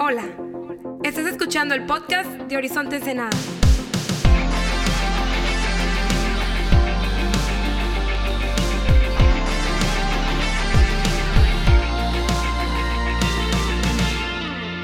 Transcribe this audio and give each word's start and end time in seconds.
Hola, 0.00 0.22
estás 1.02 1.26
escuchando 1.26 1.74
el 1.74 1.84
podcast 1.84 2.30
de 2.30 2.56
Horizonte 2.56 2.96
Ensenada. 2.96 3.36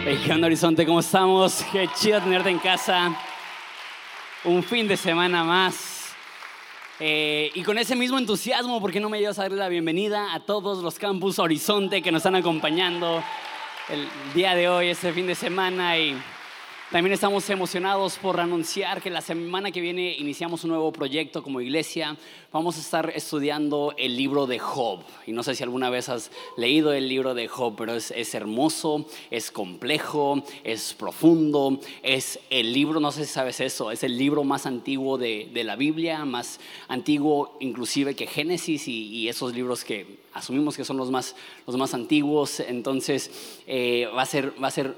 Hey, 0.04 0.20
¿qué 0.24 0.32
onda, 0.32 0.48
Horizonte? 0.48 0.84
¿Cómo 0.84 0.98
estamos? 0.98 1.64
Qué 1.70 1.88
chido 1.94 2.20
tenerte 2.20 2.50
en 2.50 2.58
casa. 2.58 3.16
Un 4.42 4.64
fin 4.64 4.88
de 4.88 4.96
semana 4.96 5.44
más. 5.44 6.12
Eh, 6.98 7.52
y 7.54 7.62
con 7.62 7.78
ese 7.78 7.94
mismo 7.94 8.18
entusiasmo, 8.18 8.80
¿por 8.80 8.90
qué 8.90 8.98
no 8.98 9.08
me 9.08 9.20
llevas 9.20 9.38
a 9.38 9.42
darle 9.42 9.58
la 9.58 9.68
bienvenida 9.68 10.34
a 10.34 10.40
todos 10.40 10.82
los 10.82 10.98
campus 10.98 11.38
Horizonte 11.38 12.02
que 12.02 12.10
nos 12.10 12.18
están 12.18 12.34
acompañando 12.34 13.22
el 13.88 14.08
día 14.34 14.54
de 14.54 14.68
hoy, 14.68 14.88
este 14.88 15.12
fin 15.12 15.26
de 15.26 15.34
semana? 15.34 15.98
Y 15.98 16.16
también 16.94 17.14
estamos 17.14 17.50
emocionados 17.50 18.18
por 18.18 18.38
anunciar 18.38 19.02
que 19.02 19.10
la 19.10 19.20
semana 19.20 19.72
que 19.72 19.80
viene 19.80 20.14
iniciamos 20.16 20.62
un 20.62 20.70
nuevo 20.70 20.92
proyecto 20.92 21.42
como 21.42 21.60
iglesia. 21.60 22.16
Vamos 22.52 22.76
a 22.76 22.80
estar 22.82 23.10
estudiando 23.16 23.92
el 23.98 24.16
libro 24.16 24.46
de 24.46 24.60
Job. 24.60 25.00
Y 25.26 25.32
no 25.32 25.42
sé 25.42 25.56
si 25.56 25.64
alguna 25.64 25.90
vez 25.90 26.08
has 26.08 26.30
leído 26.56 26.92
el 26.92 27.08
libro 27.08 27.34
de 27.34 27.48
Job, 27.48 27.74
pero 27.76 27.94
es, 27.96 28.34
hermoso, 28.36 29.06
es 29.32 29.50
complejo, 29.50 30.44
es 30.62 30.94
profundo. 30.94 31.80
Es 32.04 32.38
el 32.48 32.72
libro, 32.72 33.00
no 33.00 33.10
sé 33.10 33.24
si 33.24 33.32
sabes 33.32 33.58
eso, 33.58 33.90
es 33.90 34.04
el 34.04 34.16
libro 34.16 34.44
más 34.44 34.64
antiguo 34.64 35.18
de, 35.18 35.50
de 35.52 35.64
la 35.64 35.74
Biblia, 35.74 36.24
más 36.24 36.60
antiguo 36.86 37.56
inclusive 37.58 38.14
que 38.14 38.28
Génesis 38.28 38.86
y, 38.86 39.08
y 39.08 39.28
esos 39.28 39.52
libros 39.52 39.82
que 39.82 40.20
asumimos 40.32 40.76
que 40.76 40.84
son 40.84 40.96
los 40.96 41.10
más, 41.10 41.34
los 41.66 41.76
más 41.76 41.92
antiguos. 41.92 42.60
Entonces 42.60 43.32
eh, 43.66 44.08
va, 44.16 44.22
a 44.22 44.26
ser, 44.26 44.54
va 44.62 44.68
a 44.68 44.70
ser 44.70 44.94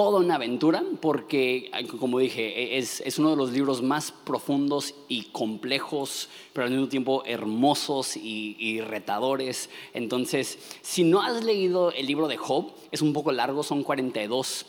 toda 0.00 0.20
una 0.20 0.36
aventura 0.36 0.82
porque, 1.02 1.70
como 2.00 2.20
dije, 2.20 2.78
es, 2.78 3.02
es, 3.02 3.18
uno 3.18 3.32
de 3.32 3.36
los 3.36 3.52
libros 3.52 3.82
más 3.82 4.12
profundos 4.12 4.94
y 5.08 5.24
complejos, 5.24 6.30
pero 6.54 6.64
al 6.64 6.72
mismo 6.72 6.88
tiempo 6.88 7.22
hermosos 7.26 8.16
y, 8.16 8.56
y, 8.58 8.80
retadores. 8.80 9.68
Entonces, 9.92 10.58
si 10.80 11.04
no 11.04 11.20
has 11.20 11.44
leído 11.44 11.92
el 11.92 12.06
libro 12.06 12.28
de 12.28 12.38
Job, 12.38 12.72
es 12.90 13.02
un 13.02 13.12
poco 13.12 13.30
largo, 13.30 13.62
son 13.62 13.82
42 13.82 14.64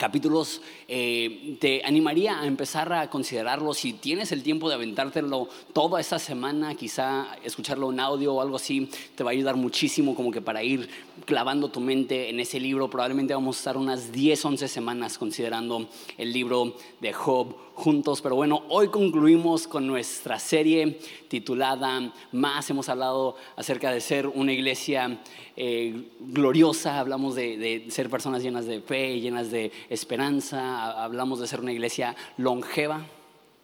capítulos, 0.00 0.62
eh, 0.88 1.58
te 1.60 1.82
animaría 1.84 2.40
a 2.40 2.46
empezar 2.46 2.90
a 2.90 3.10
considerarlo. 3.10 3.74
Si 3.74 3.92
tienes 3.92 4.32
el 4.32 4.42
tiempo 4.42 4.70
de 4.70 4.76
aventártelo 4.76 5.46
toda 5.74 6.00
esta 6.00 6.18
semana, 6.18 6.74
quizá 6.74 7.36
escucharlo 7.44 7.92
en 7.92 8.00
audio 8.00 8.32
o 8.34 8.40
algo 8.40 8.56
así, 8.56 8.88
te 9.14 9.22
va 9.22 9.30
a 9.30 9.32
ayudar 9.32 9.56
muchísimo 9.56 10.14
como 10.14 10.32
que 10.32 10.40
para 10.40 10.62
ir 10.62 10.88
clavando 11.26 11.68
tu 11.68 11.80
mente 11.80 12.30
en 12.30 12.40
ese 12.40 12.58
libro. 12.58 12.88
Probablemente 12.88 13.34
vamos 13.34 13.56
a 13.56 13.60
estar 13.60 13.76
unas 13.76 14.10
10, 14.10 14.42
11 14.42 14.68
semanas 14.68 15.18
considerando 15.18 15.86
el 16.16 16.32
libro 16.32 16.74
de 17.00 17.12
Job 17.12 17.54
juntos. 17.74 18.20
Pero 18.22 18.36
bueno, 18.36 18.62
hoy 18.68 18.88
concluimos 18.88 19.66
con 19.66 19.86
nuestra 19.86 20.38
serie 20.38 20.98
titulada 21.28 22.12
Más. 22.32 22.70
Hemos 22.70 22.88
hablado 22.88 23.36
acerca 23.56 23.90
de 23.92 24.00
ser 24.00 24.26
una 24.26 24.52
iglesia 24.52 25.20
eh, 25.62 26.08
gloriosa, 26.20 26.98
hablamos 26.98 27.34
de, 27.34 27.58
de, 27.58 27.90
ser 27.90 28.08
personas 28.08 28.42
llenas 28.42 28.64
de 28.64 28.80
fe, 28.80 29.20
llenas 29.20 29.50
de 29.50 29.70
esperanza, 29.90 31.02
hablamos 31.02 31.38
de 31.38 31.46
ser 31.46 31.60
una 31.60 31.70
iglesia 31.70 32.16
longeva 32.38 33.04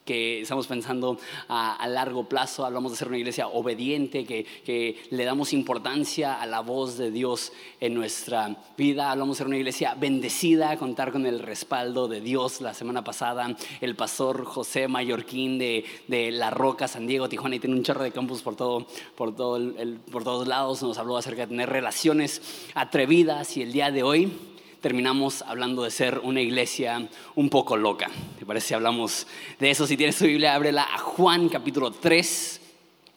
que 0.06 0.42
estamos 0.42 0.66
pensando 0.66 1.18
a, 1.48 1.74
a, 1.74 1.86
largo 1.88 2.24
plazo, 2.24 2.64
hablamos 2.64 2.92
de 2.92 2.96
ser 2.96 3.08
una 3.08 3.18
iglesia 3.18 3.48
obediente, 3.48 4.24
que, 4.24 4.46
que, 4.64 4.96
le 5.10 5.24
damos 5.24 5.52
importancia 5.52 6.40
a 6.40 6.46
la 6.46 6.60
voz 6.60 6.96
de 6.96 7.10
Dios 7.10 7.52
en 7.80 7.92
nuestra 7.92 8.56
vida, 8.78 9.10
hablamos 9.10 9.36
de 9.36 9.38
ser 9.38 9.46
una 9.48 9.58
iglesia 9.58 9.94
bendecida, 9.94 10.76
contar 10.78 11.12
con 11.12 11.26
el 11.26 11.40
respaldo 11.40 12.08
de 12.08 12.20
Dios. 12.20 12.60
La 12.60 12.72
semana 12.72 13.04
pasada 13.04 13.54
el 13.80 13.96
pastor 13.96 14.44
José 14.44 14.88
Mallorquín 14.88 15.58
de, 15.58 15.84
de 16.06 16.30
La 16.30 16.50
Roca, 16.50 16.88
San 16.88 17.06
Diego, 17.06 17.28
Tijuana, 17.28 17.56
y 17.56 17.60
tiene 17.60 17.76
un 17.76 17.82
chorro 17.82 18.04
de 18.04 18.12
campus 18.12 18.42
por, 18.42 18.54
todo, 18.54 18.86
por, 19.16 19.34
todo 19.34 19.56
el, 19.56 19.98
por 20.10 20.22
todos 20.22 20.46
lados, 20.46 20.82
nos 20.82 20.98
habló 20.98 21.16
acerca 21.16 21.42
de 21.42 21.48
tener 21.48 21.68
relaciones 21.68 22.40
atrevidas 22.74 23.56
y 23.56 23.62
el 23.62 23.72
día 23.72 23.90
de 23.90 24.04
hoy 24.04 24.32
terminamos 24.80 25.42
hablando 25.42 25.82
de 25.82 25.90
ser 25.90 26.18
una 26.22 26.40
iglesia 26.40 27.08
un 27.34 27.48
poco 27.48 27.76
loca. 27.76 28.10
¿Te 28.38 28.46
parece 28.46 28.74
hablamos 28.74 29.26
de 29.58 29.70
eso? 29.70 29.86
Si 29.86 29.96
tienes 29.96 30.16
tu 30.16 30.26
Biblia, 30.26 30.54
ábrela 30.54 30.82
a 30.82 30.98
Juan 30.98 31.48
capítulo 31.48 31.90
3, 31.90 32.60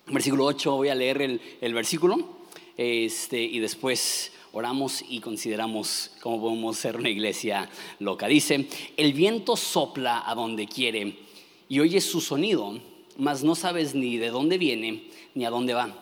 versículo 0.08 0.46
8. 0.46 0.76
Voy 0.76 0.90
a 0.90 0.96
leer 0.96 1.22
el, 1.22 1.42
el 1.62 1.74
versículo 1.74 2.40
este, 2.78 3.42
y 3.42 3.60
después 3.60 4.32
oramos 4.52 5.04
y 5.08 5.20
consideramos 5.20 6.12
cómo 6.22 6.42
podemos 6.42 6.78
ser 6.78 6.98
una 6.98 7.10
iglesia 7.10 7.70
loca. 8.00 8.28
Dice, 8.28 8.68
el 8.98 9.14
viento 9.14 9.56
sopla 9.56 10.24
a 10.26 10.36
donde 10.36 10.68
quiere 10.68 11.20
y 11.68 11.80
oyes 11.80 12.06
su 12.06 12.22
sonido, 12.22 12.80
mas 13.18 13.44
no 13.44 13.56
sabes 13.56 13.94
ni 13.96 14.18
de 14.18 14.30
dónde 14.30 14.58
viene 14.58 15.04
ni 15.36 15.46
a 15.46 15.50
dónde 15.50 15.74
va. 15.74 15.94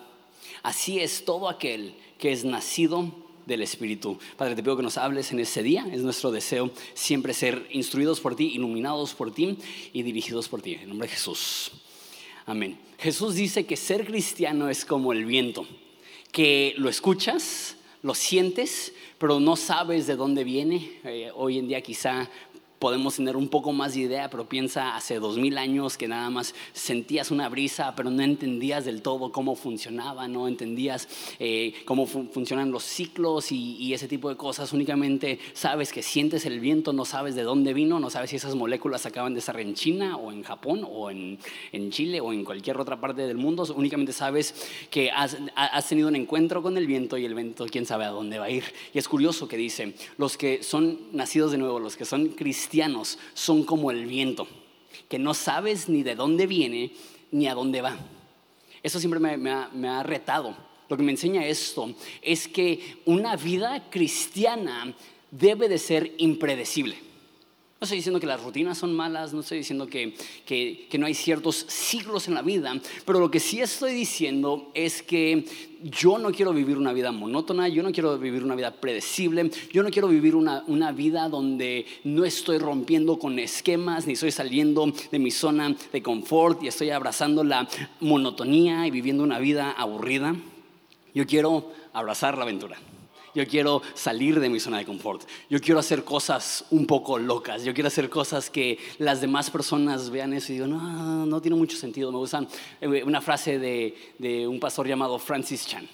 Así 0.63 0.99
es 0.99 1.25
todo 1.25 1.49
aquel 1.49 1.95
que 2.17 2.31
es 2.31 2.45
nacido 2.45 3.11
del 3.47 3.61
Espíritu. 3.61 4.19
Padre, 4.35 4.55
te 4.55 4.61
pido 4.61 4.77
que 4.77 4.83
nos 4.83 4.97
hables 4.97 5.31
en 5.31 5.39
ese 5.39 5.63
día. 5.63 5.87
Es 5.91 6.01
nuestro 6.01 6.31
deseo 6.31 6.69
siempre 6.93 7.33
ser 7.33 7.65
instruidos 7.71 8.19
por 8.19 8.35
ti, 8.35 8.51
iluminados 8.53 9.13
por 9.13 9.33
ti 9.33 9.57
y 9.93 10.03
dirigidos 10.03 10.49
por 10.49 10.61
ti. 10.61 10.73
En 10.73 10.89
nombre 10.89 11.07
de 11.07 11.13
Jesús. 11.13 11.71
Amén. 12.45 12.77
Jesús 12.99 13.35
dice 13.35 13.65
que 13.65 13.77
ser 13.77 14.05
cristiano 14.05 14.69
es 14.69 14.85
como 14.85 15.13
el 15.13 15.25
viento, 15.25 15.65
que 16.31 16.73
lo 16.77 16.89
escuchas, 16.89 17.77
lo 18.03 18.13
sientes, 18.13 18.93
pero 19.17 19.39
no 19.39 19.55
sabes 19.55 20.07
de 20.07 20.15
dónde 20.15 20.43
viene. 20.43 20.99
Eh, 21.03 21.31
hoy 21.35 21.57
en 21.57 21.67
día 21.67 21.81
quizá 21.81 22.29
podemos 22.79 23.15
tener 23.15 23.35
un 23.35 23.47
poco 23.47 23.73
más 23.73 23.93
de 23.93 24.01
idea, 24.01 24.29
pero 24.29 24.47
piensa 24.47 24.95
hace 24.95 25.19
dos 25.19 25.37
mil 25.37 25.57
años 25.57 25.97
que 25.97 26.07
nada 26.07 26.29
más 26.29 26.53
sentías 26.73 27.31
una 27.31 27.49
brisa, 27.49 27.95
pero 27.95 28.09
no 28.09 28.21
entendías 28.21 28.85
del 28.85 29.01
todo 29.01 29.31
cómo 29.31 29.55
funcionaba, 29.55 30.27
no 30.27 30.47
entendías 30.47 31.07
eh, 31.39 31.73
cómo 31.85 32.05
fu 32.05 32.27
funcionan 32.31 32.71
los 32.71 32.83
ciclos 32.83 33.51
y, 33.51 33.77
y, 33.77 33.93
ese 33.93 34.07
tipo 34.07 34.29
de 34.29 34.35
cosas. 34.35 34.73
Únicamente 34.73 35.39
sabes 35.53 35.91
que 35.91 36.03
sientes 36.03 36.45
el 36.45 36.59
viento, 36.59 36.93
no 36.93 37.05
sabes 37.05 37.35
de 37.35 37.43
dónde 37.43 37.73
vino, 37.73 37.99
no 37.99 38.09
sabes 38.09 38.29
si 38.29 38.35
esas 38.35 38.55
moléculas 38.55 39.05
acaban 39.05 39.33
de 39.33 39.39
estar 39.39 39.59
en 39.59 39.73
China 39.73 40.17
o 40.17 40.31
en 40.31 40.43
Japón 40.43 40.85
o 40.87 41.09
en, 41.09 41.39
en 41.71 41.91
Chile 41.91 42.21
o 42.21 42.33
en 42.33 42.43
cualquier 42.43 42.77
otra 42.77 42.99
parte 42.99 43.23
del 43.23 43.37
mundo. 43.37 43.65
Únicamente 43.75 44.13
sabes 44.13 44.53
que 44.89 45.09
has, 45.09 45.37
has 45.55 45.87
tenido 45.87 46.07
un 46.09 46.15
encuentro 46.15 46.61
con 46.61 46.77
el 46.77 46.85
viento 46.85 47.17
y 47.17 47.25
el 47.25 47.33
viento 47.33 47.65
quién 47.65 47.85
sabe 47.85 48.05
a 48.05 48.09
dónde 48.09 48.39
va 48.39 48.45
a 48.45 48.49
ir. 48.49 48.65
Y 48.93 48.99
es 48.99 49.07
curioso 49.07 49.47
que 49.47 49.57
dice, 49.57 49.93
los 50.17 50.37
que 50.37 50.63
son 50.63 50.99
nacidos 51.11 51.51
de 51.51 51.57
nuevo, 51.57 51.79
los 51.79 51.95
que 51.95 52.05
son 52.05 52.29
cristianos, 52.29 52.66
cristianos 52.67 53.17
son 53.33 53.63
como 53.63 53.91
el 53.91 54.05
viento, 54.05 54.45
que 55.07 55.17
no 55.17 55.33
sabes 55.33 55.87
ni 55.87 56.03
de 56.03 56.15
dónde 56.15 56.47
viene 56.47 56.91
ni 57.31 57.47
a 57.47 57.53
dónde 57.53 57.81
va. 57.81 57.97
Eso 58.83 58.99
siempre 58.99 59.21
me, 59.21 59.51
ha, 59.51 59.69
me 59.73 59.87
ha 59.87 60.03
retado. 60.03 60.53
Lo 60.89 60.97
que 60.97 61.03
me 61.03 61.11
enseña 61.11 61.45
esto 61.45 61.93
es 62.21 62.49
que 62.49 62.97
una 63.05 63.37
vida 63.37 63.89
cristiana 63.89 64.93
debe 65.31 65.69
de 65.69 65.77
ser 65.77 66.13
impredecible. 66.17 66.97
No 67.79 67.85
estoy 67.85 67.99
diciendo 67.99 68.19
que 68.19 68.25
las 68.25 68.41
rutinas 68.41 68.75
son 68.75 68.95
malas, 68.95 69.35
no 69.35 69.41
estoy 69.41 69.59
diciendo 69.59 69.85
que, 69.85 70.15
que, 70.47 70.97
no 70.97 71.05
hay 71.05 71.13
ciertos 71.13 71.63
ciclos 71.67 72.27
en 72.27 72.33
la 72.33 72.41
vida, 72.41 72.73
pero 73.05 73.19
lo 73.19 73.29
que 73.29 73.39
sí 73.39 73.61
estoy 73.61 73.93
diciendo 73.93 74.71
es 74.73 75.03
que 75.03 75.45
yo 75.83 76.17
no 76.17 76.31
quiero 76.31 76.53
vivir 76.53 76.79
una 76.79 76.91
vida 76.91 77.11
monótona, 77.11 77.67
yo 77.67 77.83
no 77.83 77.91
quiero 77.91 78.17
vivir 78.17 78.43
una 78.43 78.55
vida 78.55 78.71
predecible, 78.71 79.51
yo 79.71 79.83
no 79.83 79.91
quiero 79.91 80.07
vivir 80.07 80.35
una, 80.35 80.63
una 80.65 80.91
vida 80.91 81.29
donde 81.29 81.85
no 82.03 82.25
estoy 82.25 82.57
rompiendo 82.57 83.19
con 83.19 83.37
esquemas, 83.37 84.07
ni 84.07 84.13
estoy 84.13 84.31
saliendo 84.31 84.91
de 85.11 85.19
mi 85.19 85.29
zona 85.29 85.75
de 85.93 86.01
confort 86.01 86.63
y 86.63 86.69
estoy 86.69 86.89
abrazando 86.89 87.43
la 87.43 87.69
monotonía 87.99 88.87
y 88.87 88.91
viviendo 88.91 89.23
una 89.23 89.37
vida 89.37 89.69
aburrida. 89.69 90.35
Yo 91.13 91.27
quiero 91.27 91.71
abrazar 91.93 92.39
la 92.39 92.43
aventura. 92.43 92.79
Yo 93.37 93.45
quiero 93.45 93.83
salir 93.93 94.39
de 94.39 94.49
mi 94.49 94.59
zona 94.59 94.79
de 94.79 94.85
confort. 94.85 95.21
Yo 95.47 95.61
quiero 95.61 95.79
hacer 95.79 96.03
cosas 96.03 96.65
un 96.71 96.87
poco 96.87 97.19
locas. 97.19 97.63
Yo 97.63 97.71
quiero 97.71 97.87
hacer 97.87 98.09
cosas 98.09 98.49
que 98.49 98.79
las 98.97 99.21
demás 99.21 99.51
personas 99.51 100.09
vean 100.09 100.33
eso 100.33 100.51
y 100.51 100.55
digan, 100.55 100.71
no, 100.71 101.23
no 101.27 101.39
tiene 101.39 101.55
mucho 101.55 101.77
sentido. 101.77 102.11
Me 102.11 102.17
gusta 102.17 102.47
una 102.81 103.21
frase 103.21 103.59
de, 103.59 103.95
de 104.17 104.47
un 104.47 104.59
pastor 104.59 104.87
llamado 104.87 105.19
Francis 105.19 105.67
Chan. 105.67 105.87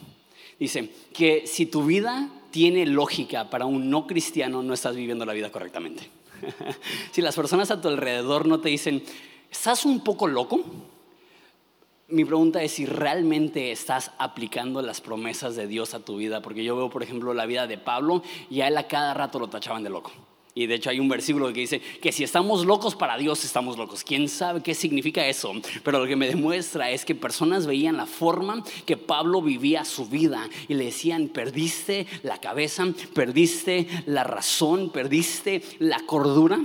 Dice 0.57 0.89
que 1.11 1.45
si 1.45 1.65
tu 1.65 1.83
vida 1.83 2.29
tiene 2.49 2.85
lógica 2.85 3.49
para 3.49 3.65
un 3.65 3.89
no 3.89 4.07
cristiano, 4.07 4.63
no 4.63 4.73
estás 4.73 4.95
viviendo 4.95 5.25
la 5.25 5.33
vida 5.33 5.51
correctamente. 5.51 6.09
si 7.11 7.21
las 7.21 7.35
personas 7.35 7.69
a 7.71 7.81
tu 7.81 7.89
alrededor 7.89 8.47
no 8.47 8.61
te 8.61 8.69
dicen, 8.69 9.03
¿estás 9.51 9.83
un 9.83 10.01
poco 10.01 10.27
loco? 10.27 10.63
Mi 12.07 12.25
pregunta 12.25 12.61
es 12.61 12.73
si 12.73 12.85
realmente 12.85 13.71
estás 13.71 14.11
aplicando 14.17 14.81
las 14.81 15.01
promesas 15.01 15.55
de 15.55 15.67
Dios 15.67 15.93
a 15.93 15.99
tu 15.99 16.17
vida, 16.17 16.41
porque 16.41 16.63
yo 16.63 16.75
veo, 16.75 16.89
por 16.89 17.03
ejemplo, 17.03 17.33
la 17.33 17.45
vida 17.45 17.65
de 17.67 17.77
Pablo 17.77 18.23
y 18.49 18.61
a 18.61 18.67
él 18.67 18.77
a 18.77 18.87
cada 18.87 19.13
rato 19.13 19.39
lo 19.39 19.49
tachaban 19.49 19.83
de 19.83 19.89
loco. 19.89 20.11
Y 20.55 20.67
de 20.67 20.75
hecho 20.75 20.91
hay 20.91 20.99
un 20.99 21.09
versículo 21.09 21.51
que 21.51 21.61
dice 21.61 21.79
que 21.79 22.11
si 22.11 22.23
estamos 22.23 22.65
locos 22.65 22.95
para 22.95 23.17
Dios, 23.17 23.43
estamos 23.43 23.75
locos. 23.75 24.03
¿Quién 24.03 24.29
sabe 24.29 24.61
qué 24.61 24.75
significa 24.75 25.25
eso? 25.25 25.51
Pero 25.83 25.99
lo 25.99 26.05
que 26.05 26.15
me 26.15 26.27
demuestra 26.27 26.91
es 26.91 27.05
que 27.05 27.15
personas 27.15 27.65
veían 27.65 27.97
la 27.97 28.05
forma 28.05 28.63
que 28.85 28.95
Pablo 28.95 29.41
vivía 29.41 29.83
su 29.83 30.05
vida 30.07 30.47
y 30.67 30.75
le 30.75 30.85
decían, 30.85 31.29
perdiste 31.29 32.05
la 32.21 32.37
cabeza, 32.39 32.85
perdiste 33.15 33.87
la 34.05 34.23
razón, 34.23 34.91
perdiste 34.91 35.63
la 35.79 36.01
cordura. 36.01 36.59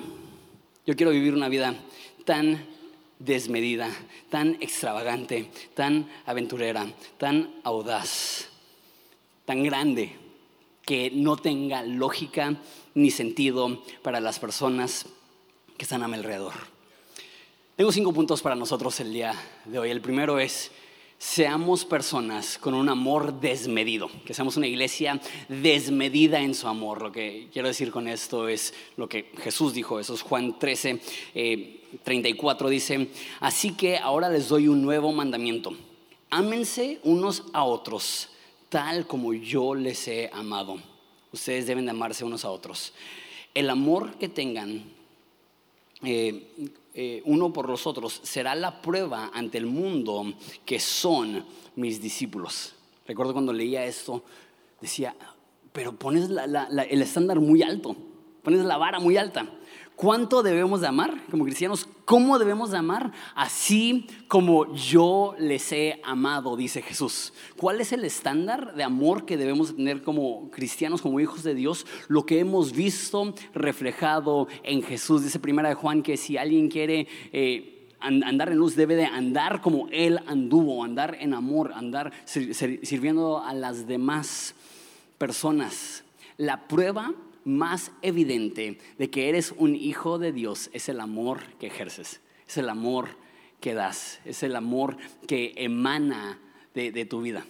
Yo 0.86 0.94
quiero 0.94 1.12
vivir 1.12 1.32
una 1.32 1.48
vida 1.48 1.74
tan 2.26 2.62
desmedida, 3.18 3.90
tan 4.28 4.56
extravagante, 4.60 5.50
tan 5.74 6.08
aventurera, 6.26 6.86
tan 7.18 7.60
audaz, 7.64 8.48
tan 9.44 9.62
grande, 9.62 10.16
que 10.84 11.10
no 11.10 11.36
tenga 11.36 11.82
lógica 11.82 12.56
ni 12.94 13.10
sentido 13.10 13.82
para 14.02 14.20
las 14.20 14.38
personas 14.38 15.06
que 15.76 15.84
están 15.84 16.02
a 16.02 16.08
mi 16.08 16.14
alrededor. 16.14 16.54
Tengo 17.76 17.92
cinco 17.92 18.12
puntos 18.12 18.40
para 18.40 18.56
nosotros 18.56 18.98
el 19.00 19.12
día 19.12 19.34
de 19.64 19.78
hoy. 19.78 19.90
El 19.90 20.00
primero 20.00 20.40
es, 20.40 20.70
seamos 21.18 21.84
personas 21.84 22.58
con 22.58 22.74
un 22.74 22.88
amor 22.88 23.40
desmedido, 23.40 24.10
que 24.24 24.34
seamos 24.34 24.56
una 24.56 24.66
iglesia 24.66 25.20
desmedida 25.48 26.40
en 26.40 26.54
su 26.54 26.66
amor. 26.66 27.02
Lo 27.02 27.12
que 27.12 27.48
quiero 27.52 27.68
decir 27.68 27.90
con 27.90 28.08
esto 28.08 28.48
es 28.48 28.74
lo 28.96 29.08
que 29.08 29.30
Jesús 29.42 29.74
dijo, 29.74 30.00
eso 30.00 30.14
es 30.14 30.22
Juan 30.22 30.58
13, 30.58 31.00
34, 32.02 32.68
eh, 32.68 32.70
dice, 32.70 33.08
así 33.40 33.74
que 33.74 33.98
ahora 33.98 34.28
les 34.28 34.48
doy 34.48 34.68
un 34.68 34.82
nuevo 34.82 35.12
mandamiento, 35.12 35.72
ámense 36.30 37.00
unos 37.04 37.44
a 37.52 37.64
otros, 37.64 38.30
tal 38.68 39.06
como 39.06 39.32
yo 39.34 39.74
les 39.74 40.06
he 40.08 40.30
amado 40.32 40.78
Ustedes 41.32 41.66
deben 41.66 41.84
de 41.84 41.90
amarse 41.90 42.24
unos 42.24 42.44
a 42.44 42.50
otros. 42.50 42.92
El 43.54 43.68
amor 43.70 44.16
que 44.16 44.28
tengan 44.28 44.84
eh, 46.02 46.72
eh, 46.94 47.22
uno 47.24 47.52
por 47.52 47.68
los 47.68 47.86
otros 47.86 48.20
será 48.22 48.54
la 48.54 48.80
prueba 48.80 49.30
ante 49.34 49.58
el 49.58 49.66
mundo 49.66 50.32
que 50.64 50.80
son 50.80 51.44
mis 51.76 52.00
discípulos. 52.00 52.74
Recuerdo 53.06 53.32
cuando 53.32 53.52
leía 53.52 53.84
esto, 53.84 54.22
decía, 54.80 55.14
pero 55.72 55.92
pones 55.92 56.30
el 56.30 57.02
estándar 57.02 57.40
muy 57.40 57.62
alto, 57.62 57.96
pones 58.42 58.64
la 58.64 58.76
vara 58.76 58.98
muy 58.98 59.16
alta. 59.16 59.48
¿Cuánto 59.98 60.44
debemos 60.44 60.80
de 60.80 60.86
amar 60.86 61.24
como 61.28 61.42
cristianos? 61.42 61.88
¿Cómo 62.04 62.38
debemos 62.38 62.70
de 62.70 62.78
amar? 62.78 63.10
Así 63.34 64.06
como 64.28 64.72
yo 64.72 65.34
les 65.40 65.72
he 65.72 66.00
amado, 66.04 66.56
dice 66.56 66.82
Jesús. 66.82 67.32
¿Cuál 67.56 67.80
es 67.80 67.90
el 67.90 68.04
estándar 68.04 68.76
de 68.76 68.84
amor 68.84 69.26
que 69.26 69.36
debemos 69.36 69.74
tener 69.74 70.04
como 70.04 70.52
cristianos, 70.52 71.02
como 71.02 71.18
hijos 71.18 71.42
de 71.42 71.56
Dios? 71.56 71.84
Lo 72.06 72.24
que 72.26 72.38
hemos 72.38 72.74
visto 72.74 73.34
reflejado 73.52 74.46
en 74.62 74.84
Jesús. 74.84 75.24
Dice 75.24 75.40
primera 75.40 75.70
de 75.70 75.74
Juan 75.74 76.04
que 76.04 76.16
si 76.16 76.36
alguien 76.36 76.68
quiere... 76.68 77.08
Eh, 77.32 77.74
andar 77.98 78.50
en 78.50 78.58
luz 78.58 78.76
debe 78.76 78.94
de 78.94 79.06
andar 79.06 79.60
como 79.60 79.88
Él 79.90 80.20
anduvo, 80.28 80.84
andar 80.84 81.16
en 81.18 81.34
amor, 81.34 81.72
andar 81.74 82.12
sirviendo 82.24 83.42
a 83.42 83.52
las 83.52 83.88
demás 83.88 84.54
personas. 85.18 86.04
La 86.36 86.68
prueba 86.68 87.12
más 87.44 87.92
evidente 88.02 88.78
de 88.98 89.10
que 89.10 89.28
eres 89.28 89.54
un 89.56 89.74
hijo 89.74 90.18
de 90.18 90.32
Dios 90.32 90.70
es 90.72 90.88
el 90.88 91.00
amor 91.00 91.40
que 91.58 91.66
ejerces, 91.66 92.20
es 92.46 92.56
el 92.58 92.68
amor 92.68 93.08
que 93.60 93.74
das, 93.74 94.20
es 94.24 94.42
el 94.42 94.56
amor 94.56 94.96
que 95.26 95.54
emana 95.56 96.38
de, 96.74 97.04
tu 97.06 97.22
vida. 97.22 97.44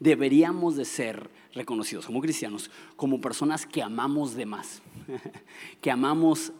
Deberíamos 0.00 0.76
de 0.76 0.84
ser 0.84 1.30
reconocidos 1.54 2.06
como 2.06 2.20
cristianos, 2.20 2.70
como 2.96 3.20
personas 3.20 3.66
que 3.66 3.82
amamos 3.82 4.34
de 4.34 4.46
más, 4.46 4.82
que 5.80 5.90
amamos 5.90 6.52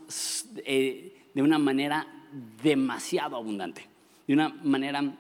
eh, 0.65 1.17
de 1.35 1.43
una 1.43 1.59
manera 1.59 2.07
demasiado 2.63 3.37
abundante, 3.37 3.89
de 4.27 4.35
una 4.35 4.51
manera 4.51 5.17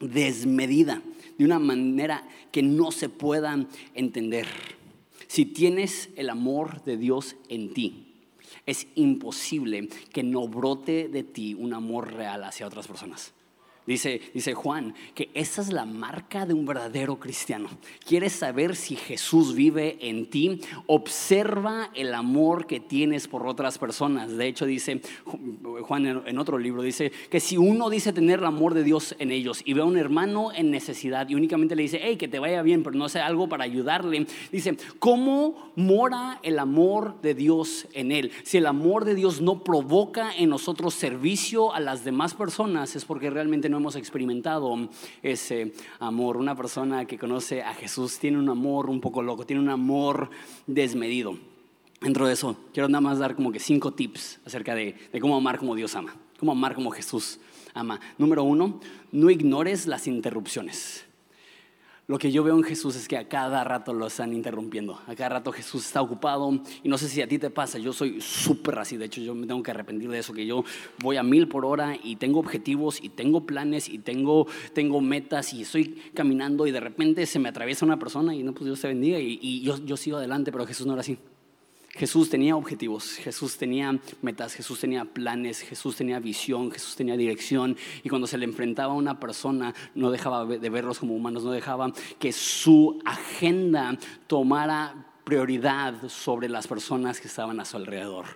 desmedida, 0.00 1.00
de 1.38 1.44
una 1.44 1.58
manera 1.58 2.28
que 2.52 2.62
no 2.62 2.92
se 2.92 3.08
pueda 3.08 3.66
entender. 3.94 4.46
Si 5.34 5.46
tienes 5.46 6.10
el 6.14 6.30
amor 6.30 6.84
de 6.84 6.96
Dios 6.96 7.34
en 7.48 7.74
ti, 7.74 8.06
es 8.66 8.86
imposible 8.94 9.88
que 10.12 10.22
no 10.22 10.46
brote 10.46 11.08
de 11.08 11.24
ti 11.24 11.54
un 11.54 11.74
amor 11.74 12.12
real 12.12 12.44
hacia 12.44 12.68
otras 12.68 12.86
personas. 12.86 13.34
Dice, 13.86 14.20
dice 14.32 14.54
Juan 14.54 14.94
que 15.14 15.30
esa 15.34 15.60
es 15.60 15.70
la 15.70 15.84
marca 15.84 16.46
de 16.46 16.54
un 16.54 16.64
verdadero 16.64 17.18
cristiano. 17.20 17.68
¿Quieres 18.06 18.32
saber 18.32 18.76
si 18.76 18.96
Jesús 18.96 19.54
vive 19.54 19.98
en 20.00 20.30
ti? 20.30 20.60
Observa 20.86 21.90
el 21.94 22.14
amor 22.14 22.66
que 22.66 22.80
tienes 22.80 23.28
por 23.28 23.46
otras 23.46 23.76
personas. 23.76 24.36
De 24.36 24.46
hecho, 24.46 24.64
dice 24.64 25.02
Juan 25.82 26.22
en 26.24 26.38
otro 26.38 26.58
libro, 26.58 26.80
dice 26.80 27.12
que 27.28 27.40
si 27.40 27.58
uno 27.58 27.90
dice 27.90 28.14
tener 28.14 28.38
el 28.38 28.46
amor 28.46 28.72
de 28.72 28.84
Dios 28.84 29.14
en 29.18 29.30
ellos 29.30 29.60
y 29.66 29.74
ve 29.74 29.82
a 29.82 29.84
un 29.84 29.98
hermano 29.98 30.50
en 30.54 30.70
necesidad 30.70 31.28
y 31.28 31.34
únicamente 31.34 31.76
le 31.76 31.82
dice, 31.82 32.00
hey, 32.02 32.16
que 32.16 32.28
te 32.28 32.38
vaya 32.38 32.62
bien, 32.62 32.82
pero 32.82 32.96
no 32.96 33.04
hace 33.04 33.20
algo 33.20 33.48
para 33.48 33.64
ayudarle, 33.64 34.26
dice, 34.50 34.78
¿cómo 34.98 35.72
mora 35.76 36.40
el 36.42 36.58
amor 36.58 37.20
de 37.20 37.34
Dios 37.34 37.86
en 37.92 38.12
él? 38.12 38.32
Si 38.44 38.56
el 38.56 38.66
amor 38.66 39.04
de 39.04 39.14
Dios 39.14 39.42
no 39.42 39.62
provoca 39.62 40.34
en 40.34 40.48
nosotros 40.48 40.94
servicio 40.94 41.74
a 41.74 41.80
las 41.80 42.04
demás 42.04 42.32
personas, 42.32 42.96
es 42.96 43.04
porque 43.04 43.28
realmente 43.28 43.68
no 43.74 43.80
hemos 43.80 43.96
experimentado 43.96 44.88
ese 45.20 45.72
amor. 45.98 46.36
Una 46.36 46.54
persona 46.54 47.06
que 47.06 47.18
conoce 47.18 47.60
a 47.60 47.74
Jesús 47.74 48.20
tiene 48.20 48.38
un 48.38 48.48
amor 48.48 48.88
un 48.88 49.00
poco 49.00 49.20
loco, 49.20 49.44
tiene 49.44 49.60
un 49.60 49.68
amor 49.68 50.30
desmedido. 50.68 51.36
Dentro 52.00 52.28
de 52.28 52.34
eso, 52.34 52.56
quiero 52.72 52.88
nada 52.88 53.00
más 53.00 53.18
dar 53.18 53.34
como 53.34 53.50
que 53.50 53.58
cinco 53.58 53.92
tips 53.92 54.38
acerca 54.44 54.76
de, 54.76 54.94
de 55.12 55.20
cómo 55.20 55.36
amar 55.36 55.58
como 55.58 55.74
Dios 55.74 55.96
ama, 55.96 56.14
cómo 56.38 56.52
amar 56.52 56.76
como 56.76 56.92
Jesús 56.92 57.40
ama. 57.72 57.98
Número 58.16 58.44
uno, 58.44 58.78
no 59.10 59.28
ignores 59.28 59.88
las 59.88 60.06
interrupciones. 60.06 61.03
Lo 62.06 62.18
que 62.18 62.30
yo 62.30 62.44
veo 62.44 62.54
en 62.54 62.62
Jesús 62.62 62.96
es 62.96 63.08
que 63.08 63.16
a 63.16 63.28
cada 63.28 63.64
rato 63.64 63.94
lo 63.94 64.06
están 64.06 64.34
interrumpiendo. 64.34 65.00
A 65.06 65.14
cada 65.14 65.30
rato 65.30 65.52
Jesús 65.52 65.86
está 65.86 66.02
ocupado. 66.02 66.60
Y 66.82 66.88
no 66.88 66.98
sé 66.98 67.08
si 67.08 67.22
a 67.22 67.28
ti 67.28 67.38
te 67.38 67.48
pasa, 67.48 67.78
yo 67.78 67.94
soy 67.94 68.20
súper 68.20 68.78
así. 68.78 68.98
De 68.98 69.06
hecho, 69.06 69.22
yo 69.22 69.34
me 69.34 69.46
tengo 69.46 69.62
que 69.62 69.70
arrepentir 69.70 70.10
de 70.10 70.18
eso, 70.18 70.34
que 70.34 70.44
yo 70.44 70.64
voy 70.98 71.16
a 71.16 71.22
mil 71.22 71.48
por 71.48 71.64
hora 71.64 71.96
y 72.02 72.16
tengo 72.16 72.40
objetivos 72.40 73.02
y 73.02 73.08
tengo 73.08 73.46
planes 73.46 73.88
y 73.88 73.98
tengo, 73.98 74.46
tengo 74.74 75.00
metas 75.00 75.54
y 75.54 75.62
estoy 75.62 76.02
caminando 76.12 76.66
y 76.66 76.72
de 76.72 76.80
repente 76.80 77.24
se 77.24 77.38
me 77.38 77.48
atraviesa 77.48 77.86
una 77.86 77.98
persona 77.98 78.34
y 78.34 78.42
no, 78.42 78.52
pues 78.52 78.66
Dios 78.66 78.80
te 78.82 78.88
bendiga 78.88 79.18
y, 79.18 79.62
yo, 79.62 79.82
yo 79.82 79.96
sigo 79.96 80.18
adelante, 80.18 80.52
pero 80.52 80.66
Jesús 80.66 80.86
no 80.86 80.92
era 80.92 81.00
así. 81.00 81.18
Jesús 81.96 82.28
tenía 82.28 82.56
objetivos, 82.56 83.14
Jesús 83.14 83.56
tenía 83.56 83.96
metas, 84.20 84.54
Jesús 84.54 84.80
tenía 84.80 85.04
planes, 85.04 85.60
Jesús 85.60 85.94
tenía 85.94 86.18
visión, 86.18 86.72
Jesús 86.72 86.96
tenía 86.96 87.16
dirección. 87.16 87.76
Y 88.02 88.08
cuando 88.08 88.26
se 88.26 88.36
le 88.36 88.46
enfrentaba 88.46 88.94
a 88.94 88.96
una 88.96 89.20
persona, 89.20 89.72
no 89.94 90.10
dejaba 90.10 90.44
de 90.44 90.70
verlos 90.70 90.98
como 90.98 91.14
humanos, 91.14 91.44
no 91.44 91.52
dejaba 91.52 91.92
que 92.18 92.32
su 92.32 93.00
agenda 93.04 93.96
tomara 94.26 95.06
prioridad 95.22 96.08
sobre 96.08 96.48
las 96.48 96.66
personas 96.66 97.20
que 97.20 97.28
estaban 97.28 97.60
a 97.60 97.64
su 97.64 97.76
alrededor. 97.76 98.26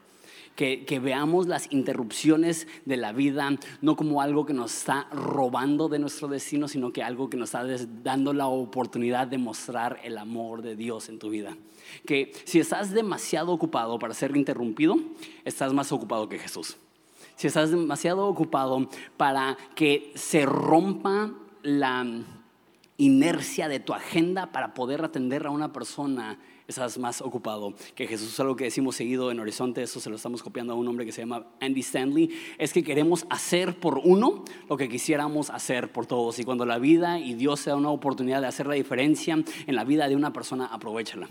Que, 0.58 1.00
veamos 1.00 1.46
las 1.46 1.72
interrupciones 1.72 2.66
de 2.84 2.96
la 2.96 3.12
vida 3.12 3.48
no 3.80 3.94
como 3.94 4.20
algo 4.20 4.44
que 4.44 4.52
nos 4.52 4.76
está 4.76 5.06
robando 5.12 5.88
de 5.88 6.00
nuestro 6.00 6.26
destino, 6.26 6.66
sino 6.66 6.92
que 6.92 7.04
algo 7.04 7.30
que 7.30 7.36
nos 7.36 7.54
está 7.54 7.64
dando 8.02 8.32
la 8.32 8.48
oportunidad 8.48 9.28
de 9.28 9.38
mostrar 9.38 10.00
el 10.02 10.18
amor 10.18 10.62
de 10.62 10.74
Dios 10.74 11.08
en 11.08 11.20
tu 11.20 11.30
vida 11.30 11.56
que 12.06 12.32
si 12.44 12.60
estás 12.60 12.92
demasiado 12.92 13.52
ocupado 13.52 13.98
para 13.98 14.14
ser 14.14 14.36
interrumpido, 14.36 14.96
estás 15.44 15.72
más 15.72 15.92
ocupado 15.92 16.28
que 16.28 16.38
Jesús. 16.38 16.76
Si 17.36 17.46
estás 17.46 17.70
demasiado 17.70 18.26
ocupado 18.26 18.88
para 19.16 19.56
que 19.74 20.12
se 20.14 20.44
rompa 20.44 21.32
la 21.62 22.04
inercia 22.96 23.68
de 23.68 23.78
tu 23.78 23.94
agenda 23.94 24.50
para 24.50 24.74
poder 24.74 25.04
atender 25.04 25.46
a 25.46 25.50
una 25.50 25.72
persona, 25.72 26.38
estás 26.68 26.98
más 26.98 27.22
ocupado 27.22 27.72
que 27.94 28.06
Jesús. 28.06 28.28
Es 28.34 28.40
algo 28.40 28.54
que 28.54 28.64
decimos 28.64 28.94
seguido 28.94 29.30
en 29.30 29.40
Horizonte, 29.40 29.82
eso 29.82 30.00
se 30.00 30.10
lo 30.10 30.16
estamos 30.16 30.42
copiando 30.42 30.74
a 30.74 30.76
un 30.76 30.86
hombre 30.86 31.06
que 31.06 31.12
se 31.12 31.22
llama 31.22 31.46
Andy 31.60 31.80
Stanley, 31.80 32.30
es 32.58 32.72
que 32.74 32.84
queremos 32.84 33.26
hacer 33.30 33.80
por 33.80 33.98
uno 34.04 34.44
lo 34.68 34.76
que 34.76 34.88
quisiéramos 34.88 35.48
hacer 35.50 35.90
por 35.90 36.06
todos. 36.06 36.38
Y 36.38 36.44
cuando 36.44 36.66
la 36.66 36.78
vida 36.78 37.18
y 37.18 37.34
Dios 37.34 37.64
te 37.64 37.70
da 37.70 37.76
una 37.76 37.90
oportunidad 37.90 38.42
de 38.42 38.46
hacer 38.46 38.66
la 38.66 38.74
diferencia 38.74 39.42
en 39.66 39.74
la 39.74 39.84
vida 39.84 40.08
de 40.08 40.14
una 40.14 40.32
persona, 40.32 40.66
aprovechala. 40.66 41.28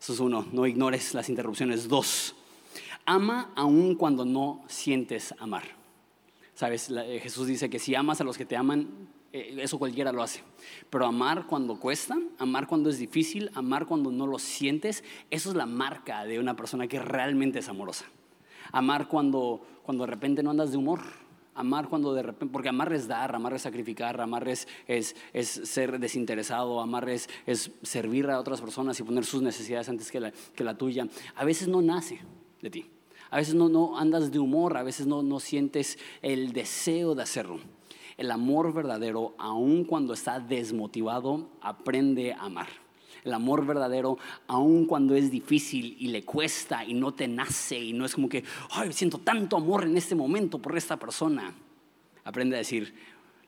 Eso 0.00 0.12
es 0.12 0.20
uno, 0.20 0.46
no 0.52 0.66
ignores 0.66 1.12
las 1.14 1.28
interrupciones. 1.28 1.88
Dos, 1.88 2.34
ama 3.04 3.52
aún 3.56 3.96
cuando 3.96 4.24
no 4.24 4.62
sientes 4.68 5.34
amar. 5.38 5.64
Sabes, 6.54 6.90
eh, 6.90 7.18
Jesús 7.20 7.48
dice 7.48 7.68
que 7.68 7.80
si 7.80 7.94
amas 7.96 8.20
a 8.20 8.24
los 8.24 8.38
que 8.38 8.44
te 8.44 8.56
aman, 8.56 8.88
eh, 9.32 9.56
eso 9.60 9.78
cualquiera 9.78 10.12
lo 10.12 10.22
hace. 10.22 10.42
Pero 10.90 11.06
amar 11.06 11.46
cuando 11.46 11.78
cuesta, 11.78 12.18
amar 12.38 12.66
cuando 12.66 12.90
es 12.90 12.98
difícil, 12.98 13.50
amar 13.54 13.86
cuando 13.86 14.10
no 14.10 14.26
lo 14.26 14.38
sientes, 14.38 15.04
eso 15.30 15.50
es 15.50 15.56
la 15.56 15.66
marca 15.66 16.24
de 16.24 16.38
una 16.38 16.56
persona 16.56 16.86
que 16.86 16.98
realmente 16.98 17.60
es 17.60 17.68
amorosa. 17.68 18.06
Amar 18.72 19.08
cuando, 19.08 19.66
cuando 19.82 20.04
de 20.04 20.10
repente 20.10 20.42
no 20.42 20.50
andas 20.50 20.70
de 20.70 20.78
humor, 20.78 21.00
Amar 21.54 21.88
cuando 21.90 22.14
de 22.14 22.22
repente, 22.22 22.50
porque 22.50 22.70
amar 22.70 22.90
es 22.94 23.06
dar, 23.06 23.34
amar 23.34 23.52
es 23.52 23.62
sacrificar, 23.62 24.18
amar 24.22 24.48
es, 24.48 24.66
es, 24.86 25.14
ser 25.44 25.98
desinteresado, 25.98 26.80
amar 26.80 27.10
es, 27.10 27.28
servir 27.82 28.30
a 28.30 28.40
otras 28.40 28.62
personas 28.62 28.98
y 28.98 29.02
poner 29.02 29.26
sus 29.26 29.42
necesidades 29.42 29.90
antes 29.90 30.10
que 30.10 30.18
la, 30.18 30.32
que 30.32 30.64
la 30.64 30.78
tuya. 30.78 31.06
A 31.34 31.44
veces 31.44 31.68
no 31.68 31.82
nace 31.82 32.20
de 32.62 32.70
ti. 32.70 32.90
A 33.30 33.36
veces 33.36 33.54
no, 33.54 33.68
no 33.68 33.98
andas 33.98 34.30
de 34.30 34.38
humor, 34.38 34.78
a 34.78 34.82
veces 34.82 35.06
no, 35.06 35.22
no 35.22 35.40
sientes 35.40 35.98
el 36.22 36.52
deseo 36.52 37.14
de 37.14 37.22
hacerlo. 37.22 37.60
El 38.22 38.30
amor 38.30 38.72
verdadero, 38.72 39.34
aun 39.36 39.82
cuando 39.82 40.14
está 40.14 40.38
desmotivado, 40.38 41.48
aprende 41.60 42.32
a 42.32 42.42
amar. 42.42 42.68
El 43.24 43.34
amor 43.34 43.66
verdadero, 43.66 44.16
aun 44.46 44.86
cuando 44.86 45.16
es 45.16 45.28
difícil 45.28 45.96
y 45.98 46.06
le 46.06 46.24
cuesta 46.24 46.84
y 46.84 46.94
no 46.94 47.12
te 47.12 47.26
nace 47.26 47.80
y 47.80 47.92
no 47.92 48.04
es 48.04 48.14
como 48.14 48.28
que, 48.28 48.44
ay, 48.70 48.92
siento 48.92 49.18
tanto 49.18 49.56
amor 49.56 49.82
en 49.82 49.96
este 49.96 50.14
momento 50.14 50.60
por 50.60 50.76
esta 50.76 50.96
persona. 50.96 51.52
Aprende 52.22 52.54
a 52.54 52.58
decir, 52.58 52.94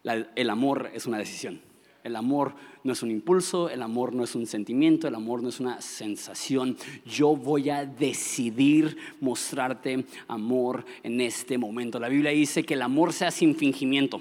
el 0.03 0.51
amor 0.51 0.91
es 0.93 1.07
una 1.07 1.19
decisión. 1.19 1.61
El 2.03 2.17
amor 2.17 2.57
no 2.83 2.95
es 2.95 3.03
un 3.05 3.13
impulso, 3.13 3.71
el 3.71 3.81
amor 3.81 4.13
no 4.13 4.25
es 4.25 4.35
un 4.35 4.49
sentimiento, 4.49 5.07
el 5.07 5.15
amor 5.15 5.41
no 5.41 5.51
es 5.51 5.61
una 5.61 5.81
sensación. 5.81 6.77
Yo 7.07 7.37
voy 7.37 7.71
a 7.71 7.87
decidir 7.87 8.97
mostrarte 9.21 10.05
amor 10.27 10.85
en 11.05 11.21
este 11.21 11.59
momento. 11.59 12.01
La 12.01 12.09
Biblia 12.09 12.33
dice 12.33 12.65
que 12.65 12.75
el 12.75 12.83
amor 12.83 13.13
sea 13.13 13.31
sin 13.31 13.55
fingimiento. 13.55 14.21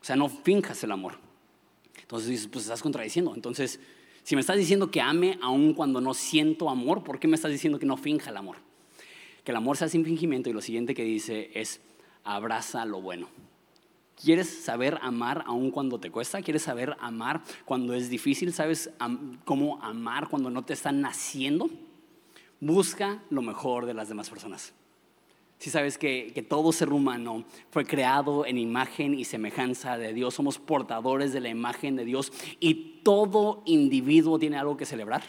O 0.00 0.04
sea, 0.04 0.16
no 0.16 0.28
finjas 0.28 0.82
el 0.84 0.92
amor. 0.92 1.18
Entonces 2.00 2.28
dices, 2.28 2.48
pues 2.48 2.64
estás 2.64 2.82
contradiciendo. 2.82 3.34
Entonces, 3.34 3.80
si 4.22 4.34
me 4.34 4.40
estás 4.40 4.56
diciendo 4.56 4.90
que 4.90 5.00
ame 5.00 5.38
aun 5.42 5.74
cuando 5.74 6.00
no 6.00 6.14
siento 6.14 6.70
amor, 6.70 7.04
¿por 7.04 7.18
qué 7.18 7.28
me 7.28 7.36
estás 7.36 7.50
diciendo 7.50 7.78
que 7.78 7.86
no 7.86 7.96
finja 7.96 8.30
el 8.30 8.36
amor? 8.36 8.56
Que 9.44 9.52
el 9.52 9.56
amor 9.56 9.76
sea 9.76 9.88
sin 9.88 10.04
fingimiento 10.04 10.50
y 10.50 10.52
lo 10.52 10.60
siguiente 10.60 10.94
que 10.94 11.04
dice 11.04 11.50
es, 11.54 11.80
abraza 12.24 12.84
lo 12.84 13.00
bueno. 13.00 13.28
¿Quieres 14.22 14.48
saber 14.48 14.98
amar 15.00 15.44
aun 15.46 15.70
cuando 15.70 15.98
te 15.98 16.10
cuesta? 16.10 16.42
¿Quieres 16.42 16.62
saber 16.62 16.94
amar 17.00 17.42
cuando 17.64 17.94
es 17.94 18.10
difícil? 18.10 18.52
¿Sabes 18.52 18.90
cómo 19.44 19.82
amar 19.82 20.28
cuando 20.28 20.50
no 20.50 20.62
te 20.62 20.74
están 20.74 21.00
naciendo? 21.00 21.70
Busca 22.60 23.22
lo 23.30 23.40
mejor 23.40 23.86
de 23.86 23.94
las 23.94 24.08
demás 24.08 24.28
personas. 24.28 24.74
Si 25.60 25.68
sabes 25.68 25.98
que, 25.98 26.32
que, 26.34 26.40
todo 26.40 26.72
ser 26.72 26.90
humano 26.90 27.44
fue 27.70 27.84
creado 27.84 28.46
en 28.46 28.56
imagen 28.56 29.12
y 29.12 29.26
semejanza 29.26 29.98
de 29.98 30.14
Dios, 30.14 30.32
somos 30.32 30.58
portadores 30.58 31.34
de 31.34 31.40
la 31.40 31.50
imagen 31.50 31.96
de 31.96 32.06
Dios 32.06 32.32
y 32.60 33.02
todo 33.04 33.62
individuo 33.66 34.38
tiene 34.38 34.56
algo 34.56 34.78
que 34.78 34.86
celebrar, 34.86 35.22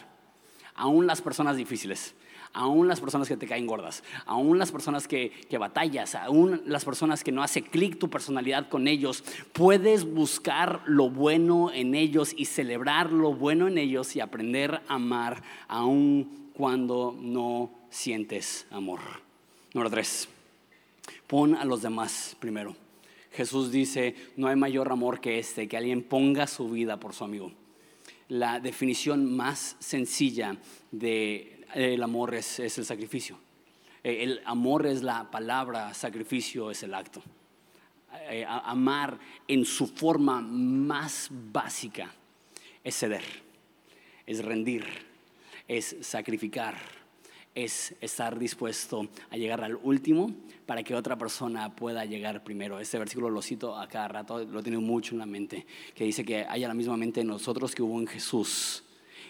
aún 0.74 1.06
las 1.06 1.20
personas 1.20 1.58
difíciles 1.58 2.14
aún 2.54 2.86
las 2.86 3.00
personas 3.00 3.28
que 3.28 3.36
te 3.36 3.46
caen 3.46 3.66
gordas, 3.66 4.04
aún 4.26 4.58
las 4.58 4.72
personas 4.72 5.08
que, 5.08 5.30
que 5.48 5.56
batallas, 5.56 6.14
aún 6.14 6.60
las 6.66 6.84
personas 6.84 7.24
que 7.24 7.32
no 7.32 7.42
hace 7.42 7.62
clic 7.62 7.98
tu 7.98 8.10
personalidad 8.10 8.68
con 8.68 8.88
ellos, 8.88 9.24
puedes 9.54 10.04
buscar 10.04 10.82
lo 10.84 11.08
bueno 11.08 11.70
en 11.72 11.94
ellos 11.94 12.34
y 12.36 12.44
celebrar 12.44 13.10
lo 13.10 13.32
bueno 13.32 13.68
en 13.68 13.78
ellos 13.78 14.14
y 14.16 14.20
aprender 14.20 14.82
a 14.88 14.94
amar 14.96 15.42
aún 15.66 16.50
cuando 16.52 17.16
no 17.18 17.70
sientes 17.88 18.66
amor. 18.70 19.31
Número 19.74 19.88
tres, 19.88 20.28
pon 21.26 21.54
a 21.54 21.64
los 21.64 21.80
demás 21.80 22.36
primero. 22.38 22.76
Jesús 23.32 23.72
dice, 23.72 24.14
no 24.36 24.48
hay 24.48 24.56
mayor 24.56 24.92
amor 24.92 25.20
que 25.20 25.38
este, 25.38 25.66
que 25.66 25.78
alguien 25.78 26.02
ponga 26.02 26.46
su 26.46 26.68
vida 26.68 27.00
por 27.00 27.14
su 27.14 27.24
amigo. 27.24 27.52
La 28.28 28.60
definición 28.60 29.34
más 29.34 29.76
sencilla 29.78 30.58
de 30.90 31.64
el 31.74 32.02
amor 32.02 32.34
es, 32.34 32.58
el 32.60 32.84
sacrificio. 32.84 33.38
Eh, 34.04 34.22
el 34.22 34.42
amor 34.44 34.86
es 34.86 35.02
la 35.02 35.30
palabra, 35.30 35.94
sacrificio 35.94 36.70
es 36.70 36.82
el 36.82 36.92
acto. 36.92 37.22
Eh, 38.28 38.44
amar 38.46 39.18
en 39.48 39.64
su 39.64 39.86
forma 39.86 40.42
más 40.42 41.28
básica 41.30 42.12
es 42.84 42.98
ceder, 42.98 43.24
es 44.26 44.44
rendir, 44.44 44.84
es 45.66 45.96
sacrificar, 46.02 46.76
es 47.54 47.94
estar 48.00 48.38
dispuesto 48.38 49.08
a 49.30 49.36
llegar 49.36 49.62
al 49.62 49.76
último 49.76 50.32
para 50.66 50.82
que 50.82 50.94
otra 50.94 51.18
persona 51.18 51.74
pueda 51.74 52.04
llegar 52.04 52.42
primero. 52.44 52.80
Este 52.80 52.98
versículo 52.98 53.30
lo 53.30 53.42
cito 53.42 53.76
a 53.76 53.88
cada 53.88 54.08
rato, 54.08 54.44
lo 54.44 54.62
tengo 54.62 54.80
mucho 54.80 55.14
en 55.14 55.18
la 55.18 55.26
mente, 55.26 55.66
que 55.94 56.04
dice 56.04 56.24
que 56.24 56.44
haya 56.44 56.68
la 56.68 56.74
misma 56.74 56.96
mente 56.96 57.20
en 57.20 57.26
nosotros 57.26 57.74
que 57.74 57.82
hubo 57.82 58.00
en 58.00 58.06
Jesús 58.06 58.84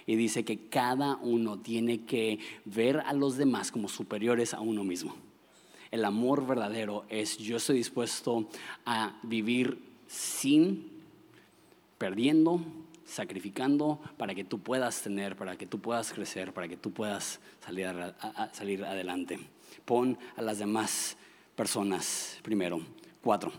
y 0.07 0.17
dice 0.17 0.45
que 0.45 0.69
cada 0.69 1.17
uno 1.17 1.59
tiene 1.59 2.05
que 2.05 2.39
ver 2.65 3.01
a 3.01 3.13
los 3.13 3.37
demás 3.37 3.71
como 3.71 3.89
superiores 3.89 4.55
a 4.55 4.61
uno 4.61 4.85
mismo. 4.85 5.15
El 5.91 6.05
amor 6.05 6.47
verdadero 6.47 7.05
es 7.09 7.37
yo 7.39 7.57
estoy 7.57 7.77
dispuesto 7.77 8.49
a 8.87 9.19
vivir 9.23 9.79
sin, 10.07 10.91
perdiendo, 11.99 12.63
sacrificando 13.05 14.01
para 14.17 14.35
que 14.35 14.45
tú 14.45 14.61
puedas 14.61 15.03
tener, 15.03 15.37
para 15.37 15.57
que 15.57 15.67
tú 15.67 15.81
puedas 15.81 16.13
crecer, 16.13 16.53
para 16.53 16.69
que 16.69 16.77
tú 16.77 16.93
puedas 16.93 17.41
salir, 17.65 17.89
salir 18.53 18.85
adelante. 18.85 19.39
Pon 19.85 20.19
a 20.37 20.43
las 20.43 20.59
demás 20.59 21.17
personas 21.57 22.39
primero. 22.43 22.81
Cuatro, 23.23 23.53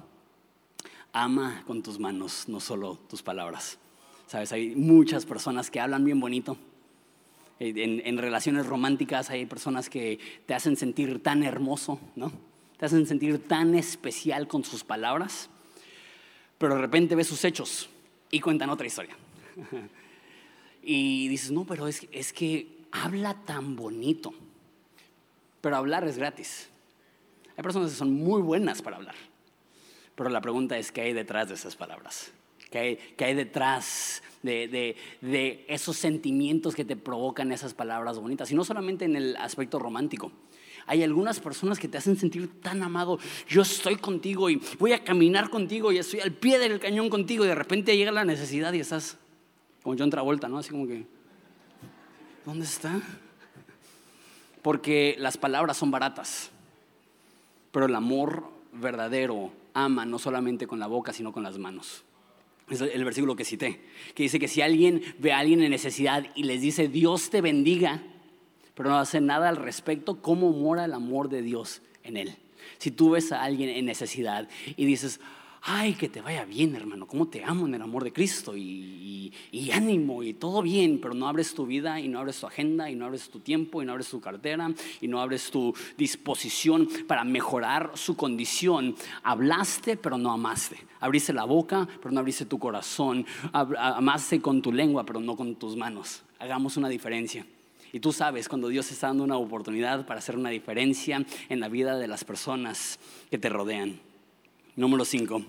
ama 1.14 1.64
con 1.66 1.82
tus 1.82 2.00
manos, 2.00 2.46
no 2.48 2.60
solo 2.60 2.98
tus 3.10 3.22
palabras. 3.22 3.78
Sabes, 4.28 4.52
hay 4.52 4.76
muchas 4.76 5.26
personas 5.26 5.70
que 5.70 5.80
hablan 5.80 6.04
bien 6.04 6.20
bonito. 6.20 6.58
En, 7.60 8.02
en, 8.06 8.18
relaciones 8.18 8.66
románticas 8.66 9.30
hay 9.30 9.46
personas 9.46 9.90
que 9.90 10.20
te 10.46 10.54
hacen 10.54 10.76
sentir 10.76 11.22
tan 11.22 11.44
hermoso, 11.44 12.00
¿no? 12.16 12.32
Te 12.78 12.88
hacen 12.88 13.06
sentir 13.06 13.48
tan 13.48 13.76
especial 13.76 14.48
con 14.48 14.66
sus 14.66 14.84
palabras, 14.84 15.50
pero 16.58 16.76
de 16.76 16.82
repente 16.82 17.16
ves 17.16 17.28
sus 17.28 17.46
hechos 17.46 17.90
y 18.32 18.40
cuentan 18.42 18.70
otra 18.70 18.88
historia. 18.88 19.16
y 20.84 21.28
dices, 21.28 21.52
no, 21.52 21.66
pero 21.66 21.88
es, 21.88 22.08
es 22.12 22.34
que 22.34 22.68
habla 22.92 23.34
tan 23.46 23.76
bonito, 23.76 24.34
pero 25.62 25.78
hablar 25.78 26.08
es 26.08 26.18
gratis. 26.18 26.70
Hay 27.56 27.64
personas 27.64 27.92
que 27.92 27.98
son 27.98 28.14
muy 28.14 28.42
buenas 28.42 28.82
para 28.82 28.98
hablar, 28.98 29.16
pero 30.16 30.30
la 30.30 30.42
pregunta 30.42 30.78
es, 30.78 30.92
¿qué 30.92 31.02
hay 31.02 31.14
detrás 31.14 31.50
de 31.50 31.56
esas 31.56 31.76
palabras? 31.76 32.34
que 32.74 33.26
hay, 33.26 33.36
detrás 33.36 34.24
de, 34.42 35.66
esos 35.68 35.96
sentimientos 35.96 36.74
que 36.74 36.84
te 36.84 36.96
provocan 36.96 37.52
esas 37.52 37.74
palabras 37.74 38.18
bonitas. 38.18 38.52
Y 38.52 38.56
no 38.56 38.64
solamente 38.64 39.06
en 39.06 39.16
el 39.16 39.36
aspecto 39.36 39.78
romántico. 39.78 40.32
Hay 40.86 41.02
algunas 41.04 41.40
personas 41.40 41.80
que 41.80 41.88
te 41.88 41.98
hacen 41.98 42.18
sentir 42.18 42.60
tan 42.62 42.84
amado. 42.84 43.20
Yo 43.48 43.62
estoy 43.62 43.96
contigo 43.96 44.50
y 44.50 44.60
voy 44.80 44.92
a 44.92 45.04
caminar 45.04 45.50
contigo 45.50 45.92
y 45.92 45.98
estoy 45.98 46.20
al 46.20 46.34
pie 46.34 46.60
del 46.60 46.80
cañón 46.80 47.10
contigo 47.10 47.46
y 47.46 47.48
de 47.48 47.56
repente 47.56 47.96
llega 47.96 48.12
la 48.12 48.26
necesidad 48.26 48.74
y 48.74 48.82
estás 48.82 49.18
como 49.84 49.96
John 49.98 50.10
Travolta, 50.10 50.48
¿no? 50.48 50.58
Así 50.58 50.72
como 50.72 50.88
que, 50.88 51.06
¿dónde 52.46 52.66
está? 52.66 53.02
Porque 54.62 55.16
las 55.20 55.38
palabras 55.38 55.78
son 55.78 55.92
baratas, 55.92 56.50
pero 57.72 57.86
el 57.86 57.96
amor 57.96 58.50
verdadero 58.72 59.52
ama 59.74 60.06
no 60.06 60.18
solamente 60.18 60.66
con 60.66 60.80
la 60.80 60.88
boca, 60.88 61.14
sino 61.14 61.34
con 61.34 61.44
las 61.44 61.58
manos. 61.58 62.04
Es 62.70 62.80
el 62.80 63.04
versículo 63.04 63.36
que 63.36 63.44
cité, 63.44 63.82
que 64.16 64.24
dice 64.24 64.40
que 64.40 64.48
si 64.48 64.62
alguien 64.62 65.02
ve 65.20 65.34
a 65.34 65.40
alguien 65.40 65.62
en 65.62 65.72
necesidad 65.72 66.26
y 66.34 66.44
les 66.44 66.62
dice 66.62 66.88
Dios 66.88 67.30
te 67.30 67.42
bendiga, 67.42 68.02
pero 68.74 68.90
no 68.90 68.98
hace 68.98 69.20
nada 69.20 69.50
al 69.50 69.58
respecto, 69.58 70.22
¿cómo 70.22 70.52
mora 70.52 70.86
el 70.86 70.94
amor 70.94 71.30
de 71.30 71.42
Dios 71.42 71.82
en 72.04 72.16
él? 72.16 72.36
Si 72.78 72.90
tú 72.90 73.12
ves 73.12 73.34
a 73.34 73.44
alguien 73.44 73.70
en 73.70 73.86
necesidad 73.86 74.48
y 74.78 74.86
dices, 74.86 75.20
ay, 75.62 75.94
que 75.94 76.10
te 76.10 76.22
vaya 76.22 76.46
bien, 76.46 76.76
hermano, 76.76 77.06
cómo 77.06 77.28
te 77.28 77.44
amo 77.44 77.68
en 77.68 77.76
el 77.76 77.82
amor 77.82 78.04
de 78.04 78.14
Cristo 78.14 78.56
y, 78.56 78.62
ánimo 79.72 80.24
y 80.24 80.34
todo 80.34 80.62
bien, 80.62 81.00
pero 81.02 81.14
no 81.14 81.28
abres 81.28 81.54
tu 81.54 81.66
vida 81.66 82.00
y 82.00 82.08
no 82.08 82.20
abres 82.20 82.40
tu 82.40 82.48
agenda 82.48 82.90
y 82.90 82.96
no 82.96 83.06
abres 83.06 83.30
tu 83.30 83.40
tiempo 83.40 83.82
y 83.82 83.86
no 83.86 83.92
abres 83.92 84.10
tu 84.10 84.20
cartera 84.20 84.72
y 85.02 85.08
no 85.08 85.22
abres 85.22 85.50
tu 85.50 85.74
disposición 85.98 86.88
para 87.08 87.24
mejorar 87.24 87.92
su 87.96 88.16
condición. 88.16 88.96
Hablaste, 89.24 89.98
pero 89.98 90.18
no 90.18 90.32
amaste. 90.32 90.78
Abriste 91.00 91.34
la 91.34 91.46
boca, 91.46 91.88
pero 92.02 92.12
no 92.12 92.20
abriste 92.20 92.46
tu 92.46 92.60
corazón. 92.60 93.26
Amaste 93.52 94.42
con 94.42 94.62
tu 94.62 94.72
lengua, 94.72 95.06
pero 95.06 95.20
no 95.20 95.36
con 95.36 95.56
tus 95.56 95.76
manos. 95.76 96.24
Hagamos 96.40 96.78
una 96.78 96.90
diferencia. 96.90 97.46
Y 97.92 98.00
tú 98.00 98.12
sabes 98.12 98.50
cuando 98.50 98.70
Dios 98.70 98.92
está 98.92 99.08
dando 99.08 99.24
una 99.24 99.38
oportunidad 99.38 100.08
para 100.08 100.18
hacer 100.18 100.36
una 100.36 100.50
diferencia 100.50 101.24
en 101.48 101.60
la 101.60 101.70
vida 101.70 101.98
de 101.98 102.08
las 102.08 102.24
personas 102.24 103.00
que 103.30 103.38
te 103.38 103.50
rodean. 103.50 104.00
Número 104.76 105.06
5. 105.06 105.44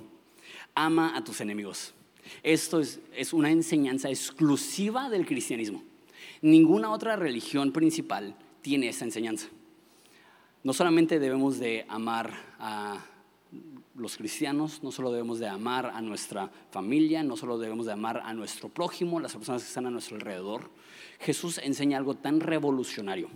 Ama 0.75 1.17
a 1.17 1.25
tus 1.25 1.41
enemigos. 1.41 1.95
Esto 2.43 2.81
es, 2.81 3.01
es 3.17 3.33
una 3.33 3.51
enseñanza 3.51 4.09
exclusiva 4.09 5.09
del 5.11 5.27
cristianismo. 5.27 5.83
Ninguna 6.43 6.93
otra 6.93 7.17
religión 7.17 7.73
principal 7.73 8.37
tiene 8.63 8.89
esa 8.89 9.05
enseñanza. 9.05 9.49
No 10.63 10.73
solamente 10.73 11.19
debemos 11.19 11.59
de 11.59 11.85
amar 11.89 12.33
a 12.59 13.05
los 13.97 14.17
cristianos, 14.17 14.83
no 14.83 14.91
solo 14.91 15.13
debemos 15.13 15.39
de 15.39 15.47
amar 15.47 15.87
a 15.87 16.01
nuestra 16.01 16.51
familia, 16.71 17.23
no 17.23 17.37
solo 17.37 17.59
debemos 17.59 17.87
de 17.87 17.93
amar 17.93 18.23
a 18.25 18.35
nuestro 18.35 18.69
prójimo, 18.69 19.21
las 19.21 19.35
personas 19.35 19.63
que 19.63 19.69
están 19.69 19.87
a 19.87 19.91
nuestro 19.91 20.17
alrededor. 20.17 20.71
Jesús 21.21 21.59
enseña 21.59 21.99
algo 21.99 22.15
tan 22.15 22.41
revolucionario. 22.41 23.29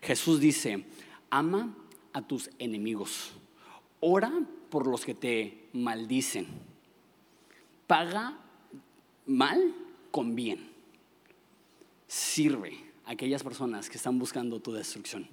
Jesús 0.00 0.40
dice, 0.40 0.84
ama 1.30 1.74
a 2.12 2.22
tus 2.22 2.50
enemigos. 2.58 3.32
Ora 4.00 4.32
por 4.70 4.86
los 4.86 5.04
que 5.04 5.14
te 5.14 5.68
maldicen. 5.72 6.46
Paga 7.88 8.38
mal 9.26 9.74
con 10.12 10.36
bien. 10.36 10.70
Sirve 12.06 12.78
a 13.04 13.10
aquellas 13.12 13.42
personas 13.42 13.90
que 13.90 13.96
están 13.96 14.20
buscando 14.20 14.60
tu 14.60 14.72
destrucción. 14.72 15.28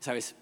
Sabes, 0.00 0.34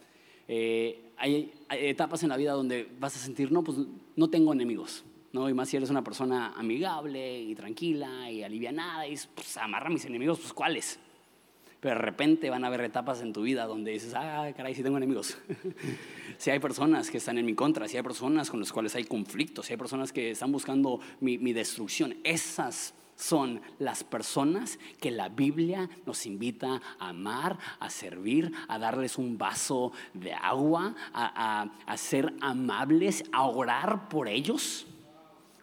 Eh, 0.50 1.12
hay, 1.18 1.52
etapas 1.70 2.22
en 2.22 2.30
la 2.30 2.38
vida 2.38 2.52
donde 2.52 2.88
vas 2.98 3.14
a 3.14 3.18
sentir, 3.18 3.52
no, 3.52 3.62
pues 3.62 3.76
no 4.16 4.30
tengo 4.30 4.54
enemigos. 4.54 5.04
¿no? 5.30 5.48
Y 5.50 5.52
más 5.52 5.68
si 5.68 5.76
eres 5.76 5.90
una 5.90 6.02
persona 6.02 6.54
amigable 6.56 7.42
y 7.42 7.54
tranquila 7.54 8.30
y 8.30 8.42
alivianada 8.42 9.06
y 9.06 9.14
pues 9.34 9.58
amarra 9.58 9.88
a 9.88 9.90
mis 9.90 10.06
enemigos, 10.06 10.38
pues 10.38 10.54
¿cuáles? 10.54 10.98
Pero 11.80 11.94
de 11.94 12.00
repente 12.00 12.50
van 12.50 12.64
a 12.64 12.66
haber 12.66 12.80
etapas 12.80 13.22
en 13.22 13.32
tu 13.32 13.42
vida 13.42 13.66
donde 13.66 13.92
dices, 13.92 14.12
ah, 14.14 14.50
caray, 14.56 14.74
sí 14.74 14.82
tengo 14.82 14.96
enemigos. 14.96 15.38
si 16.38 16.50
hay 16.50 16.58
personas 16.58 17.08
que 17.10 17.18
están 17.18 17.38
en 17.38 17.46
mi 17.46 17.54
contra, 17.54 17.86
si 17.86 17.96
hay 17.96 18.02
personas 18.02 18.50
con 18.50 18.58
las 18.58 18.72
cuales 18.72 18.96
hay 18.96 19.04
conflictos, 19.04 19.66
si 19.66 19.74
hay 19.74 19.76
personas 19.76 20.12
que 20.12 20.32
están 20.32 20.50
buscando 20.50 20.98
mi, 21.20 21.36
destrucción, 21.52 22.16
esas 22.24 22.94
son 23.14 23.60
las 23.78 24.02
personas 24.02 24.78
que 25.00 25.12
la 25.12 25.28
Biblia 25.28 25.88
nos 26.04 26.26
invita 26.26 26.80
a 26.98 27.10
amar, 27.10 27.58
a 27.78 27.90
servir, 27.90 28.52
a 28.66 28.78
darles 28.78 29.16
un 29.16 29.38
vaso 29.38 29.92
de 30.14 30.32
agua, 30.32 30.96
a, 31.12 31.70
a, 31.86 31.96
ser 31.96 32.34
amables, 32.40 33.22
a 33.30 33.44
orar 33.44 34.08
por 34.08 34.26
ellos. 34.26 34.86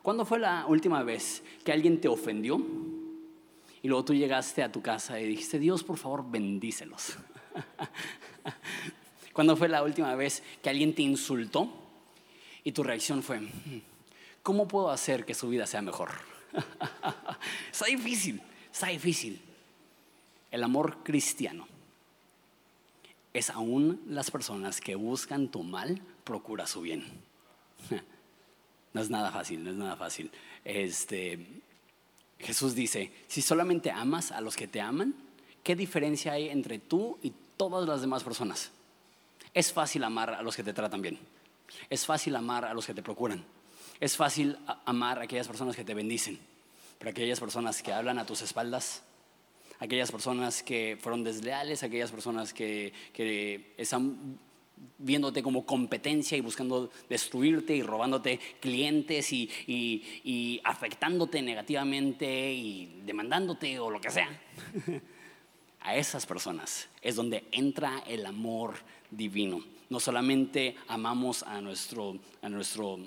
¿Cuándo 0.01 0.23
fue 0.23 0.39
la 0.39 0.65
última 0.67 1.03
vez 1.03 1.43
que 1.63 1.73
alguien 1.73 1.99
te 1.99 2.07
ofendió? 2.07 2.94
Y 3.85 3.87
luego 3.87 4.03
tú 4.03 4.15
llegaste 4.15 4.63
a 4.63 4.71
tu 4.71 4.81
casa 4.81 5.19
y 5.19 5.27
dijiste, 5.27 5.59
Dios, 5.59 5.83
por 5.83 5.97
favor, 5.97 6.27
bendícelos. 6.27 7.17
¿Cuándo 9.31 9.55
fue 9.55 9.69
la 9.69 9.83
última 9.83 10.15
vez 10.15 10.41
que 10.63 10.71
alguien 10.71 10.95
te 10.95 11.03
insultó? 11.03 11.71
Y 12.63 12.71
tu 12.71 12.81
reacción 12.81 13.21
fue, 13.21 13.41
hmm, 13.41 13.81
¿cómo 14.41 14.67
puedo 14.67 14.89
hacer 14.89 15.23
que 15.23 15.35
su 15.35 15.49
vida 15.49 15.67
sea 15.67 15.83
mejor? 15.83 16.09
está 17.71 17.85
difícil, 17.85 18.41
está 18.73 18.87
difícil. 18.87 19.39
El 20.49 20.63
amor 20.63 21.03
cristiano 21.03 21.67
es 23.33 23.51
aún 23.51 24.01
las 24.07 24.31
personas 24.31 24.81
que 24.81 24.95
buscan 24.95 25.49
tu 25.49 25.61
mal, 25.61 26.01
procura 26.23 26.65
su 26.65 26.81
bien. 26.81 27.05
No 28.93 29.01
es 29.01 29.09
nada 29.09 29.29
fácil, 29.29 29.61
no 29.61 29.71
es 29.71 29.75
nada 29.75 29.97
fácil. 29.97 30.31
Este, 30.63 31.61
Jesús 32.39 32.75
dice, 32.75 33.11
si 33.27 33.41
solamente 33.41 33.91
amas 33.91 34.31
a 34.31 34.41
los 34.41 34.55
que 34.55 34.67
te 34.67 34.81
aman, 34.81 35.15
¿qué 35.63 35.75
diferencia 35.75 36.33
hay 36.33 36.49
entre 36.49 36.79
tú 36.79 37.17
y 37.21 37.33
todas 37.57 37.87
las 37.87 38.01
demás 38.01 38.23
personas? 38.23 38.71
Es 39.53 39.71
fácil 39.71 40.03
amar 40.03 40.31
a 40.31 40.41
los 40.41 40.55
que 40.55 40.63
te 40.63 40.73
tratan 40.73 41.01
bien. 41.01 41.17
Es 41.89 42.05
fácil 42.05 42.35
amar 42.35 42.65
a 42.65 42.73
los 42.73 42.85
que 42.85 42.93
te 42.93 43.01
procuran. 43.01 43.45
Es 43.99 44.17
fácil 44.17 44.57
amar 44.85 45.19
a 45.19 45.23
aquellas 45.23 45.47
personas 45.47 45.75
que 45.75 45.85
te 45.85 45.93
bendicen, 45.93 46.39
pero 46.99 47.11
aquellas 47.11 47.39
personas 47.39 47.81
que 47.81 47.93
hablan 47.93 48.19
a 48.19 48.25
tus 48.25 48.41
espaldas, 48.41 49.03
aquellas 49.79 50.11
personas 50.11 50.63
que 50.63 50.97
fueron 51.01 51.23
desleales, 51.23 51.83
aquellas 51.83 52.11
personas 52.11 52.53
que, 52.53 52.93
están 53.77 54.37
viéndote 54.97 55.43
como 55.43 55.65
competencia 55.65 56.37
y 56.37 56.41
buscando 56.41 56.89
destruirte 57.09 57.75
y 57.75 57.83
robándote 57.83 58.39
clientes 58.59 59.31
y, 59.31 59.49
y, 59.67 60.61
afectándote 60.63 61.41
negativamente 61.41 62.53
y 62.53 63.01
demandándote 63.05 63.79
o 63.79 63.89
lo 63.89 64.01
que 64.01 64.11
sea. 64.11 64.29
A 65.81 65.95
esas 65.95 66.25
personas 66.25 66.89
es 66.99 67.15
donde 67.15 67.43
entra 67.51 68.03
el 68.07 68.25
amor 68.25 68.73
divino. 69.11 69.63
No 69.87 69.99
solamente 69.99 70.75
amamos 70.87 71.43
a 71.43 71.61
nuestro, 71.61 72.17
a 72.41 72.49
nuestro 72.49 72.97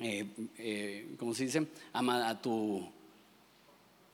eh, 0.00 0.26
eh, 0.56 1.14
¿cómo 1.18 1.34
se 1.34 1.44
dice? 1.44 1.66
Ama 1.92 2.30
a 2.30 2.40
tu 2.40 2.90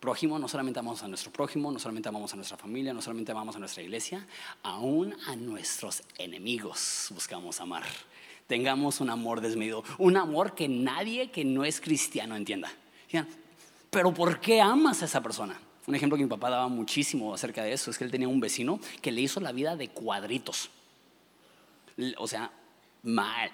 prójimo, 0.00 0.38
no 0.38 0.48
solamente 0.48 0.78
amamos 0.78 1.02
a 1.02 1.08
nuestro 1.08 1.32
prójimo, 1.32 1.70
no 1.70 1.78
solamente 1.78 2.08
amamos 2.08 2.32
a 2.32 2.36
nuestra 2.36 2.56
familia, 2.56 2.92
no 2.92 3.02
solamente 3.02 3.32
amamos 3.32 3.56
a 3.56 3.58
nuestra 3.58 3.82
iglesia, 3.82 4.26
aún 4.62 5.14
a 5.26 5.36
nuestros 5.36 6.02
enemigos 6.18 7.08
buscamos 7.10 7.60
amar. 7.60 7.84
Tengamos 8.46 9.00
un 9.00 9.10
amor 9.10 9.40
desmedido, 9.40 9.82
un 9.98 10.16
amor 10.16 10.54
que 10.54 10.68
nadie 10.68 11.30
que 11.30 11.44
no 11.44 11.64
es 11.64 11.80
cristiano 11.80 12.36
entienda. 12.36 12.70
Pero 13.90 14.12
¿por 14.14 14.40
qué 14.40 14.60
amas 14.60 15.02
a 15.02 15.06
esa 15.06 15.22
persona? 15.22 15.58
Un 15.86 15.94
ejemplo 15.94 16.16
que 16.16 16.24
mi 16.24 16.28
papá 16.28 16.50
daba 16.50 16.68
muchísimo 16.68 17.32
acerca 17.32 17.62
de 17.62 17.72
eso 17.72 17.90
es 17.90 17.98
que 17.98 18.04
él 18.04 18.10
tenía 18.10 18.28
un 18.28 18.40
vecino 18.40 18.80
que 19.00 19.12
le 19.12 19.20
hizo 19.20 19.40
la 19.40 19.52
vida 19.52 19.76
de 19.76 19.88
cuadritos. 19.88 20.70
O 22.18 22.26
sea, 22.26 22.50
mal, 23.02 23.50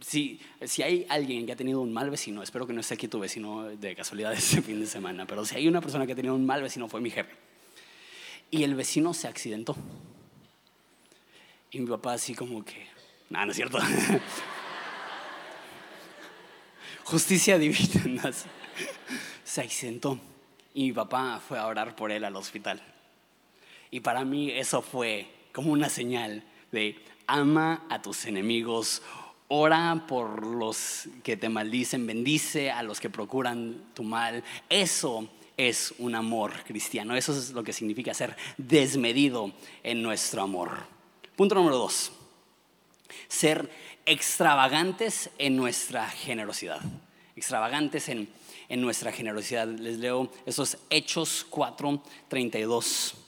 si, 0.00 0.40
si 0.62 0.82
hay 0.82 1.06
alguien 1.08 1.46
que 1.46 1.52
ha 1.52 1.56
tenido 1.56 1.80
un 1.80 1.92
mal 1.92 2.10
vecino, 2.10 2.42
espero 2.42 2.66
que 2.66 2.72
no 2.72 2.80
esté 2.80 2.94
aquí 2.94 3.08
tu 3.08 3.20
vecino 3.20 3.64
de 3.64 3.94
casualidad 3.94 4.32
ese 4.34 4.62
fin 4.62 4.80
de 4.80 4.86
semana, 4.86 5.26
pero 5.26 5.44
si 5.44 5.56
hay 5.56 5.68
una 5.68 5.80
persona 5.80 6.06
que 6.06 6.12
ha 6.12 6.16
tenido 6.16 6.34
un 6.34 6.46
mal 6.46 6.62
vecino 6.62 6.88
fue 6.88 7.00
mi 7.00 7.10
jefe. 7.10 7.32
Y 8.50 8.62
el 8.62 8.74
vecino 8.74 9.14
se 9.14 9.26
accidentó. 9.26 9.76
Y 11.70 11.80
mi 11.80 11.86
papá 11.86 12.12
así 12.12 12.34
como 12.34 12.64
que, 12.64 12.86
nada, 13.30 13.46
no 13.46 13.50
es 13.50 13.56
cierto. 13.56 13.78
Justicia 17.04 17.58
divina. 17.58 18.30
Se 19.44 19.60
accidentó. 19.60 20.18
Y 20.72 20.84
mi 20.84 20.92
papá 20.92 21.40
fue 21.46 21.58
a 21.58 21.66
orar 21.66 21.94
por 21.94 22.10
él 22.10 22.24
al 22.24 22.36
hospital. 22.36 22.82
Y 23.90 24.00
para 24.00 24.24
mí 24.24 24.50
eso 24.50 24.82
fue 24.82 25.28
como 25.52 25.72
una 25.72 25.88
señal 25.88 26.42
de 26.72 26.98
ama 27.26 27.86
a 27.88 28.02
tus 28.02 28.24
enemigos, 28.24 29.02
Ora 29.48 30.06
por 30.08 30.46
los 30.46 31.08
que 31.22 31.36
te 31.36 31.48
maldicen, 31.48 32.06
bendice 32.06 32.70
a 32.70 32.82
los 32.82 32.98
que 32.98 33.10
procuran 33.10 33.90
tu 33.94 34.02
mal. 34.02 34.42
Eso 34.70 35.28
es 35.56 35.94
un 35.98 36.14
amor 36.14 36.52
cristiano. 36.64 37.14
Eso 37.14 37.36
es 37.36 37.50
lo 37.50 37.62
que 37.62 37.72
significa 37.72 38.14
ser 38.14 38.36
desmedido 38.56 39.52
en 39.82 40.02
nuestro 40.02 40.42
amor. 40.42 40.70
Punto 41.36 41.54
número 41.54 41.76
dos. 41.76 42.12
Ser 43.28 43.70
extravagantes 44.06 45.30
en 45.38 45.56
nuestra 45.56 46.08
generosidad. 46.08 46.80
Extravagantes 47.36 48.08
en, 48.08 48.28
en 48.68 48.80
nuestra 48.80 49.12
generosidad. 49.12 49.68
Les 49.68 49.98
leo 49.98 50.30
esos 50.46 50.78
Hechos 50.88 51.46
4, 51.50 52.02
32. 52.28 53.23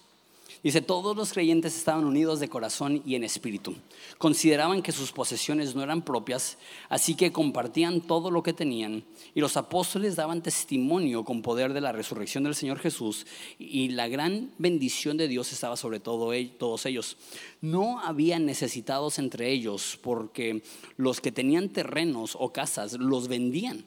Dice, 0.62 0.80
todos 0.80 1.16
los 1.16 1.32
creyentes 1.32 1.76
estaban 1.76 2.04
unidos 2.04 2.40
de 2.40 2.48
corazón 2.48 3.02
y 3.04 3.14
en 3.14 3.24
espíritu. 3.24 3.74
Consideraban 4.18 4.82
que 4.82 4.92
sus 4.92 5.12
posesiones 5.12 5.74
no 5.74 5.82
eran 5.82 6.02
propias, 6.02 6.58
así 6.88 7.14
que 7.14 7.32
compartían 7.32 8.00
todo 8.00 8.30
lo 8.30 8.42
que 8.42 8.52
tenían. 8.52 9.04
Y 9.34 9.40
los 9.40 9.56
apóstoles 9.56 10.16
daban 10.16 10.42
testimonio 10.42 11.24
con 11.24 11.42
poder 11.42 11.72
de 11.72 11.80
la 11.80 11.92
resurrección 11.92 12.44
del 12.44 12.54
Señor 12.54 12.78
Jesús. 12.78 13.26
Y 13.58 13.88
la 13.90 14.08
gran 14.08 14.50
bendición 14.58 15.16
de 15.16 15.28
Dios 15.28 15.52
estaba 15.52 15.76
sobre 15.76 16.00
todo, 16.00 16.32
todos 16.58 16.86
ellos. 16.86 17.16
No 17.60 18.00
había 18.00 18.38
necesitados 18.38 19.18
entre 19.18 19.50
ellos, 19.50 19.98
porque 20.02 20.62
los 20.96 21.20
que 21.20 21.32
tenían 21.32 21.68
terrenos 21.68 22.36
o 22.38 22.52
casas 22.52 22.94
los 22.94 23.28
vendían 23.28 23.84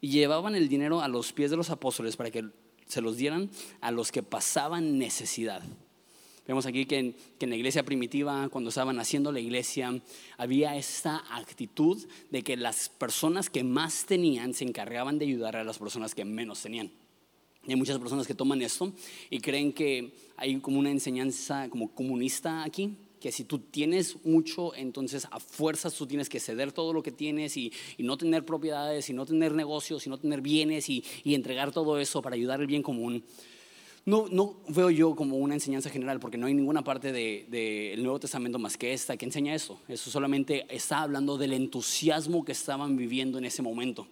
y 0.00 0.10
llevaban 0.10 0.54
el 0.54 0.68
dinero 0.68 1.00
a 1.00 1.08
los 1.08 1.32
pies 1.32 1.50
de 1.50 1.56
los 1.56 1.70
apóstoles 1.70 2.16
para 2.16 2.30
que 2.30 2.44
se 2.86 3.00
los 3.00 3.16
dieran 3.16 3.50
a 3.80 3.90
los 3.90 4.12
que 4.12 4.22
pasaban 4.22 4.98
necesidad. 4.98 5.62
Vemos 6.50 6.66
aquí 6.66 6.84
que 6.84 6.98
en, 6.98 7.14
la 7.48 7.54
iglesia 7.54 7.84
primitiva, 7.84 8.48
cuando 8.48 8.70
estaban 8.70 8.98
haciendo 8.98 9.30
la 9.30 9.38
iglesia, 9.38 10.02
había 10.36 10.74
esta 10.74 11.22
actitud 11.32 11.96
de 12.28 12.42
que 12.42 12.56
las 12.56 12.88
personas 12.88 13.48
que 13.48 13.62
más 13.62 14.04
tenían 14.04 14.52
se 14.52 14.64
encargaban 14.64 15.16
de 15.16 15.26
ayudar 15.26 15.54
a 15.54 15.62
las 15.62 15.78
personas 15.78 16.12
que 16.12 16.24
menos 16.24 16.60
tenían. 16.60 16.90
Y 17.64 17.70
hay 17.70 17.76
muchas 17.76 18.00
personas 18.00 18.26
que 18.26 18.34
toman 18.34 18.60
esto 18.62 18.92
y 19.30 19.38
creen 19.38 19.72
que 19.72 20.12
hay 20.36 20.58
como 20.58 20.80
una 20.80 20.90
enseñanza 20.90 21.68
como 21.70 21.94
comunista 21.94 22.64
aquí, 22.64 22.96
que 23.20 23.30
si 23.30 23.44
tú 23.44 23.60
tienes 23.60 24.16
mucho, 24.24 24.74
entonces 24.74 25.28
a 25.30 25.38
fuerzas 25.38 25.94
tú 25.94 26.04
tienes 26.08 26.28
que 26.28 26.40
ceder 26.40 26.72
todo 26.72 26.92
lo 26.92 27.04
que 27.04 27.12
tienes 27.12 27.56
y, 27.56 27.72
no 27.98 28.18
tener 28.18 28.44
propiedades, 28.44 29.08
y 29.08 29.12
no 29.12 29.24
tener 29.24 29.54
negocios, 29.54 30.04
y 30.04 30.10
no 30.10 30.18
tener 30.18 30.40
bienes 30.40 30.88
y, 30.88 31.04
y 31.22 31.36
entregar 31.36 31.70
todo 31.70 32.00
eso 32.00 32.20
para 32.20 32.34
ayudar 32.34 32.58
al 32.58 32.66
bien 32.66 32.82
común 32.82 33.22
no, 34.06 34.56
veo 34.68 34.90
yo 34.90 35.14
como 35.14 35.36
una 35.36 35.54
enseñanza 35.54 35.90
general, 35.90 36.20
porque 36.20 36.38
no 36.38 36.46
hay 36.46 36.54
ninguna 36.54 36.82
parte 36.82 37.12
del 37.12 38.02
Nuevo 38.02 38.18
Testamento 38.18 38.58
más 38.58 38.76
que 38.76 38.92
esta 38.92 39.16
que 39.16 39.24
enseña 39.24 39.54
eso. 39.54 39.78
Eso 39.88 40.10
solamente 40.10 40.66
está 40.74 41.02
hablando 41.02 41.36
del 41.38 41.52
entusiasmo 41.52 42.44
que 42.44 42.52
estaban 42.52 42.96
viviendo 42.96 43.38
en 43.38 43.44
ese 43.44 43.62
momento, 43.62 44.08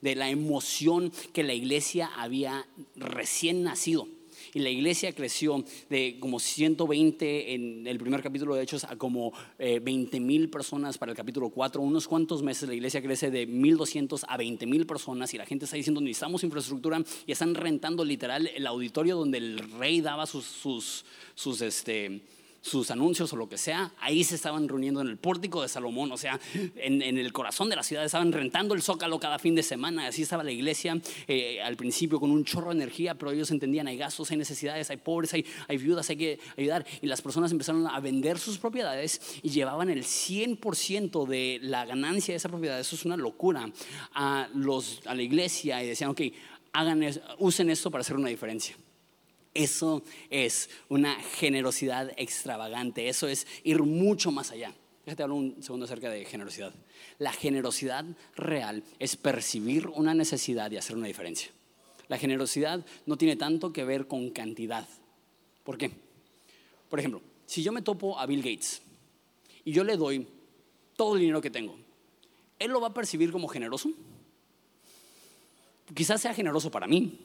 de 0.00 0.14
la 0.14 0.30
emoción 0.30 1.12
que 1.32 1.42
la 1.42 1.54
iglesia 1.54 2.10
había 2.16 2.66
recién 2.96 3.62
nacido. 3.62 4.08
Y 4.54 4.60
la 4.60 4.68
iglesia 4.68 5.14
creció 5.14 5.64
de 5.88 6.18
como 6.20 6.38
120 6.38 7.54
en 7.54 7.86
el 7.86 7.98
primer 7.98 8.22
capítulo 8.22 8.54
de 8.54 8.62
Hechos 8.62 8.84
a 8.84 8.96
como 8.96 9.32
20 9.58 10.16
eh, 10.16 10.20
mil 10.20 10.50
personas 10.50 10.98
para 10.98 11.12
el 11.12 11.16
capítulo 11.16 11.48
4. 11.48 11.80
Unos 11.80 12.06
cuantos 12.06 12.42
meses 12.42 12.68
la 12.68 12.74
iglesia 12.74 13.00
crece 13.00 13.30
de 13.30 13.46
1200 13.46 14.26
a 14.28 14.36
20 14.36 14.66
mil 14.66 14.86
personas 14.86 15.32
y 15.32 15.38
la 15.38 15.46
gente 15.46 15.64
está 15.64 15.76
diciendo 15.76 16.02
necesitamos 16.02 16.44
infraestructura 16.44 17.02
y 17.26 17.32
están 17.32 17.54
rentando 17.54 18.04
literal 18.04 18.50
el 18.54 18.66
auditorio 18.66 19.16
donde 19.16 19.38
el 19.38 19.58
rey 19.78 20.02
daba 20.02 20.26
sus, 20.26 20.44
sus, 20.44 21.06
sus 21.34 21.62
este, 21.62 22.20
sus 22.62 22.92
anuncios 22.92 23.32
o 23.32 23.36
lo 23.36 23.48
que 23.48 23.58
sea, 23.58 23.92
ahí 24.00 24.22
se 24.22 24.36
estaban 24.36 24.68
reuniendo 24.68 25.00
en 25.00 25.08
el 25.08 25.18
pórtico 25.18 25.62
de 25.62 25.68
Salomón, 25.68 26.12
o 26.12 26.16
sea, 26.16 26.40
en, 26.76 27.02
el 27.02 27.32
corazón 27.32 27.68
de 27.68 27.76
la 27.76 27.82
ciudad, 27.82 28.04
estaban 28.04 28.32
rentando 28.32 28.74
el 28.74 28.82
zócalo 28.82 29.18
cada 29.18 29.40
fin 29.40 29.56
de 29.56 29.64
semana, 29.64 30.06
así 30.06 30.22
estaba 30.22 30.44
la 30.44 30.52
iglesia 30.52 30.98
eh, 31.26 31.60
al 31.60 31.76
principio 31.76 32.20
con 32.20 32.30
un 32.30 32.44
chorro 32.44 32.68
de 32.68 32.76
energía, 32.76 33.16
pero 33.16 33.32
ellos 33.32 33.50
entendían, 33.50 33.88
hay 33.88 33.96
gastos, 33.96 34.30
hay 34.30 34.36
necesidades, 34.36 34.90
hay 34.90 34.96
pobres, 34.96 35.34
hay, 35.34 35.44
viudas, 35.76 36.08
hay 36.08 36.16
que 36.16 36.40
ayudar, 36.56 36.86
y 37.02 37.06
las 37.06 37.20
personas 37.20 37.50
empezaron 37.50 37.86
a 37.88 37.98
vender 37.98 38.38
sus 38.38 38.58
propiedades 38.58 39.20
y 39.42 39.50
llevaban 39.50 39.90
el 39.90 40.04
100% 40.04 41.26
de 41.26 41.58
la 41.62 41.84
ganancia 41.84 42.32
de 42.32 42.36
esa 42.36 42.48
propiedad, 42.48 42.78
eso 42.78 42.94
es 42.94 43.04
una 43.04 43.16
locura, 43.16 43.70
a, 44.14 44.48
los, 44.54 45.00
a 45.06 45.16
la 45.16 45.22
iglesia 45.22 45.82
y 45.82 45.88
decían, 45.88 46.10
ok, 46.10 46.20
hagan, 46.72 47.04
usen 47.38 47.70
esto 47.70 47.90
para 47.90 48.02
hacer 48.02 48.16
una 48.16 48.28
diferencia. 48.28 48.76
Eso 49.54 50.02
es 50.30 50.70
una 50.88 51.14
generosidad 51.16 52.12
extravagante, 52.16 53.08
eso 53.08 53.28
es 53.28 53.46
ir 53.64 53.82
mucho 53.82 54.32
más 54.32 54.50
allá. 54.50 54.72
Déjate 55.04 55.24
hablar 55.24 55.38
un 55.38 55.62
segundo 55.62 55.84
acerca 55.84 56.08
de 56.10 56.24
generosidad. 56.24 56.72
La 57.18 57.32
generosidad 57.32 58.04
real 58.36 58.84
es 58.98 59.16
percibir 59.16 59.88
una 59.88 60.14
necesidad 60.14 60.70
y 60.70 60.76
hacer 60.76 60.96
una 60.96 61.08
diferencia. 61.08 61.50
La 62.08 62.18
generosidad 62.18 62.84
no 63.04 63.16
tiene 63.16 63.36
tanto 63.36 63.72
que 63.72 63.84
ver 63.84 64.06
con 64.06 64.30
cantidad. 64.30 64.88
¿Por 65.64 65.76
qué? 65.76 65.90
Por 66.88 66.98
ejemplo, 66.98 67.20
si 67.46 67.62
yo 67.62 67.72
me 67.72 67.82
topo 67.82 68.18
a 68.18 68.26
Bill 68.26 68.42
Gates 68.42 68.80
y 69.64 69.72
yo 69.72 69.84
le 69.84 69.96
doy 69.96 70.26
todo 70.96 71.14
el 71.14 71.20
dinero 71.20 71.40
que 71.40 71.50
tengo, 71.50 71.76
¿él 72.58 72.70
lo 72.70 72.80
va 72.80 72.88
a 72.88 72.94
percibir 72.94 73.32
como 73.32 73.48
generoso? 73.48 73.90
Quizás 75.94 76.20
sea 76.22 76.32
generoso 76.32 76.70
para 76.70 76.86
mí, 76.86 77.18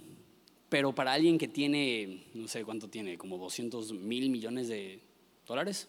pero 0.69 0.93
para 0.93 1.13
alguien 1.13 1.37
que 1.37 1.47
tiene, 1.47 2.25
no 2.33 2.47
sé 2.47 2.65
cuánto 2.65 2.89
tiene, 2.89 3.17
como 3.17 3.37
200 3.37 3.93
mil 3.93 4.29
millones 4.29 4.67
de 4.67 4.99
dólares, 5.45 5.87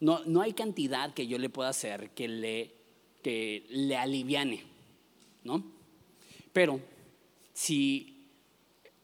no, 0.00 0.24
no 0.24 0.40
hay 0.40 0.52
cantidad 0.52 1.12
que 1.12 1.26
yo 1.26 1.38
le 1.38 1.50
pueda 1.50 1.68
hacer 1.68 2.10
que 2.10 2.28
le, 2.28 2.70
que 3.22 3.66
le 3.70 3.96
aliviane, 3.96 4.62
¿no? 5.44 5.64
Pero 6.52 6.80
si 7.52 8.28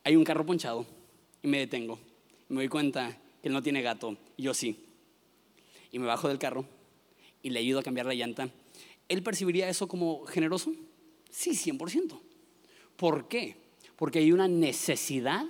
hay 0.04 0.16
un 0.16 0.24
carro 0.24 0.46
ponchado 0.46 0.86
y 1.42 1.48
me 1.48 1.58
detengo, 1.58 1.98
y 2.48 2.54
me 2.54 2.60
doy 2.60 2.68
cuenta 2.68 3.18
que 3.42 3.48
él 3.48 3.52
no 3.52 3.62
tiene 3.62 3.82
gato, 3.82 4.16
yo 4.38 4.54
sí, 4.54 4.78
y 5.92 5.98
me 5.98 6.06
bajo 6.06 6.28
del 6.28 6.38
carro 6.38 6.64
y 7.42 7.50
le 7.50 7.60
ayudo 7.60 7.80
a 7.80 7.82
cambiar 7.82 8.06
la 8.06 8.14
llanta, 8.14 8.48
¿él 9.08 9.22
percibiría 9.22 9.68
eso 9.68 9.88
como 9.88 10.24
generoso? 10.26 10.72
Sí, 11.30 11.50
100%. 11.50 12.18
¿Por 12.96 13.28
qué? 13.28 13.65
Porque 13.96 14.20
hay 14.20 14.32
una 14.32 14.48
necesidad 14.48 15.44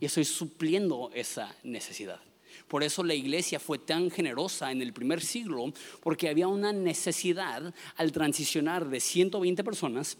y 0.00 0.06
estoy 0.06 0.24
supliendo 0.24 1.10
esa 1.14 1.54
necesidad. 1.62 2.20
Por 2.68 2.82
eso 2.82 3.02
la 3.04 3.14
iglesia 3.14 3.60
fue 3.60 3.78
tan 3.78 4.10
generosa 4.10 4.72
en 4.72 4.82
el 4.82 4.92
primer 4.92 5.20
siglo, 5.20 5.72
porque 6.02 6.28
había 6.28 6.48
una 6.48 6.72
necesidad 6.72 7.74
al 7.96 8.12
transicionar 8.12 8.88
de 8.88 9.00
120 9.00 9.64
personas 9.64 10.18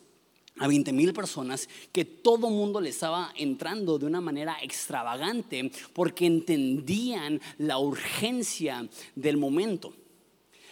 a 0.59 0.69
20 0.69 0.93
mil 0.93 1.13
personas 1.13 1.69
que 1.91 2.05
todo 2.05 2.49
mundo 2.49 2.81
le 2.81 2.91
estaba 2.91 3.33
entrando 3.37 3.99
de 3.99 4.07
una 4.07 4.21
manera 4.21 4.57
extravagante 4.63 5.71
porque 5.93 6.27
entendían 6.27 7.41
la 7.59 7.79
urgencia 7.79 8.89
del 9.17 9.37
momento. 9.37 9.95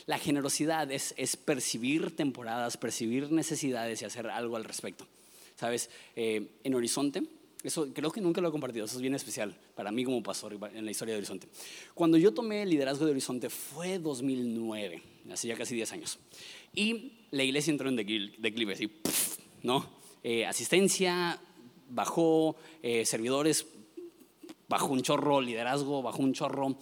La 0.06 0.18
generosidad 0.18 0.90
es, 0.92 1.14
es 1.16 1.36
percibir 1.36 2.14
temporadas, 2.14 2.76
percibir 2.76 3.32
necesidades 3.32 4.02
y 4.02 4.04
hacer 4.04 4.28
algo 4.28 4.56
al 4.56 4.64
respecto. 4.64 5.06
Sabes, 5.62 5.90
eh, 6.16 6.48
en 6.64 6.74
Horizonte, 6.74 7.22
eso 7.62 7.86
creo 7.94 8.10
que 8.10 8.20
nunca 8.20 8.40
lo 8.40 8.48
he 8.48 8.50
compartido, 8.50 8.84
eso 8.84 8.96
es 8.96 9.00
bien 9.00 9.14
especial 9.14 9.56
para 9.76 9.92
mí 9.92 10.02
como 10.02 10.20
pastor 10.20 10.58
en 10.74 10.84
la 10.84 10.90
historia 10.90 11.14
de 11.14 11.18
Horizonte. 11.18 11.46
Cuando 11.94 12.18
yo 12.18 12.34
tomé 12.34 12.62
el 12.62 12.70
liderazgo 12.70 13.04
de 13.04 13.12
Horizonte 13.12 13.48
fue 13.48 14.00
2009, 14.00 15.00
hace 15.30 15.46
ya 15.46 15.54
casi 15.54 15.76
10 15.76 15.92
años. 15.92 16.18
Y 16.74 17.12
la 17.30 17.44
iglesia 17.44 17.70
entró 17.70 17.88
en 17.88 17.94
declive, 17.94 18.72
así, 18.72 18.90
¿no? 19.62 19.88
Eh, 20.24 20.46
asistencia 20.46 21.40
bajó, 21.88 22.56
eh, 22.82 23.06
servidores 23.06 23.64
bajó 24.68 24.88
un 24.88 25.02
chorro, 25.02 25.40
liderazgo 25.40 26.02
bajó 26.02 26.24
un 26.24 26.32
chorro. 26.32 26.76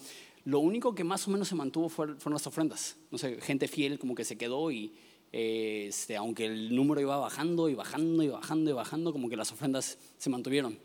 Lo 0.46 0.60
único 0.60 0.94
que 0.94 1.04
más 1.04 1.28
o 1.28 1.30
menos 1.32 1.48
se 1.48 1.54
mantuvo 1.54 1.90
fueron 1.90 2.16
las 2.30 2.46
ofrendas. 2.46 2.96
No 3.10 3.18
sé, 3.18 3.42
gente 3.42 3.68
fiel 3.68 3.98
como 3.98 4.14
que 4.14 4.24
se 4.24 4.38
quedó 4.38 4.70
y, 4.70 4.94
este, 5.32 6.16
aunque 6.16 6.46
el 6.46 6.74
número 6.74 7.00
iba 7.00 7.16
bajando 7.16 7.68
y 7.68 7.74
bajando 7.74 8.22
y 8.22 8.28
bajando 8.28 8.70
y 8.70 8.74
bajando, 8.74 9.12
como 9.12 9.28
que 9.28 9.36
las 9.36 9.52
ofrendas 9.52 9.98
se 10.18 10.30
mantuvieron. 10.30 10.78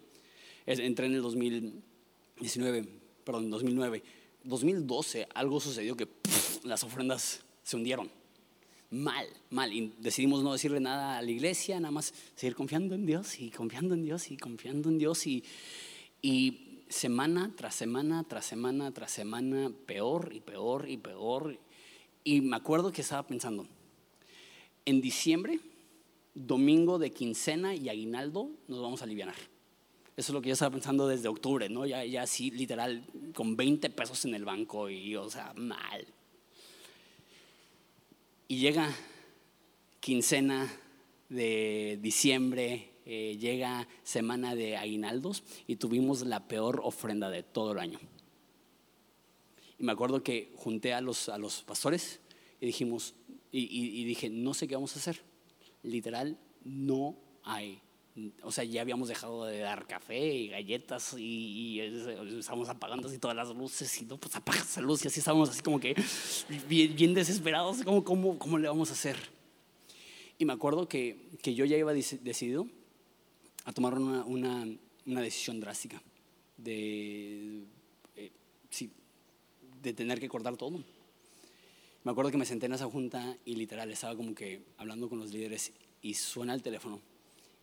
Entré 0.65 1.08
en 1.08 1.13
el 1.13 1.21
2019, 1.21 2.88
perdón, 3.23 3.49
2009. 3.49 4.03
2012 4.43 5.27
algo 5.34 5.60
sucedió 5.60 5.97
que 5.97 6.08
las 6.63 6.84
ofrendas 6.84 7.43
se 7.63 7.75
hundieron. 7.75 8.10
Mal, 8.91 9.27
mal. 9.49 9.73
Y 9.73 9.93
decidimos 9.99 10.43
no 10.43 10.53
decirle 10.53 10.79
nada 10.79 11.17
a 11.17 11.21
la 11.21 11.31
iglesia, 11.31 11.79
nada 11.79 11.91
más 11.91 12.13
seguir 12.36 12.55
confiando 12.55 12.95
en 12.95 13.05
Dios 13.05 13.39
y 13.39 13.49
confiando 13.49 13.95
en 13.95 14.03
Dios 14.03 14.31
y 14.31 14.38
confiando 14.38 14.89
en 14.89 14.99
Dios. 14.99 15.25
Y, 15.25 15.43
y 16.21 16.84
semana 16.88 17.51
tras 17.55 17.75
semana, 17.75 18.23
tras 18.23 18.45
semana, 18.45 18.91
tras 18.91 19.12
semana, 19.12 19.71
peor 19.86 20.31
y 20.34 20.39
peor 20.39 20.88
y 20.88 20.97
peor. 20.97 21.60
Y 22.23 22.41
me 22.41 22.55
acuerdo 22.55 22.91
que 22.91 23.01
estaba 23.01 23.25
pensando, 23.27 23.67
en 24.86 25.02
diciembre, 25.02 25.60
domingo 26.34 27.00
de 27.00 27.12
quincena 27.12 27.76
y 27.76 27.89
aguinaldo, 27.89 28.50
nos 28.67 28.82
vamos 28.82 29.02
a 29.02 29.06
aliviar. 29.06 29.34
Eso 30.17 30.32
es 30.32 30.34
lo 30.34 30.41
que 30.41 30.50
yo 30.50 30.54
estaba 30.54 30.71
pensando 30.71 31.08
desde 31.08 31.28
octubre, 31.28 31.67
¿no? 31.67 31.86
Ya, 31.86 32.06
ya 32.06 32.21
así, 32.21 32.52
literal, 32.52 33.04
con 33.34 33.58
20 33.58 33.89
pesos 33.89 34.24
en 34.26 34.36
el 34.36 34.45
banco 34.45 34.89
y, 34.89 35.15
o 35.15 35.30
sea, 35.30 35.54
mal. 35.56 36.06
Y 38.48 38.60
llega 38.60 38.95
quincena 40.00 40.71
de 41.30 42.00
diciembre, 42.02 42.91
eh, 43.06 43.38
llega 43.39 43.88
semana 44.04 44.56
de 44.56 44.78
aguinaldos 44.78 45.43
y 45.67 45.76
tuvimos 45.76 46.26
la 46.26 46.48
peor 46.48 46.80
ofrenda 46.84 47.30
de 47.30 47.43
todo 47.43 47.74
el 47.74 47.80
año. 47.80 48.00
Y 49.78 49.84
me 49.84 49.91
acuerdo 49.91 50.24
que 50.24 50.54
junté 50.56 50.93
a 50.93 51.02
los, 51.02 51.28
a 51.28 51.38
los 51.38 51.63
pastores 51.63 52.19
y 52.62 52.67
dijimos, 52.67 53.15
y, 53.58 54.04
dije, 54.04 54.30
no 54.30 54.54
sé 54.54 54.68
qué 54.68 54.76
vamos 54.76 54.96
a 54.96 55.00
hacer. 55.00 55.22
Literal, 55.84 56.38
no 56.63 57.15
hay 57.44 57.82
o 58.44 58.52
sea, 58.52 58.63
ya 58.63 58.82
habíamos 58.82 59.10
dejado 59.10 59.46
de 59.46 59.60
dar 59.60 59.88
café 59.88 60.34
y 60.34 60.48
galletas 60.48 61.15
y, 61.18 61.82
estábamos 62.39 62.70
apagando 62.70 63.10
así 63.10 63.18
todas 63.18 63.36
las 63.36 63.50
luces 63.50 64.02
y 64.02 64.06
no, 64.06 64.18
pues 64.18 64.36
apaga 64.36 64.60
esa 64.60 64.80
luz 64.80 65.04
y 65.04 65.10
así 65.10 65.20
estábamos 65.20 65.50
así 65.50 65.62
como 65.62 65.80
que 65.80 65.96
bien, 66.68 67.13
desesperados, 67.13 67.84
como, 67.84 68.04
¿cómo, 68.04 68.39
¿cómo 68.39 68.58
le 68.58 68.70
vamos 68.70 68.89
a 68.89 68.94
hacer? 68.94 69.18
Y 70.38 70.46
me 70.46 70.54
acuerdo 70.54 70.88
que, 70.88 71.30
que 71.41 71.56
yo 71.56 71.65
ya 71.65 71.78
iba 71.78 71.94
decidido 71.94 72.68
a 73.65 73.74
tomar 73.74 73.96
una, 73.96 74.24
una, 74.24 74.65
una 75.06 75.22
decisión 75.22 75.60
drástica 75.60 76.02
de, 76.58 77.63
eh, 78.15 78.32
sí, 78.70 78.91
de 79.82 79.94
tener 79.94 80.22
que 80.22 80.30
cortar 80.30 80.56
todo. 80.56 80.82
Me 82.06 82.12
acuerdo 82.12 82.30
que 82.30 82.38
me 82.38 82.46
senté 82.46 82.68
en 82.68 82.74
esa 82.74 82.86
junta 82.86 83.36
y 83.46 83.56
literal 83.56 83.91
estaba 83.91 84.15
como 84.15 84.36
que 84.36 84.62
hablando 84.78 85.10
con 85.10 85.18
los 85.18 85.32
líderes 85.32 85.74
y 86.04 86.13
suena 86.13 86.54
el 86.54 86.62
teléfono 86.62 87.02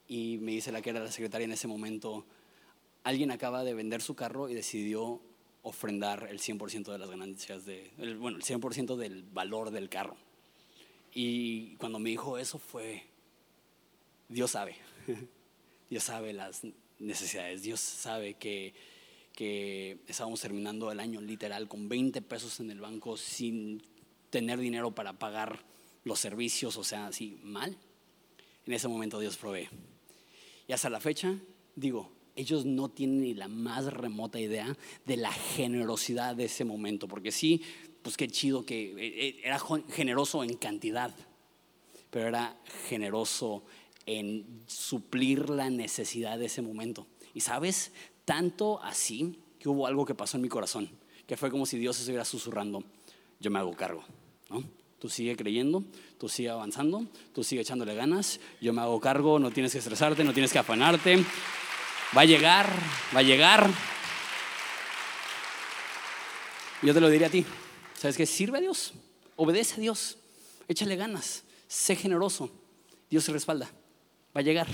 y 0.08 0.38
me 0.38 0.50
dice 0.50 0.72
la 0.72 0.82
que 0.82 0.90
era 0.90 0.98
la 0.98 1.12
secretaria 1.12 1.44
en 1.44 1.52
ese 1.52 1.68
momento, 1.68 2.26
alguien 3.04 3.30
acaba 3.30 3.62
de 3.62 3.72
vender 3.72 4.02
su 4.02 4.16
carro 4.16 4.48
y 4.48 4.54
decidió 4.54 5.20
ofrendar 5.62 6.26
el 6.28 6.40
100% 6.40 6.90
de 6.90 6.98
las 6.98 7.08
ganancias, 7.08 7.64
de, 7.64 7.92
bueno, 8.18 8.38
el 8.38 8.42
100% 8.42 8.96
del 8.96 9.22
valor 9.22 9.70
del 9.70 9.88
carro. 9.88 10.16
Y 11.14 11.76
cuando 11.76 12.00
me 12.00 12.10
dijo 12.10 12.36
eso 12.36 12.58
fue, 12.58 13.04
Dios 14.28 14.50
sabe, 14.50 14.74
Dios 15.88 16.02
sabe 16.02 16.32
las 16.32 16.62
necesidades, 16.98 17.62
Dios 17.62 17.78
sabe 17.78 18.34
que, 18.34 18.74
que 19.36 19.98
estábamos 20.08 20.40
terminando 20.40 20.90
el 20.90 20.98
año 20.98 21.20
literal 21.20 21.68
con 21.68 21.88
20 21.88 22.22
pesos 22.22 22.58
en 22.58 22.72
el 22.72 22.80
banco 22.80 23.16
sin 23.16 23.91
tener 24.32 24.58
dinero 24.58 24.92
para 24.92 25.12
pagar 25.12 25.62
los 26.04 26.18
servicios, 26.18 26.76
o 26.78 26.82
sea, 26.82 27.06
así 27.06 27.38
mal. 27.44 27.76
En 28.66 28.72
ese 28.72 28.88
momento 28.88 29.20
Dios 29.20 29.36
provee. 29.36 29.68
Y 30.66 30.72
hasta 30.72 30.88
la 30.88 31.00
fecha, 31.00 31.36
digo, 31.76 32.10
ellos 32.34 32.64
no 32.64 32.88
tienen 32.88 33.20
ni 33.20 33.34
la 33.34 33.46
más 33.46 33.92
remota 33.92 34.40
idea 34.40 34.74
de 35.04 35.16
la 35.18 35.30
generosidad 35.30 36.34
de 36.34 36.46
ese 36.46 36.64
momento, 36.64 37.06
porque 37.06 37.30
sí, 37.30 37.60
pues 38.00 38.16
qué 38.16 38.26
chido 38.26 38.64
que 38.64 38.92
eh, 38.92 38.94
eh, 38.98 39.40
era 39.44 39.60
generoso 39.90 40.42
en 40.42 40.56
cantidad, 40.56 41.14
pero 42.10 42.28
era 42.28 42.58
generoso 42.88 43.64
en 44.06 44.62
suplir 44.66 45.50
la 45.50 45.68
necesidad 45.68 46.38
de 46.38 46.46
ese 46.46 46.62
momento. 46.62 47.06
Y 47.34 47.42
sabes, 47.42 47.92
tanto 48.24 48.82
así 48.82 49.38
que 49.58 49.68
hubo 49.68 49.86
algo 49.86 50.06
que 50.06 50.14
pasó 50.14 50.38
en 50.38 50.42
mi 50.42 50.48
corazón, 50.48 50.88
que 51.26 51.36
fue 51.36 51.50
como 51.50 51.66
si 51.66 51.78
Dios 51.78 51.98
estuviera 51.98 52.24
susurrando, 52.24 52.82
yo 53.40 53.50
me 53.50 53.58
hago 53.58 53.74
cargo. 53.74 54.02
Tú 54.98 55.08
sigue 55.08 55.36
creyendo, 55.36 55.82
tú 56.18 56.28
sigue 56.28 56.50
avanzando, 56.50 57.06
tú 57.34 57.42
sigue 57.42 57.62
echándole 57.62 57.94
ganas, 57.94 58.38
yo 58.60 58.72
me 58.72 58.82
hago 58.82 59.00
cargo, 59.00 59.38
no 59.38 59.50
tienes 59.50 59.72
que 59.72 59.78
estresarte, 59.78 60.22
no 60.22 60.32
tienes 60.32 60.52
que 60.52 60.58
afanarte. 60.58 61.24
Va 62.16 62.20
a 62.20 62.24
llegar, 62.24 62.68
va 63.14 63.18
a 63.20 63.22
llegar. 63.22 63.70
Yo 66.82 66.92
te 66.94 67.00
lo 67.00 67.08
diría 67.08 67.28
a 67.28 67.30
ti. 67.30 67.44
¿Sabes 67.94 68.16
qué? 68.16 68.26
Sirve 68.26 68.58
a 68.58 68.60
Dios, 68.60 68.92
obedece 69.36 69.74
a 69.76 69.78
Dios, 69.78 70.18
échale 70.68 70.96
ganas, 70.96 71.44
sé 71.68 71.96
generoso. 71.96 72.50
Dios 73.08 73.24
se 73.24 73.32
respalda, 73.32 73.70
va 74.36 74.40
a 74.40 74.42
llegar. 74.42 74.68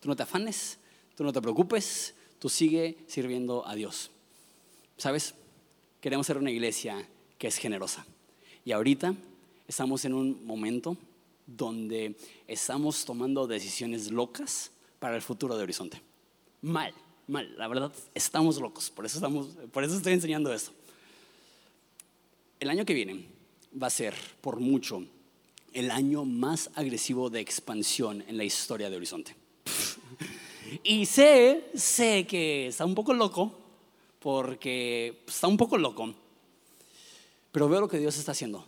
Tú 0.00 0.08
no 0.08 0.16
te 0.16 0.24
afanes, 0.24 0.78
tú 1.16 1.24
no 1.24 1.32
te 1.32 1.40
preocupes, 1.40 2.14
tú 2.38 2.48
sigue 2.48 2.98
sirviendo 3.06 3.66
a 3.66 3.74
Dios. 3.74 4.10
¿Sabes? 4.96 5.34
Queremos 6.00 6.26
ser 6.26 6.36
una 6.36 6.50
iglesia 6.50 7.08
que 7.38 7.46
es 7.46 7.56
generosa. 7.56 8.04
Y 8.64 8.72
ahorita 8.72 9.14
estamos 9.68 10.04
en 10.06 10.14
un 10.14 10.46
momento 10.46 10.96
donde 11.46 12.16
estamos 12.48 13.04
tomando 13.04 13.46
decisiones 13.46 14.10
locas 14.10 14.70
para 14.98 15.16
el 15.16 15.22
futuro 15.22 15.54
de 15.56 15.62
Horizonte. 15.62 16.00
Mal, 16.62 16.94
mal, 17.28 17.54
la 17.58 17.68
verdad, 17.68 17.92
estamos 18.14 18.58
locos, 18.58 18.90
por 18.90 19.04
eso, 19.04 19.18
estamos, 19.18 19.48
por 19.70 19.84
eso 19.84 19.96
estoy 19.96 20.14
enseñando 20.14 20.52
esto. 20.52 20.72
El 22.58 22.70
año 22.70 22.86
que 22.86 22.94
viene 22.94 23.26
va 23.80 23.88
a 23.88 23.90
ser, 23.90 24.14
por 24.40 24.60
mucho, 24.60 25.04
el 25.74 25.90
año 25.90 26.24
más 26.24 26.70
agresivo 26.74 27.28
de 27.28 27.40
expansión 27.40 28.24
en 28.26 28.38
la 28.38 28.44
historia 28.44 28.88
de 28.88 28.96
Horizonte. 28.96 29.36
y 30.82 31.04
sé, 31.04 31.70
sé 31.74 32.26
que 32.26 32.68
está 32.68 32.86
un 32.86 32.94
poco 32.94 33.12
loco, 33.12 33.52
porque 34.20 35.22
está 35.26 35.48
un 35.48 35.58
poco 35.58 35.76
loco, 35.76 36.14
pero 37.54 37.68
veo 37.68 37.82
lo 37.82 37.86
que 37.86 38.00
Dios 38.00 38.18
está 38.18 38.32
haciendo 38.32 38.66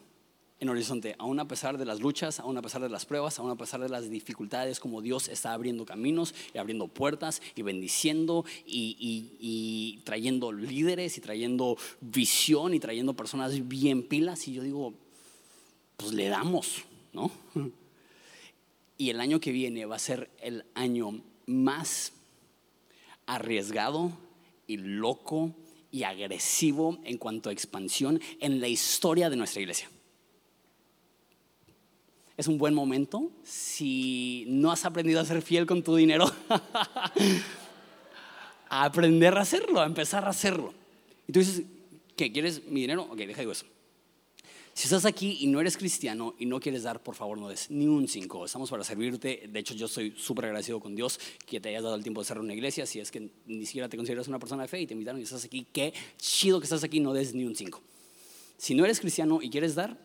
en 0.60 0.68
Horizonte, 0.68 1.16
aún 1.18 1.40
a 1.40 1.48
pesar 1.48 1.76
de 1.76 1.84
las 1.84 1.98
luchas, 1.98 2.38
aún 2.38 2.56
a 2.56 2.62
pesar 2.62 2.80
de 2.80 2.88
las 2.88 3.04
pruebas, 3.04 3.36
aún 3.40 3.50
a 3.50 3.56
pesar 3.56 3.80
de 3.80 3.88
las 3.88 4.08
dificultades, 4.08 4.78
como 4.78 5.02
Dios 5.02 5.26
está 5.26 5.52
abriendo 5.52 5.84
caminos 5.84 6.36
y 6.54 6.58
abriendo 6.58 6.86
puertas 6.86 7.42
y 7.56 7.62
bendiciendo 7.62 8.44
y, 8.64 10.00
trayendo 10.04 10.52
líderes 10.52 11.18
y 11.18 11.20
trayendo 11.20 11.76
visión 12.00 12.74
y 12.74 12.78
trayendo 12.78 13.14
personas 13.14 13.66
bien 13.66 14.04
pilas. 14.04 14.46
Y 14.46 14.52
yo 14.52 14.62
digo, 14.62 14.94
pues 15.96 16.12
le 16.12 16.28
damos, 16.28 16.84
¿no? 17.12 17.32
Y 18.98 19.10
el 19.10 19.20
año 19.20 19.40
que 19.40 19.50
viene 19.50 19.84
va 19.84 19.96
a 19.96 19.98
ser 19.98 20.30
el 20.40 20.64
año 20.74 21.22
más 21.46 22.12
arriesgado 23.26 24.12
y 24.68 24.76
loco 24.76 25.56
y 25.96 26.04
agresivo 26.04 26.98
en 27.04 27.16
cuanto 27.16 27.48
a 27.48 27.52
expansión 27.52 28.20
en 28.40 28.60
la 28.60 28.68
historia 28.68 29.30
de 29.30 29.36
nuestra 29.36 29.62
iglesia 29.62 29.88
es 32.36 32.48
un 32.48 32.58
buen 32.58 32.74
momento. 32.74 33.30
Si 33.44 34.44
no 34.48 34.70
has 34.70 34.84
aprendido 34.84 35.20
a 35.20 35.24
ser 35.24 35.40
fiel 35.42 35.66
con 35.66 35.82
tu 35.82 35.96
dinero, 35.96 36.30
a 38.68 38.84
aprender 38.84 39.36
a 39.38 39.40
hacerlo, 39.40 39.80
a 39.80 39.86
empezar 39.86 40.24
a 40.24 40.28
hacerlo. 40.28 40.74
Y 41.26 41.32
tú 41.32 41.38
dices, 41.38 41.62
¿qué? 42.14 42.30
¿Quieres 42.30 42.64
mi 42.66 42.82
dinero? 42.82 43.04
Ok, 43.04 43.16
deja 43.16 43.42
de 43.42 43.50
eso. 43.50 43.64
Si 44.76 44.84
estás 44.84 45.06
aquí 45.06 45.38
y 45.40 45.46
no 45.46 45.58
eres 45.58 45.78
cristiano 45.78 46.34
y 46.38 46.44
no 46.44 46.60
quieres 46.60 46.82
dar, 46.82 47.02
por 47.02 47.14
favor 47.14 47.38
no 47.38 47.48
des 47.48 47.70
ni 47.70 47.86
un 47.86 48.06
cinco. 48.06 48.44
Estamos 48.44 48.68
para 48.68 48.84
servirte. 48.84 49.48
De 49.48 49.58
hecho, 49.58 49.72
yo 49.72 49.86
estoy 49.86 50.12
súper 50.18 50.44
agradecido 50.44 50.80
con 50.80 50.94
Dios 50.94 51.18
que 51.46 51.60
te 51.60 51.70
hayas 51.70 51.82
dado 51.82 51.94
el 51.94 52.02
tiempo 52.02 52.20
de 52.20 52.26
cerrar 52.26 52.44
una 52.44 52.52
iglesia. 52.52 52.84
Si 52.84 53.00
es 53.00 53.10
que 53.10 53.30
ni 53.46 53.64
siquiera 53.64 53.88
te 53.88 53.96
consideras 53.96 54.28
una 54.28 54.38
persona 54.38 54.64
de 54.64 54.68
fe 54.68 54.82
y 54.82 54.86
te 54.86 54.92
invitaron 54.92 55.18
y 55.18 55.24
estás 55.24 55.46
aquí, 55.46 55.66
qué 55.72 55.94
chido 56.18 56.60
que 56.60 56.64
estás 56.64 56.84
aquí, 56.84 57.00
no 57.00 57.14
des 57.14 57.34
ni 57.34 57.46
un 57.46 57.56
cinco. 57.56 57.80
Si 58.58 58.74
no 58.74 58.84
eres 58.84 59.00
cristiano 59.00 59.38
y 59.40 59.48
quieres 59.48 59.74
dar, 59.74 59.98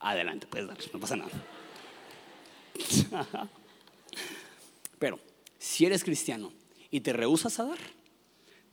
adelante, 0.00 0.46
puedes 0.46 0.66
dar, 0.66 0.78
no 0.90 0.98
pasa 0.98 1.16
nada. 1.16 1.30
Pero 4.98 5.20
si 5.58 5.84
eres 5.84 6.02
cristiano 6.02 6.50
y 6.90 7.02
te 7.02 7.12
rehusas 7.12 7.60
a 7.60 7.64
dar, 7.64 7.78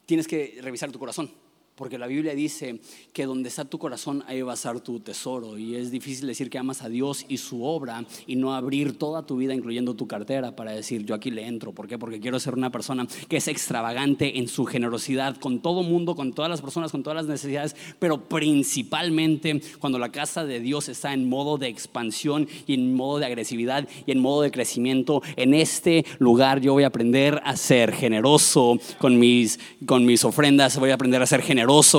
tienes 0.05 0.29
que 0.29 0.59
revisar 0.61 0.93
tu 0.93 0.99
corazón. 0.99 1.40
Porque 1.81 1.97
la 1.97 2.05
Biblia 2.05 2.35
dice 2.35 2.79
que 3.11 3.25
donde 3.25 3.49
está 3.49 3.65
tu 3.65 3.79
corazón, 3.79 4.23
ahí 4.27 4.43
va 4.43 4.51
a 4.51 4.53
estar 4.53 4.79
tu 4.81 4.99
tesoro. 4.99 5.57
Y 5.57 5.73
es 5.73 5.89
difícil 5.89 6.27
decir 6.27 6.51
que 6.51 6.59
amas 6.59 6.83
a 6.83 6.89
Dios 6.89 7.25
y 7.27 7.37
su 7.37 7.63
obra 7.63 8.05
y 8.27 8.35
no 8.35 8.53
abrir 8.53 8.99
toda 8.99 9.25
tu 9.25 9.37
vida, 9.37 9.55
incluyendo 9.55 9.95
tu 9.95 10.05
cartera, 10.05 10.55
para 10.55 10.73
decir, 10.73 11.03
yo 11.07 11.15
aquí 11.15 11.31
le 11.31 11.47
entro. 11.47 11.73
¿Por 11.73 11.87
qué? 11.87 11.97
Porque 11.97 12.19
quiero 12.19 12.39
ser 12.39 12.53
una 12.53 12.71
persona 12.71 13.07
que 13.27 13.37
es 13.37 13.47
extravagante 13.47 14.37
en 14.37 14.47
su 14.47 14.65
generosidad 14.65 15.37
con 15.37 15.59
todo 15.59 15.81
mundo, 15.81 16.13
con 16.15 16.33
todas 16.33 16.51
las 16.51 16.61
personas, 16.61 16.91
con 16.91 17.01
todas 17.01 17.15
las 17.15 17.25
necesidades, 17.25 17.75
pero 17.97 18.25
principalmente 18.29 19.59
cuando 19.79 19.97
la 19.97 20.11
casa 20.11 20.45
de 20.45 20.59
Dios 20.59 20.87
está 20.87 21.15
en 21.15 21.27
modo 21.27 21.57
de 21.57 21.67
expansión 21.67 22.47
y 22.67 22.75
en 22.75 22.93
modo 22.93 23.17
de 23.17 23.25
agresividad 23.25 23.89
y 24.05 24.11
en 24.11 24.19
modo 24.19 24.43
de 24.43 24.51
crecimiento. 24.51 25.23
En 25.35 25.55
este 25.55 26.05
lugar 26.19 26.61
yo 26.61 26.73
voy 26.73 26.83
a 26.83 26.87
aprender 26.89 27.41
a 27.43 27.55
ser 27.55 27.91
generoso 27.91 28.77
con 28.99 29.17
mis, 29.17 29.59
con 29.87 30.05
mis 30.05 30.23
ofrendas, 30.23 30.77
voy 30.77 30.91
a 30.91 30.93
aprender 30.93 31.23
a 31.23 31.25
ser 31.25 31.41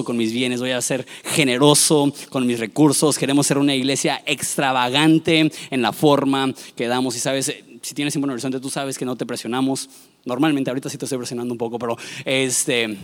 con 0.04 0.18
mis 0.18 0.32
bienes, 0.32 0.60
voy 0.60 0.72
a 0.72 0.82
ser 0.82 1.06
generoso 1.24 2.12
con 2.28 2.46
mis 2.46 2.60
recursos. 2.60 3.16
Queremos 3.16 3.46
ser 3.46 3.56
una 3.56 3.74
iglesia 3.74 4.22
extravagante 4.26 5.50
en 5.70 5.82
la 5.82 5.92
forma 5.92 6.52
que 6.76 6.86
damos. 6.88 7.16
Y 7.16 7.20
sabes, 7.20 7.54
si 7.80 7.94
tienes 7.94 8.14
un 8.16 8.22
buen 8.22 8.32
horizonte, 8.32 8.60
tú 8.60 8.68
sabes 8.68 8.98
que 8.98 9.06
no 9.06 9.16
te 9.16 9.24
presionamos 9.24 9.88
Normalmente, 10.24 10.70
ahorita 10.70 10.88
sí 10.88 10.98
te 10.98 11.04
estoy 11.04 11.18
presionando 11.18 11.52
un 11.52 11.58
poco, 11.58 11.78
pero 11.78 11.96
este, 12.24 12.96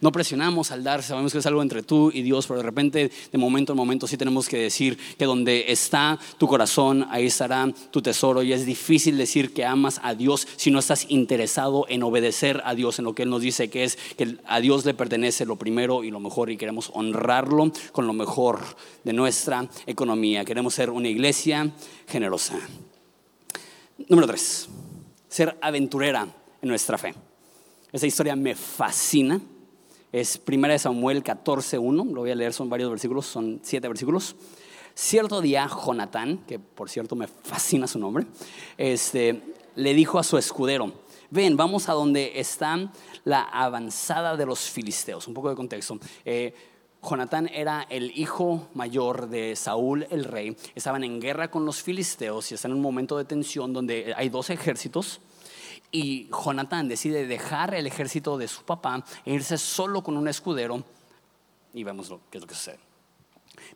no 0.00 0.12
presionamos 0.12 0.70
al 0.70 0.84
dar, 0.84 1.02
sabemos 1.02 1.32
que 1.32 1.38
es 1.38 1.46
algo 1.46 1.62
entre 1.62 1.82
tú 1.82 2.10
y 2.12 2.20
Dios, 2.22 2.46
pero 2.46 2.58
de 2.58 2.64
repente, 2.64 3.10
de 3.32 3.38
momento 3.38 3.72
en 3.72 3.78
momento, 3.78 4.06
sí 4.06 4.18
tenemos 4.18 4.48
que 4.48 4.58
decir 4.58 4.98
que 5.16 5.24
donde 5.24 5.66
está 5.68 6.18
tu 6.36 6.46
corazón, 6.46 7.06
ahí 7.10 7.26
estará 7.26 7.72
tu 7.90 8.02
tesoro. 8.02 8.42
Y 8.42 8.52
es 8.52 8.66
difícil 8.66 9.16
decir 9.16 9.54
que 9.54 9.64
amas 9.64 9.98
a 10.02 10.14
Dios 10.14 10.46
si 10.56 10.70
no 10.70 10.78
estás 10.78 11.06
interesado 11.08 11.86
en 11.88 12.02
obedecer 12.02 12.60
a 12.64 12.74
Dios, 12.74 12.98
en 12.98 13.06
lo 13.06 13.14
que 13.14 13.22
Él 13.22 13.30
nos 13.30 13.40
dice 13.40 13.70
que 13.70 13.84
es 13.84 13.96
que 14.16 14.36
a 14.46 14.60
Dios 14.60 14.84
le 14.84 14.92
pertenece 14.92 15.46
lo 15.46 15.56
primero 15.56 16.04
y 16.04 16.10
lo 16.10 16.20
mejor, 16.20 16.50
y 16.50 16.58
queremos 16.58 16.90
honrarlo 16.92 17.72
con 17.92 18.06
lo 18.06 18.12
mejor 18.12 18.60
de 19.04 19.14
nuestra 19.14 19.68
economía. 19.86 20.44
Queremos 20.44 20.74
ser 20.74 20.90
una 20.90 21.08
iglesia 21.08 21.72
generosa. 22.06 22.58
Número 24.08 24.28
tres, 24.28 24.68
ser 25.28 25.56
aventurera 25.60 26.28
en 26.62 26.68
nuestra 26.68 26.98
fe. 26.98 27.14
Esa 27.92 28.06
historia 28.06 28.36
me 28.36 28.54
fascina. 28.54 29.40
Es 30.10 30.40
1 30.46 30.78
Samuel 30.78 31.22
14.1, 31.22 32.12
lo 32.12 32.20
voy 32.20 32.30
a 32.30 32.34
leer, 32.34 32.52
son 32.54 32.70
varios 32.70 32.90
versículos, 32.90 33.26
son 33.26 33.60
siete 33.62 33.88
versículos. 33.88 34.36
Cierto 34.94 35.40
día, 35.40 35.68
Jonatán, 35.68 36.44
que 36.46 36.58
por 36.58 36.88
cierto 36.88 37.14
me 37.14 37.28
fascina 37.28 37.86
su 37.86 37.98
nombre, 37.98 38.26
este, 38.78 39.42
le 39.76 39.94
dijo 39.94 40.18
a 40.18 40.24
su 40.24 40.38
escudero, 40.38 40.92
ven, 41.30 41.56
vamos 41.56 41.88
a 41.88 41.92
donde 41.92 42.40
está 42.40 42.90
la 43.24 43.42
avanzada 43.42 44.36
de 44.36 44.46
los 44.46 44.60
filisteos. 44.60 45.28
Un 45.28 45.34
poco 45.34 45.50
de 45.50 45.56
contexto. 45.56 45.98
Eh, 46.24 46.54
Jonatán 47.02 47.48
era 47.52 47.86
el 47.88 48.10
hijo 48.18 48.68
mayor 48.74 49.28
de 49.28 49.54
Saúl 49.56 50.06
el 50.10 50.24
rey. 50.24 50.56
Estaban 50.74 51.04
en 51.04 51.20
guerra 51.20 51.50
con 51.50 51.64
los 51.64 51.82
filisteos 51.82 52.50
y 52.50 52.54
están 52.54 52.72
en 52.72 52.78
un 52.78 52.82
momento 52.82 53.16
de 53.18 53.24
tensión 53.24 53.72
donde 53.72 54.14
hay 54.16 54.30
dos 54.30 54.50
ejércitos 54.50 55.20
y 55.90 56.28
Jonatán 56.30 56.88
decide 56.88 57.26
dejar 57.26 57.74
el 57.74 57.86
ejército 57.86 58.38
de 58.38 58.48
su 58.48 58.62
papá 58.64 59.04
e 59.24 59.34
irse 59.34 59.58
solo 59.58 60.02
con 60.02 60.16
un 60.16 60.28
escudero. 60.28 60.84
Y 61.72 61.84
vemos 61.84 62.10
lo, 62.10 62.20
qué 62.30 62.38
es 62.38 62.42
lo 62.42 62.48
que 62.48 62.54
sucede. 62.54 62.78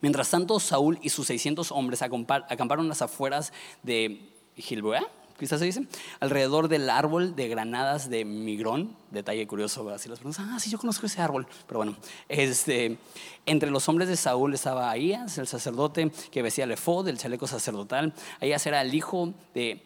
Mientras 0.00 0.30
tanto, 0.30 0.58
Saúl 0.60 0.98
y 1.02 1.10
sus 1.10 1.26
600 1.26 1.72
hombres 1.72 2.02
acamparon 2.02 2.88
las 2.88 3.02
afueras 3.02 3.52
de 3.82 4.28
Gilboa, 4.56 5.08
quizás 5.38 5.58
se 5.58 5.66
dice, 5.66 5.86
alrededor 6.20 6.68
del 6.68 6.88
árbol 6.88 7.34
de 7.34 7.48
granadas 7.48 8.08
de 8.08 8.24
Migrón. 8.24 8.96
Detalle 9.10 9.46
curioso, 9.46 9.88
así 9.90 10.08
las 10.08 10.20
personas, 10.20 10.52
ah, 10.54 10.60
sí, 10.60 10.70
yo 10.70 10.78
conozco 10.78 11.06
ese 11.06 11.20
árbol. 11.20 11.46
Pero 11.66 11.78
bueno, 11.78 11.96
este, 12.28 12.98
entre 13.46 13.70
los 13.70 13.88
hombres 13.88 14.08
de 14.08 14.16
Saúl 14.16 14.54
estaba 14.54 14.90
Ahías, 14.90 15.38
el 15.38 15.46
sacerdote 15.46 16.10
que 16.30 16.42
vestía 16.42 16.64
el 16.64 16.72
efod, 16.72 17.08
el 17.08 17.18
chaleco 17.18 17.46
sacerdotal. 17.46 18.12
Ahías 18.40 18.64
era 18.66 18.80
el 18.82 18.94
hijo 18.94 19.34
de 19.54 19.84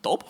Aitob, 0.00 0.24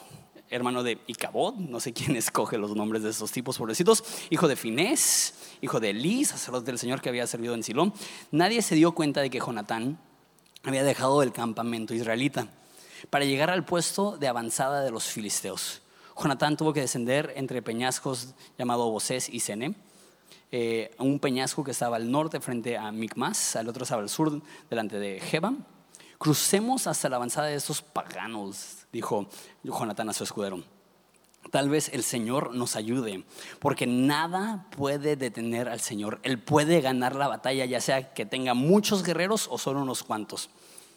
hermano 0.50 0.82
de 0.82 0.98
Icabod, 1.06 1.54
no 1.54 1.78
sé 1.78 1.92
quién 1.92 2.16
escoge 2.16 2.58
los 2.58 2.74
nombres 2.74 3.04
de 3.04 3.10
esos 3.10 3.30
tipos 3.30 3.56
pobrecitos, 3.56 4.02
hijo 4.28 4.48
de 4.48 4.56
Finés, 4.56 5.34
hijo 5.60 5.78
de 5.78 5.90
Elí, 5.90 6.24
sacerdote 6.24 6.66
del 6.66 6.78
Señor 6.78 7.00
que 7.00 7.08
había 7.08 7.24
servido 7.28 7.54
en 7.54 7.62
Silón. 7.62 7.94
Nadie 8.32 8.62
se 8.62 8.74
dio 8.74 8.92
cuenta 8.92 9.20
de 9.20 9.30
que 9.30 9.38
Jonatán 9.38 10.00
había 10.64 10.82
dejado 10.82 11.22
el 11.22 11.30
campamento 11.32 11.94
israelita 11.94 12.48
para 13.10 13.24
llegar 13.24 13.48
al 13.48 13.64
puesto 13.64 14.16
de 14.18 14.26
avanzada 14.26 14.82
de 14.82 14.90
los 14.90 15.04
filisteos. 15.04 15.82
Jonatán 16.20 16.56
tuvo 16.56 16.72
que 16.72 16.80
descender 16.80 17.32
entre 17.36 17.62
peñascos 17.62 18.34
llamado 18.58 18.90
Bosés 18.90 19.28
y 19.28 19.38
Sene, 19.38 19.76
eh, 20.50 20.90
un 20.98 21.20
peñasco 21.20 21.62
que 21.62 21.70
estaba 21.70 21.94
al 21.94 22.10
norte 22.10 22.40
frente 22.40 22.76
a 22.76 22.90
Micmas, 22.90 23.54
al 23.54 23.68
otro 23.68 23.84
estaba 23.84 24.02
al 24.02 24.08
sur 24.08 24.42
delante 24.68 24.98
de 24.98 25.20
Jeba. 25.20 25.54
Crucemos 26.20 26.86
hasta 26.86 27.08
la 27.08 27.16
avanzada 27.16 27.46
de 27.46 27.54
estos 27.54 27.80
paganos, 27.80 28.86
dijo 28.92 29.26
Jonatán 29.62 30.10
a 30.10 30.12
su 30.12 30.22
escudero. 30.22 30.62
Tal 31.50 31.70
vez 31.70 31.88
el 31.94 32.02
Señor 32.02 32.54
nos 32.54 32.76
ayude, 32.76 33.24
porque 33.58 33.86
nada 33.86 34.66
puede 34.76 35.16
detener 35.16 35.66
al 35.70 35.80
Señor. 35.80 36.20
Él 36.22 36.38
puede 36.38 36.82
ganar 36.82 37.16
la 37.16 37.26
batalla, 37.26 37.64
ya 37.64 37.80
sea 37.80 38.12
que 38.12 38.26
tenga 38.26 38.52
muchos 38.52 39.02
guerreros 39.02 39.48
o 39.50 39.56
solo 39.56 39.80
unos 39.80 40.02
cuantos. 40.02 40.50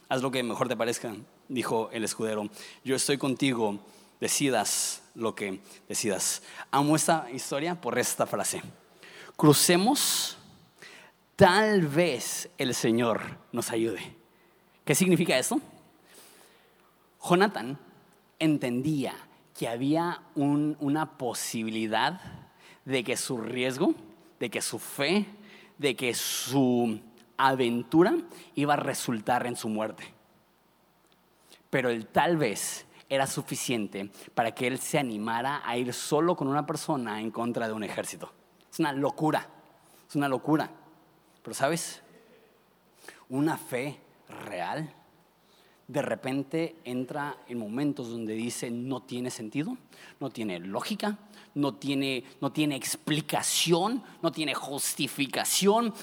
Haz 0.10 0.22
lo 0.22 0.30
que 0.30 0.44
mejor 0.44 0.68
te 0.68 0.76
parezca, 0.76 1.16
dijo 1.48 1.90
el 1.94 2.04
escudero. 2.04 2.50
Yo 2.84 2.98
estoy 2.98 3.18
contigo, 3.18 3.80
decidas 4.20 5.04
lo 5.16 5.36
que 5.36 5.62
decidas. 5.88 6.44
Amo 6.70 6.98
esta 6.98 7.32
historia 7.32 7.80
por 7.80 7.98
esta 7.98 8.28
frase. 8.28 8.62
Crucemos, 9.38 10.36
tal 11.38 11.88
vez 11.88 12.50
el 12.58 12.76
Señor 12.76 13.22
nos 13.54 13.72
ayude. 13.72 14.22
¿Qué 14.86 14.96
significa 14.96 15.38
esto? 15.38 15.62
Jonathan 17.24 17.78
entendía 18.38 19.16
que 19.58 19.70
había 19.70 20.24
una 20.36 21.18
posibilidad 21.18 22.20
de 22.84 23.04
que 23.04 23.16
su 23.16 23.38
riesgo, 23.38 23.96
de 24.40 24.50
que 24.50 24.62
su 24.62 24.80
fe, 24.80 25.26
de 25.78 25.96
que 25.96 26.14
su 26.14 27.00
aventura 27.38 28.14
iba 28.56 28.74
a 28.74 28.78
resultar 28.78 29.48
en 29.48 29.56
su 29.56 29.70
muerte. 29.70 30.04
Pero 31.70 31.90
el 31.90 32.08
tal 32.08 32.36
vez 32.36 32.86
era 33.08 33.26
suficiente 33.26 34.10
para 34.36 34.54
que 34.54 34.68
él 34.68 34.80
se 34.80 35.00
animara 35.00 35.62
a 35.66 35.78
ir 35.78 35.94
solo 35.94 36.36
con 36.36 36.50
una 36.50 36.66
persona 36.66 37.22
en 37.22 37.32
contra 37.32 37.68
de 37.68 37.74
un 37.74 37.84
ejército. 37.84 38.34
Es 38.70 38.80
una 38.80 38.92
locura, 38.92 39.48
es 40.10 40.16
una 40.16 40.28
locura. 40.28 40.70
Pero 41.42 41.54
sabes, 41.54 42.02
una 43.30 43.58
fe 43.58 44.00
real 44.34 44.94
de 45.88 46.02
repente 46.02 46.76
entra 46.86 47.38
en 47.48 47.60
momentos 47.60 48.10
donde 48.10 48.34
dice 48.34 48.72
no 48.72 49.02
tiene 49.02 49.30
sentido, 49.30 49.78
no 50.20 50.30
tiene 50.30 50.60
lógica, 50.60 51.18
no 51.56 51.76
tiene, 51.76 52.24
no 52.42 52.52
tiene 52.52 52.76
explicación, 52.76 54.04
no 54.22 54.32
tiene 54.32 54.54
justificación, 54.54 55.94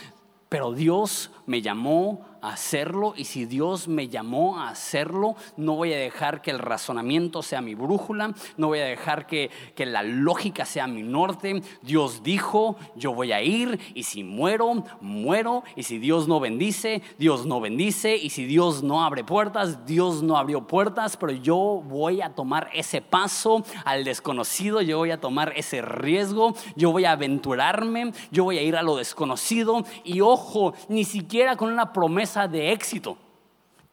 pero 0.48 0.72
Dios 0.72 1.30
me 1.46 1.62
llamó 1.62 2.26
hacerlo 2.42 3.14
y 3.16 3.24
si 3.24 3.44
Dios 3.44 3.88
me 3.88 4.08
llamó 4.08 4.58
a 4.58 4.70
hacerlo, 4.70 5.36
no 5.56 5.76
voy 5.76 5.92
a 5.92 5.98
dejar 5.98 6.42
que 6.42 6.50
el 6.50 6.58
razonamiento 6.58 7.42
sea 7.42 7.60
mi 7.60 7.74
brújula, 7.74 8.34
no 8.56 8.68
voy 8.68 8.80
a 8.80 8.84
dejar 8.84 9.26
que, 9.26 9.50
que 9.74 9.86
la 9.86 10.02
lógica 10.02 10.64
sea 10.64 10.86
mi 10.86 11.02
norte. 11.02 11.62
Dios 11.82 12.22
dijo, 12.22 12.76
yo 12.96 13.12
voy 13.12 13.32
a 13.32 13.42
ir 13.42 13.78
y 13.94 14.04
si 14.04 14.24
muero, 14.24 14.84
muero. 15.00 15.64
Y 15.76 15.82
si 15.82 15.98
Dios 15.98 16.28
no 16.28 16.40
bendice, 16.40 17.02
Dios 17.18 17.46
no 17.46 17.60
bendice. 17.60 18.16
Y 18.16 18.30
si 18.30 18.44
Dios 18.44 18.82
no 18.82 19.02
abre 19.02 19.24
puertas, 19.24 19.86
Dios 19.86 20.22
no 20.22 20.36
abrió 20.36 20.66
puertas, 20.66 21.16
pero 21.16 21.32
yo 21.32 21.82
voy 21.84 22.22
a 22.22 22.30
tomar 22.30 22.70
ese 22.72 23.00
paso 23.00 23.64
al 23.84 24.04
desconocido, 24.04 24.80
yo 24.82 24.98
voy 24.98 25.10
a 25.10 25.20
tomar 25.20 25.52
ese 25.56 25.82
riesgo, 25.82 26.54
yo 26.76 26.92
voy 26.92 27.04
a 27.04 27.12
aventurarme, 27.12 28.12
yo 28.30 28.44
voy 28.44 28.58
a 28.58 28.62
ir 28.62 28.76
a 28.76 28.82
lo 28.82 28.96
desconocido. 28.96 29.84
Y 30.04 30.20
ojo, 30.20 30.74
ni 30.88 31.04
siquiera 31.04 31.56
con 31.56 31.72
una 31.72 31.92
promesa 31.92 32.29
de 32.34 32.72
éxito. 32.72 33.18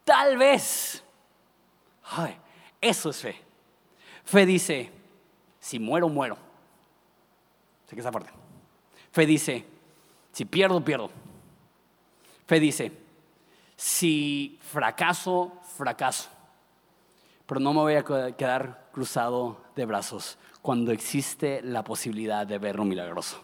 Tal 0.04 0.36
vez. 0.36 1.02
Eso 2.80 3.10
es 3.10 3.20
fe. 3.20 3.36
Fe 4.24 4.46
dice, 4.46 4.90
si 5.58 5.78
muero, 5.78 6.08
muero. 6.08 6.36
Sé 7.86 7.94
que 7.94 8.00
esa 8.00 8.12
parte. 8.12 8.30
Fe 9.10 9.26
dice, 9.26 9.64
si 10.32 10.44
pierdo, 10.44 10.84
pierdo. 10.84 11.10
Fe 12.46 12.60
dice, 12.60 12.92
si 13.76 14.58
fracaso, 14.62 15.52
fracaso. 15.76 16.28
Pero 17.46 17.60
no 17.60 17.72
me 17.72 17.80
voy 17.80 17.94
a 17.94 18.04
quedar 18.36 18.88
cruzado 18.92 19.62
de 19.74 19.86
brazos 19.86 20.38
cuando 20.62 20.92
existe 20.92 21.62
la 21.62 21.82
posibilidad 21.82 22.46
de 22.46 22.58
ver 22.58 22.78
un 22.78 22.88
milagroso. 22.88 23.42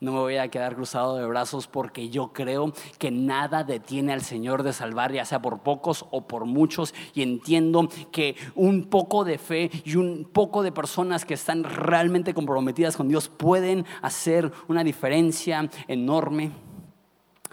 No 0.00 0.12
me 0.12 0.18
voy 0.20 0.36
a 0.36 0.48
quedar 0.48 0.76
cruzado 0.76 1.16
de 1.16 1.26
brazos 1.26 1.66
porque 1.66 2.08
yo 2.08 2.32
creo 2.32 2.72
que 2.98 3.10
nada 3.10 3.64
detiene 3.64 4.12
al 4.12 4.22
Señor 4.22 4.62
de 4.62 4.72
salvar, 4.72 5.12
ya 5.12 5.24
sea 5.24 5.42
por 5.42 5.60
pocos 5.60 6.06
o 6.12 6.28
por 6.28 6.44
muchos. 6.44 6.94
Y 7.14 7.22
entiendo 7.22 7.88
que 8.12 8.36
un 8.54 8.84
poco 8.84 9.24
de 9.24 9.38
fe 9.38 9.70
y 9.84 9.96
un 9.96 10.28
poco 10.32 10.62
de 10.62 10.70
personas 10.70 11.24
que 11.24 11.34
están 11.34 11.64
realmente 11.64 12.32
comprometidas 12.32 12.96
con 12.96 13.08
Dios 13.08 13.28
pueden 13.28 13.86
hacer 14.00 14.52
una 14.68 14.84
diferencia 14.84 15.68
enorme. 15.88 16.52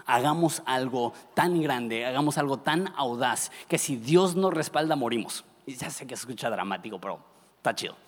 Hagamos 0.04 0.62
algo 0.66 1.14
tan 1.34 1.60
grande, 1.60 2.06
hagamos 2.06 2.38
algo 2.38 2.58
tan 2.58 2.92
audaz, 2.96 3.50
que 3.66 3.76
si 3.76 3.96
Dios 3.96 4.36
nos 4.36 4.54
respalda, 4.54 4.94
morimos. 4.94 5.44
Y 5.66 5.74
ya 5.74 5.90
sé 5.90 6.06
que 6.06 6.14
se 6.14 6.20
escucha 6.20 6.48
dramático, 6.48 7.00
pero 7.00 7.18
está 7.56 7.74
chido. 7.74 8.05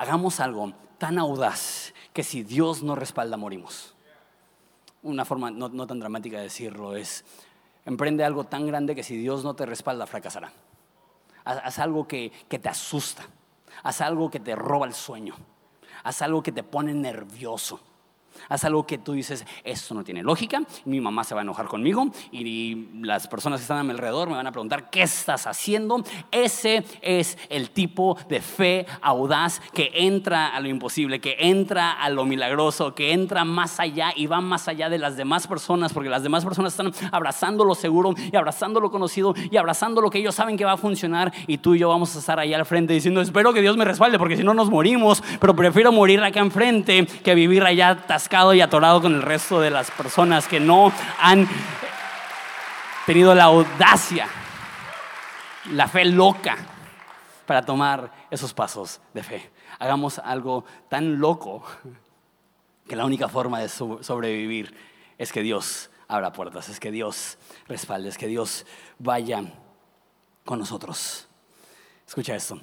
Hagamos 0.00 0.40
algo 0.40 0.72
tan 0.96 1.18
audaz 1.18 1.92
que 2.14 2.22
si 2.24 2.42
Dios 2.42 2.82
no 2.82 2.94
respalda, 2.96 3.36
morimos. 3.36 3.94
Una 5.02 5.26
forma 5.26 5.50
no, 5.50 5.86
tan 5.86 6.00
dramática 6.00 6.38
de 6.38 6.44
decirlo 6.44 6.96
es, 6.96 7.22
emprende 7.84 8.24
algo 8.24 8.44
tan 8.44 8.66
grande 8.66 8.94
que 8.94 9.02
si 9.02 9.18
Dios 9.18 9.44
no 9.44 9.52
te 9.52 9.66
respalda, 9.66 10.06
fracasará. 10.06 10.54
Haz, 11.44 11.78
algo 11.78 12.08
que, 12.08 12.32
que 12.48 12.58
te 12.58 12.70
asusta, 12.70 13.24
haz 13.82 14.00
algo 14.00 14.30
que 14.30 14.40
te 14.40 14.56
roba 14.56 14.86
el 14.86 14.94
sueño, 14.94 15.34
haz 16.02 16.22
algo 16.22 16.42
que 16.42 16.52
te 16.52 16.62
pone 16.62 16.94
nervioso. 16.94 17.78
Haz 18.48 18.64
algo 18.64 18.86
que 18.86 18.98
tú 18.98 19.12
dices, 19.12 19.44
esto 19.64 19.94
no 19.94 20.04
tiene 20.04 20.22
lógica, 20.22 20.62
mi 20.84 21.00
mamá 21.00 21.24
se 21.24 21.34
va 21.34 21.40
a 21.40 21.44
enojar 21.44 21.66
conmigo 21.66 22.10
y 22.32 22.88
las 23.00 23.28
personas 23.28 23.60
que 23.60 23.62
están 23.62 23.78
a 23.78 23.84
mi 23.84 23.90
alrededor 23.90 24.28
me 24.28 24.36
van 24.36 24.46
a 24.46 24.52
preguntar, 24.52 24.90
¿qué 24.90 25.02
estás 25.02 25.46
haciendo? 25.46 26.02
Ese 26.30 26.84
es 27.02 27.38
el 27.48 27.70
tipo 27.70 28.16
de 28.28 28.40
fe 28.40 28.86
audaz 29.02 29.60
que 29.72 29.90
entra 29.94 30.48
a 30.48 30.60
lo 30.60 30.68
imposible, 30.68 31.20
que 31.20 31.36
entra 31.38 31.92
a 31.92 32.08
lo 32.10 32.24
milagroso, 32.24 32.94
que 32.94 33.12
entra 33.12 33.44
más 33.44 33.80
allá 33.80 34.12
y 34.16 34.26
va 34.26 34.40
más 34.40 34.68
allá 34.68 34.88
de 34.88 34.98
las 34.98 35.16
demás 35.16 35.46
personas, 35.46 35.92
porque 35.92 36.08
las 36.08 36.22
demás 36.22 36.44
personas 36.44 36.72
están 36.72 36.92
abrazando 37.12 37.64
lo 37.64 37.74
seguro 37.74 38.14
y 38.32 38.36
abrazando 38.36 38.80
lo 38.80 38.90
conocido 38.90 39.34
y 39.50 39.56
abrazando 39.56 40.00
lo 40.00 40.10
que 40.10 40.18
ellos 40.18 40.34
saben 40.34 40.56
que 40.56 40.64
va 40.64 40.72
a 40.72 40.76
funcionar 40.76 41.32
y 41.46 41.58
tú 41.58 41.74
y 41.74 41.80
yo 41.80 41.88
vamos 41.88 42.14
a 42.16 42.18
estar 42.18 42.38
ahí 42.38 42.54
al 42.54 42.66
frente 42.66 42.94
diciendo, 42.94 43.20
espero 43.20 43.52
que 43.52 43.60
Dios 43.60 43.76
me 43.76 43.84
respalde, 43.84 44.18
porque 44.18 44.36
si 44.36 44.42
no 44.42 44.54
nos 44.54 44.70
morimos, 44.70 45.22
pero 45.40 45.54
prefiero 45.54 45.92
morir 45.92 46.22
acá 46.22 46.40
enfrente 46.40 47.06
que 47.06 47.34
vivir 47.34 47.62
allá 47.64 47.90
atascado 47.90 48.29
y 48.30 48.60
atorado 48.60 49.02
con 49.02 49.12
el 49.12 49.22
resto 49.22 49.60
de 49.60 49.70
las 49.70 49.90
personas 49.90 50.46
que 50.46 50.60
no 50.60 50.92
han 51.18 51.48
tenido 53.04 53.34
la 53.34 53.44
audacia, 53.44 54.28
la 55.72 55.88
fe 55.88 56.04
loca 56.04 56.56
para 57.44 57.62
tomar 57.62 58.12
esos 58.30 58.54
pasos 58.54 59.00
de 59.14 59.24
fe. 59.24 59.50
Hagamos 59.80 60.20
algo 60.20 60.64
tan 60.88 61.18
loco 61.18 61.64
que 62.86 62.94
la 62.94 63.04
única 63.04 63.28
forma 63.28 63.58
de 63.58 63.68
sobrevivir 63.68 64.76
es 65.18 65.32
que 65.32 65.42
Dios 65.42 65.90
abra 66.06 66.32
puertas, 66.32 66.68
es 66.68 66.78
que 66.78 66.92
Dios 66.92 67.36
respalde, 67.66 68.10
es 68.10 68.16
que 68.16 68.28
Dios 68.28 68.64
vaya 69.00 69.42
con 70.44 70.60
nosotros. 70.60 71.26
Escucha 72.06 72.36
esto, 72.36 72.60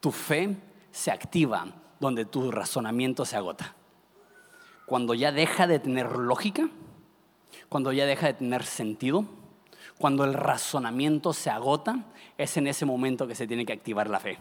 tu 0.00 0.10
fe 0.10 0.56
se 0.90 1.12
activa 1.12 1.64
donde 2.00 2.24
tu 2.24 2.50
razonamiento 2.50 3.24
se 3.24 3.36
agota 3.36 3.75
cuando 4.86 5.14
ya 5.14 5.32
deja 5.32 5.66
de 5.66 5.78
tener 5.78 6.12
lógica, 6.12 6.68
cuando 7.68 7.92
ya 7.92 8.06
deja 8.06 8.28
de 8.28 8.34
tener 8.34 8.64
sentido, 8.64 9.26
cuando 9.98 10.24
el 10.24 10.34
razonamiento 10.34 11.32
se 11.32 11.50
agota, 11.50 12.06
es 12.38 12.56
en 12.56 12.66
ese 12.66 12.86
momento 12.86 13.26
que 13.26 13.34
se 13.34 13.46
tiene 13.46 13.66
que 13.66 13.72
activar 13.72 14.08
la 14.08 14.20
fe. 14.20 14.38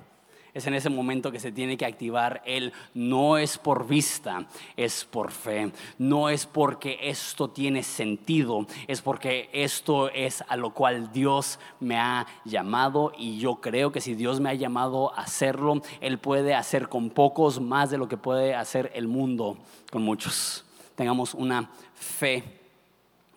Es 0.55 0.65
en 0.67 0.73
ese 0.73 0.89
momento 0.89 1.33
que 1.33 1.39
se 1.41 1.51
tiene 1.51 1.75
que 1.75 1.85
activar 1.85 2.41
el 2.45 2.71
no 2.93 3.37
es 3.37 3.57
por 3.57 3.85
vista, 3.85 4.47
es 4.77 5.03
por 5.03 5.31
fe. 5.31 5.73
No 5.97 6.29
es 6.29 6.45
porque 6.45 6.97
esto 7.01 7.49
tiene 7.49 7.83
sentido, 7.83 8.65
es 8.87 9.01
porque 9.01 9.49
esto 9.51 10.09
es 10.09 10.45
a 10.47 10.55
lo 10.55 10.69
cual 10.69 11.11
Dios 11.11 11.59
me 11.81 11.97
ha 11.97 12.25
llamado 12.45 13.11
y 13.17 13.37
yo 13.37 13.55
creo 13.55 13.91
que 13.91 13.99
si 13.99 14.15
Dios 14.15 14.39
me 14.39 14.49
ha 14.49 14.53
llamado 14.53 15.13
a 15.13 15.23
hacerlo, 15.23 15.81
Él 15.99 16.19
puede 16.19 16.55
hacer 16.55 16.87
con 16.87 17.09
pocos 17.09 17.59
más 17.59 17.89
de 17.89 17.97
lo 17.97 18.07
que 18.07 18.15
puede 18.15 18.55
hacer 18.55 18.93
el 18.95 19.09
mundo 19.09 19.57
con 19.91 20.03
muchos. 20.03 20.63
Tengamos 20.95 21.33
una 21.33 21.69
fe, 21.95 22.43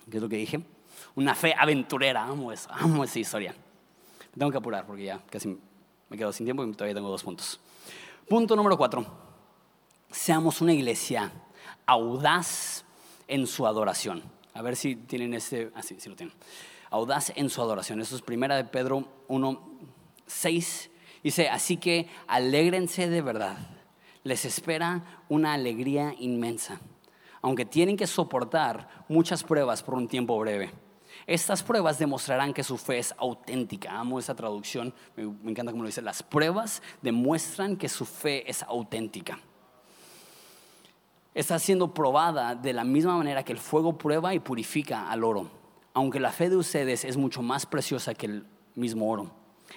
¿qué 0.09 0.19
es 0.19 0.23
lo 0.23 0.29
que 0.29 0.37
dije? 0.37 0.61
Una 1.17 1.35
fe 1.35 1.53
aventurera, 1.59 2.23
amo 2.23 2.53
eso, 2.53 2.71
amo 2.73 3.03
esa 3.03 3.19
historia. 3.19 3.57
tengo 4.39 4.53
que 4.53 4.59
apurar 4.59 4.87
porque 4.87 5.03
ya 5.03 5.21
casi 5.29 5.59
me 6.09 6.17
quedo 6.17 6.33
sin 6.33 6.47
tiempo 6.47 6.65
y 6.65 6.73
todavía 6.73 6.95
tengo 6.95 7.09
dos 7.09 7.23
puntos. 7.23 7.61
Punto 8.29 8.57
número 8.57 8.77
cuatro. 8.77 9.07
Seamos 10.11 10.61
una 10.61 10.73
iglesia 10.73 11.33
audaz 11.87 12.85
en 13.27 13.47
su 13.47 13.67
adoración. 13.67 14.23
A 14.55 14.63
ver 14.63 14.77
si 14.77 14.97
tienen 14.97 15.35
ese. 15.35 15.71
Ah, 15.75 15.83
sí, 15.83 15.97
sí 15.99 16.09
lo 16.09 16.17
tienen. 16.17 16.35
Audaz 16.91 17.33
en 17.37 17.51
su 17.51 17.61
adoración. 17.61 18.01
Eso 18.01 18.17
es 18.17 18.23
primera 18.23 18.57
de 18.57 18.65
Pedro 18.65 19.07
1, 19.29 19.71
6. 20.27 20.91
Dice: 21.23 21.49
Así 21.49 21.77
que 21.77 22.09
alégrense 22.27 23.09
de 23.09 23.23
verdad. 23.23 23.57
Les 24.25 24.45
espera 24.45 25.23
una 25.29 25.53
alegría 25.53 26.15
inmensa. 26.19 26.81
Aunque 27.41 27.65
tienen 27.65 27.97
que 27.97 28.07
soportar 28.07 29.05
muchas 29.09 29.45
pruebas 29.45 29.83
por 29.83 29.95
un 29.95 30.09
tiempo 30.09 30.39
breve. 30.39 30.73
Estas 31.29 31.63
pruebas 31.63 31.99
demostrarán 31.99 32.55
que 32.55 32.65
su 32.65 32.79
fe 32.79 33.01
es 33.01 33.15
auténtica. 33.19 33.93
Amo 33.93 34.19
esa 34.19 34.35
traducción, 34.35 34.95
me, 35.15 35.51
encanta 35.51 35.73
cómo 35.73 35.83
lo 35.83 35.89
dice. 35.89 36.01
Las 36.01 36.23
pruebas 36.23 36.83
demuestran 37.03 37.77
que 37.77 37.91
su 37.91 38.07
fe 38.07 38.51
es 38.51 38.63
auténtica. 38.63 39.39
Está 41.35 41.59
siendo 41.59 41.93
probada 41.93 42.55
de 42.55 42.73
la 42.73 42.83
misma 42.83 43.15
manera 43.15 43.45
que 43.45 43.53
el 43.53 43.59
fuego 43.59 43.99
prueba 43.99 44.33
y 44.33 44.39
purifica 44.39 45.11
al 45.11 45.23
oro. 45.23 45.51
Aunque 45.93 46.19
la 46.19 46.33
fe 46.33 46.49
de 46.49 46.57
ustedes 46.57 47.05
es 47.05 47.19
mucho 47.19 47.43
más 47.43 47.67
preciosa 47.67 48.15
que 48.15 48.25
el 48.25 48.47
mismo 48.75 49.11
oro. 49.11 49.31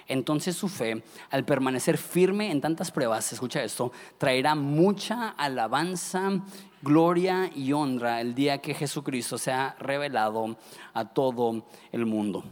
Entonces 0.06 0.56
su 0.56 0.68
fe, 0.68 1.02
al 1.30 1.44
permanecer 1.44 1.98
firme 1.98 2.50
en 2.50 2.60
tantas 2.60 2.90
pruebas, 2.90 3.32
escucha 3.32 3.62
esto, 3.62 3.92
traerá 4.18 4.54
mucha 4.54 5.28
alabanza, 5.30 6.42
gloria 6.82 7.50
y 7.54 7.72
honra 7.72 8.20
el 8.20 8.34
día 8.34 8.58
que 8.58 8.74
Jesucristo 8.74 9.38
sea 9.38 9.76
revelado 9.78 10.56
a 10.94 11.04
todo 11.06 11.66
el 11.92 12.06
mundo. 12.06 12.44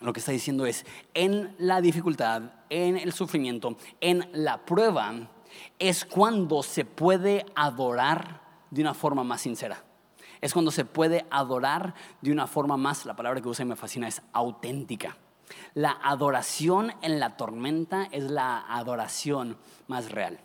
Lo 0.00 0.12
que 0.12 0.20
está 0.20 0.32
diciendo 0.32 0.64
es, 0.64 0.86
en 1.14 1.54
la 1.58 1.80
dificultad, 1.80 2.42
en 2.70 2.96
el 2.96 3.12
sufrimiento, 3.12 3.76
en 4.00 4.28
la 4.32 4.64
prueba, 4.64 5.28
es 5.78 6.04
cuando 6.04 6.62
se 6.62 6.84
puede 6.84 7.46
adorar 7.54 8.42
de 8.70 8.82
una 8.82 8.94
forma 8.94 9.24
más 9.24 9.40
sincera. 9.40 9.84
Es 10.40 10.52
cuando 10.52 10.70
se 10.70 10.84
puede 10.84 11.26
adorar 11.30 11.94
de 12.20 12.30
una 12.30 12.46
forma 12.46 12.76
más, 12.76 13.06
la 13.06 13.16
palabra 13.16 13.40
que 13.40 13.48
usa 13.48 13.64
y 13.64 13.68
me 13.68 13.74
fascina 13.74 14.06
es 14.06 14.22
auténtica. 14.32 15.16
La 15.74 15.98
adoración 16.02 16.92
en 17.02 17.20
la 17.20 17.36
tormenta 17.36 18.08
es 18.10 18.24
la 18.24 18.64
adoración 18.68 19.56
más 19.86 20.10
real. 20.10 20.40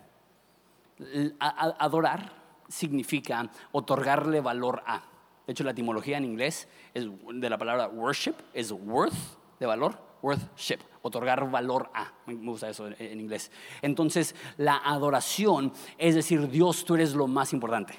Adorar 1.39 2.31
significa 2.67 3.49
otorgarle 3.71 4.41
valor 4.41 4.83
a. 4.85 5.03
De 5.45 5.51
hecho, 5.51 5.63
la 5.63 5.71
etimología 5.71 6.17
en 6.17 6.25
inglés 6.25 6.67
es 6.93 7.07
de 7.33 7.49
la 7.49 7.57
palabra 7.57 7.87
worship 7.87 8.35
es 8.53 8.71
worth, 8.71 9.13
de 9.59 9.65
valor, 9.65 9.97
worthship, 10.21 10.79
otorgar 11.01 11.49
valor 11.51 11.89
a. 11.93 12.13
Me 12.25 12.33
gusta 12.33 12.69
eso 12.69 12.87
en 12.87 13.19
inglés. 13.19 13.51
Entonces, 13.81 14.35
la 14.57 14.77
adoración 14.77 15.73
es 15.97 16.15
decir, 16.15 16.49
Dios, 16.49 16.85
tú 16.85 16.95
eres 16.95 17.13
lo 17.13 17.27
más 17.27 17.53
importante. 17.53 17.93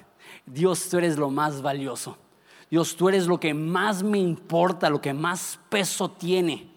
Dios, 0.47 0.89
tú 0.89 0.99
eres 0.99 1.19
lo 1.19 1.31
más 1.31 1.61
valioso. 1.61 2.17
Dios, 2.71 2.97
tú 2.97 3.09
eres 3.09 3.27
lo 3.27 3.39
que 3.39 3.55
más 3.55 4.03
me 4.03 4.19
importa, 4.19 4.91
lo 4.91 5.01
que 5.01 5.13
más 5.13 5.61
peso 5.69 6.11
tiene. 6.11 6.74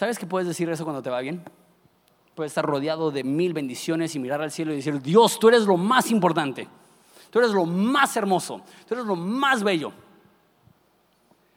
¿Sabes 0.00 0.18
que 0.18 0.24
puedes 0.24 0.48
decir 0.48 0.66
eso 0.70 0.84
cuando 0.84 1.02
te 1.02 1.10
va 1.10 1.20
bien? 1.20 1.42
Puedes 2.34 2.52
estar 2.52 2.64
rodeado 2.64 3.10
de 3.10 3.22
mil 3.22 3.52
bendiciones 3.52 4.16
y 4.16 4.18
mirar 4.18 4.40
al 4.40 4.50
cielo 4.50 4.72
y 4.72 4.76
decir, 4.76 4.98
Dios, 5.02 5.38
tú 5.38 5.48
eres 5.48 5.66
lo 5.66 5.76
más 5.76 6.10
importante. 6.10 6.66
Tú 7.28 7.38
eres 7.38 7.50
lo 7.50 7.66
más 7.66 8.16
hermoso. 8.16 8.62
Tú 8.88 8.94
eres 8.94 9.04
lo 9.04 9.14
más 9.14 9.62
bello. 9.62 9.92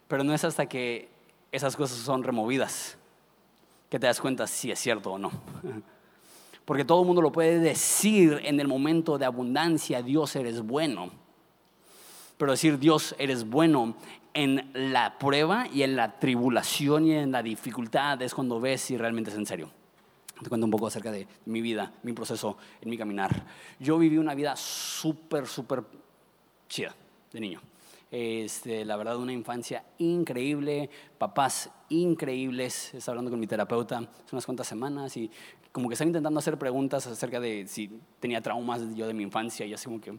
Pero 0.08 0.24
no 0.24 0.34
es 0.34 0.44
hasta 0.44 0.66
que 0.66 1.08
esas 1.52 1.74
cosas 1.74 1.96
son 1.96 2.22
removidas 2.22 2.98
que 3.88 3.98
te 3.98 4.08
das 4.08 4.20
cuenta 4.20 4.46
si 4.46 4.70
es 4.70 4.78
cierto 4.78 5.12
o 5.12 5.18
no. 5.18 5.30
Porque 6.66 6.84
todo 6.84 7.00
el 7.00 7.06
mundo 7.06 7.22
lo 7.22 7.32
puede 7.32 7.58
decir 7.58 8.42
en 8.44 8.60
el 8.60 8.68
momento 8.68 9.16
de 9.16 9.24
abundancia, 9.24 10.02
Dios 10.02 10.36
eres 10.36 10.60
bueno. 10.60 11.10
Pero 12.44 12.52
decir 12.52 12.78
Dios 12.78 13.14
eres 13.18 13.48
bueno 13.48 13.96
en 14.34 14.70
la 14.74 15.16
prueba 15.16 15.66
y 15.72 15.82
en 15.82 15.96
la 15.96 16.18
tribulación 16.18 17.06
y 17.06 17.14
en 17.14 17.32
la 17.32 17.42
dificultad 17.42 18.20
es 18.20 18.34
cuando 18.34 18.60
ves 18.60 18.82
si 18.82 18.98
realmente 18.98 19.30
es 19.30 19.36
en 19.38 19.46
serio. 19.46 19.70
Te 20.42 20.50
cuento 20.50 20.66
un 20.66 20.70
poco 20.70 20.86
acerca 20.86 21.10
de 21.10 21.26
mi 21.46 21.62
vida, 21.62 21.94
mi 22.02 22.12
proceso 22.12 22.58
en 22.82 22.90
mi 22.90 22.98
caminar. 22.98 23.46
Yo 23.80 23.96
viví 23.96 24.18
una 24.18 24.34
vida 24.34 24.56
súper, 24.56 25.46
súper 25.46 25.84
chida 26.68 26.94
de 27.32 27.40
niño. 27.40 27.62
Este, 28.10 28.84
la 28.84 28.96
verdad, 28.96 29.16
una 29.16 29.32
infancia 29.32 29.82
increíble, 29.96 30.90
papás 31.16 31.70
increíbles. 31.88 32.92
Estaba 32.92 33.14
hablando 33.14 33.30
con 33.30 33.40
mi 33.40 33.46
terapeuta 33.46 34.00
hace 34.00 34.36
unas 34.36 34.44
cuantas 34.44 34.66
semanas 34.66 35.16
y 35.16 35.30
como 35.72 35.88
que 35.88 35.94
estaba 35.94 36.08
intentando 36.08 36.40
hacer 36.40 36.58
preguntas 36.58 37.06
acerca 37.06 37.40
de 37.40 37.66
si 37.66 38.02
tenía 38.20 38.42
traumas 38.42 38.82
yo 38.94 39.06
de 39.06 39.14
mi 39.14 39.22
infancia 39.22 39.64
y 39.64 39.72
así 39.72 39.86
como 39.86 39.98
que, 39.98 40.12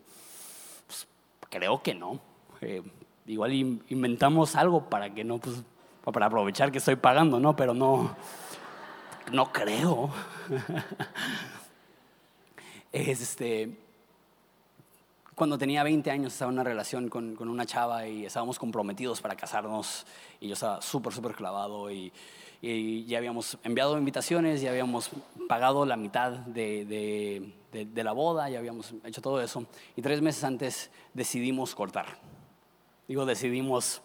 creo 1.49 1.81
que 1.81 1.95
no. 1.95 2.19
Eh, 2.61 2.81
igual 3.27 3.53
inventamos 3.53 4.55
algo 4.55 4.89
para 4.89 5.13
que 5.13 5.23
no, 5.23 5.39
pues, 5.39 5.63
para 6.03 6.27
aprovechar 6.27 6.71
que 6.71 6.77
estoy 6.77 6.95
pagando, 6.95 7.39
¿no? 7.39 7.55
Pero 7.55 7.73
no, 7.73 8.15
no 9.31 9.51
creo. 9.51 10.09
este, 12.91 13.77
cuando 15.35 15.57
tenía 15.57 15.83
20 15.83 16.09
años 16.11 16.33
estaba 16.33 16.49
en 16.49 16.55
una 16.55 16.63
relación 16.63 17.09
con, 17.09 17.35
con, 17.35 17.49
una 17.49 17.65
chava 17.65 18.07
y 18.07 18.25
estábamos 18.25 18.57
comprometidos 18.57 19.21
para 19.21 19.35
casarnos 19.35 20.05
y 20.39 20.47
yo 20.47 20.53
estaba 20.53 20.81
súper, 20.81 21.13
súper 21.13 21.33
clavado 21.33 21.91
y, 21.91 22.11
y, 22.65 23.05
ya 23.05 23.19
habíamos 23.19 23.57
enviado 23.63 23.97
invitaciones, 23.97 24.61
ya 24.61 24.71
habíamos 24.71 25.11
pagado 25.47 25.85
la 25.85 25.95
mitad 25.95 26.31
de, 26.31 27.53
de, 27.71 28.03
la 28.03 28.11
boda, 28.11 28.49
ya 28.49 28.57
habíamos 28.57 28.93
hecho 29.03 29.21
todo 29.21 29.41
eso 29.41 29.65
y 29.95 30.01
tres 30.01 30.21
meses 30.21 30.43
antes 30.43 30.89
decidimos 31.13 31.75
cortar. 31.75 32.07
Digo, 33.07 33.25
decidimos 33.25 34.01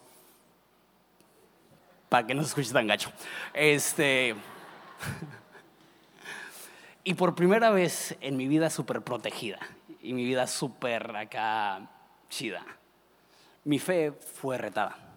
para 2.09 2.27
que 2.27 2.35
no 2.35 2.43
se 2.43 2.49
escuche 2.49 2.71
tan 2.71 2.85
gacho. 2.85 3.11
Este, 3.53 4.35
y 7.03 7.15
por 7.15 7.33
primera 7.33 7.71
vez 7.71 8.15
en 8.21 8.37
mi 8.37 8.47
vida 8.47 8.69
súper 8.69 9.01
protegida 9.01 9.59
y 10.03 10.13
mi 10.13 10.23
vida 10.23 10.45
súper 10.45 11.15
acá 11.15 11.89
chida. 12.29 12.63
Mi 13.63 13.79
fe 13.79 14.11
fue 14.11 14.57
retada. 14.57 15.10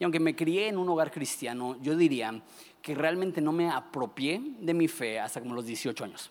Y 0.00 0.04
aunque 0.04 0.18
me 0.18 0.34
crié 0.34 0.68
en 0.68 0.78
un 0.78 0.88
hogar 0.88 1.12
cristiano, 1.12 1.76
yo 1.82 1.94
diría 1.94 2.42
que 2.80 2.94
realmente 2.94 3.42
no 3.42 3.52
me 3.52 3.70
apropié 3.70 4.40
de 4.58 4.72
mi 4.72 4.88
fe 4.88 5.20
hasta 5.20 5.40
los 5.40 5.66
18 5.66 6.04
años. 6.04 6.30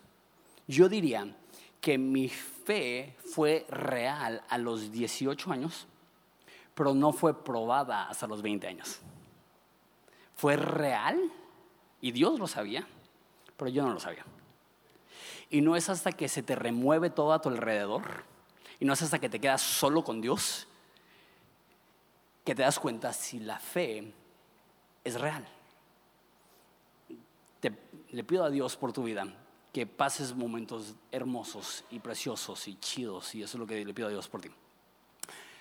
Yo 0.66 0.88
diría 0.88 1.36
que 1.80 1.96
mi 1.96 2.28
fe 2.28 3.16
fue 3.32 3.64
real 3.70 4.42
a 4.48 4.58
los 4.58 4.90
18 4.90 5.52
años, 5.52 5.86
pero 6.74 6.94
no 6.94 7.12
fue 7.12 7.44
probada 7.44 8.08
hasta 8.08 8.26
los 8.26 8.42
20 8.42 8.66
años. 8.66 8.98
Fue 10.34 10.56
real 10.56 11.20
y 12.00 12.10
Dios 12.10 12.40
lo 12.40 12.48
sabía, 12.48 12.84
pero 13.56 13.70
yo 13.70 13.84
no 13.84 13.92
lo 13.92 14.00
sabía. 14.00 14.24
Y 15.48 15.60
no 15.60 15.76
es 15.76 15.88
hasta 15.88 16.10
que 16.10 16.28
se 16.28 16.42
te 16.42 16.56
remueve 16.56 17.08
todo 17.08 17.32
a 17.32 17.40
tu 17.40 17.48
alrededor, 17.48 18.24
y 18.80 18.84
no 18.84 18.94
es 18.94 19.02
hasta 19.02 19.20
que 19.20 19.28
te 19.28 19.38
quedas 19.38 19.62
solo 19.62 20.02
con 20.02 20.20
Dios, 20.20 20.66
que 22.50 22.54
te 22.56 22.62
das 22.62 22.80
cuenta 22.80 23.12
si 23.12 23.38
la 23.38 23.60
fe 23.60 24.12
es 25.04 25.20
real. 25.20 25.46
le 28.10 28.24
pido 28.24 28.42
a 28.42 28.50
Dios 28.50 28.76
por 28.76 28.92
tu 28.92 29.04
vida 29.04 29.24
que 29.72 29.86
pases 29.86 30.34
momentos 30.34 30.96
hermosos 31.12 31.84
y 31.92 32.00
preciosos 32.00 32.66
y 32.66 32.74
chidos, 32.80 33.36
y 33.36 33.44
eso 33.44 33.56
es 33.56 33.60
lo 33.60 33.68
que 33.68 33.84
le 33.84 33.94
pido 33.94 34.08
a 34.08 34.10
Dios 34.10 34.26
por 34.26 34.40
ti. 34.40 34.50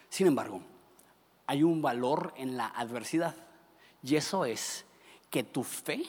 Sin 0.09 0.25
embargo, 0.25 0.63
hay 1.45 1.61
un 1.61 1.79
valor 1.79 2.33
en 2.35 2.57
la 2.57 2.69
adversidad, 2.69 3.35
y 4.01 4.15
eso 4.15 4.43
es 4.43 4.83
que 5.29 5.43
tu 5.43 5.63
fe 5.63 6.01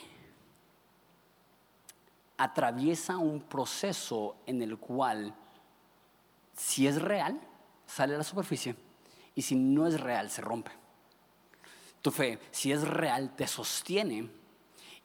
atraviesa 2.38 3.18
un 3.18 3.42
proceso 3.42 4.36
en 4.46 4.62
el 4.62 4.78
cual, 4.78 5.34
si 6.56 6.86
es 6.86 7.02
real, 7.02 7.38
sale 7.86 8.14
a 8.14 8.18
la 8.18 8.24
superficie 8.24 8.74
y 9.40 9.42
si 9.42 9.54
no 9.54 9.86
es 9.86 9.98
real, 9.98 10.28
se 10.28 10.42
rompe. 10.42 10.70
Tu 12.02 12.10
fe, 12.10 12.38
si 12.50 12.72
es 12.72 12.86
real, 12.86 13.34
te 13.34 13.46
sostiene 13.46 14.28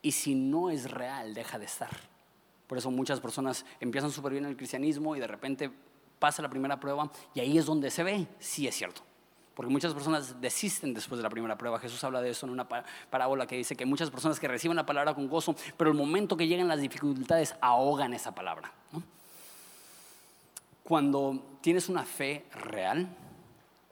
y 0.02 0.12
si 0.12 0.36
no 0.36 0.70
es 0.70 0.92
real, 0.92 1.34
deja 1.34 1.58
de 1.58 1.64
estar. 1.64 1.90
Por 2.68 2.78
eso 2.78 2.92
muchas 2.92 3.22
personas 3.22 3.66
empiezan 3.80 4.12
súper 4.12 4.34
bien 4.34 4.44
el 4.44 4.58
cristianismo 4.58 5.16
y 5.16 5.22
de 5.22 5.28
repente 5.28 5.72
pasa 6.20 6.42
la 6.42 6.50
primera 6.50 6.82
prueba 6.82 7.10
y 7.34 7.40
ahí 7.40 7.58
es 7.58 7.66
donde 7.66 7.90
se 7.90 8.04
ve 8.04 8.28
si 8.40 8.68
es 8.68 8.76
cierto. 8.76 9.04
Porque 9.54 9.72
muchas 9.72 9.94
personas 9.94 10.42
desisten 10.42 10.94
después 10.94 11.18
de 11.18 11.24
la 11.24 11.30
primera 11.30 11.58
prueba. 11.58 11.80
Jesús 11.80 12.04
habla 12.04 12.22
de 12.22 12.32
eso 12.32 12.46
en 12.46 12.52
una 12.52 12.68
parábola 12.68 13.48
que 13.48 13.56
dice 13.56 13.78
que 13.78 13.86
muchas 13.86 14.12
personas 14.12 14.38
que 14.38 14.50
reciben 14.50 14.76
la 14.76 14.86
palabra 14.86 15.14
con 15.14 15.30
gozo, 15.30 15.56
pero 15.78 15.90
el 15.92 15.96
momento 15.96 16.36
que 16.36 16.46
llegan 16.46 16.68
las 16.68 16.82
dificultades 16.82 17.56
ahogan 17.62 18.14
esa 18.14 18.36
palabra. 18.36 18.74
Cuando 20.84 21.58
tienes 21.62 21.88
una 21.88 22.04
fe 22.04 22.46
real 22.52 23.08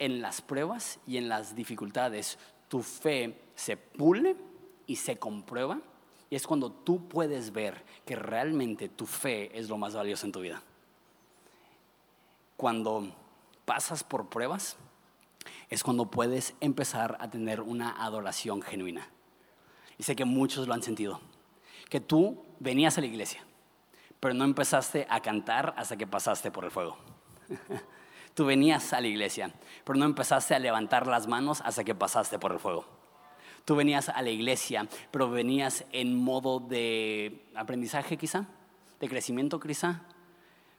en 0.04 0.22
las 0.22 0.41
pruebas 0.41 0.99
y 1.08 1.16
en 1.16 1.30
las 1.30 1.56
dificultades, 1.56 2.38
tu 2.68 2.82
fe 2.82 3.39
se 3.56 3.78
pule 3.78 4.36
y 4.86 4.97
se 4.97 5.18
comprueba. 5.18 5.80
Y 6.30 6.36
es 6.36 6.45
cuando 6.45 6.74
tú 6.74 7.08
puedes 7.08 7.54
ver 7.54 7.82
que 8.06 8.18
realmente 8.18 8.89
tu 8.89 9.06
fe 9.06 9.58
es 9.58 9.70
lo 9.70 9.78
más 9.78 9.95
valioso 9.95 10.26
en 10.26 10.34
tu 10.34 10.41
vida. 10.41 10.62
Cuando 12.58 13.16
pasas 13.64 14.04
por 14.04 14.28
pruebas, 14.28 14.76
es 15.70 15.84
cuando 15.84 16.12
puedes 16.12 16.54
empezar 16.60 17.16
a 17.22 17.30
tener 17.30 17.62
una 17.62 18.04
adoración 18.04 18.62
genuina. 18.62 19.08
Y 19.97 20.04
sé 20.04 20.18
que 20.18 20.26
muchos 20.26 20.68
lo 20.68 20.74
han 20.74 20.84
sentido. 20.84 21.22
Que 21.89 22.01
tú 22.01 22.43
venías 22.60 22.97
a 22.97 23.01
la 23.01 23.08
iglesia, 23.08 23.41
pero 24.20 24.34
no 24.34 24.43
empezaste 24.43 25.08
a 25.10 25.22
cantar 25.22 25.74
hasta 25.78 25.95
que 25.95 26.08
pasaste 26.08 26.51
por 26.51 26.66
el 26.66 26.72
fuego. 26.72 26.97
Tú 28.34 28.46
venías 28.46 28.94
a 28.94 29.02
la 29.02 29.08
iglesia, 29.08 29.54
pero 29.84 30.00
no 30.00 30.06
empezaste 30.06 30.56
a 30.56 30.60
levantar 30.60 31.08
las 31.08 31.28
manos 31.28 31.62
hasta 31.62 31.84
que 31.84 31.94
pasaste 31.94 32.40
por 32.40 32.52
el 32.52 32.60
fuego. 32.60 32.86
Tú 33.66 33.76
venías 33.76 34.10
a 34.10 34.22
la 34.22 34.30
iglesia, 34.30 34.88
pero 35.12 35.30
venías 35.30 35.86
en 35.92 36.18
modo 36.18 36.60
de 36.60 37.46
aprendizaje 37.56 38.18
quizá, 38.18 38.46
de 39.00 39.08
crecimiento 39.08 39.60
quizá, 39.60 40.02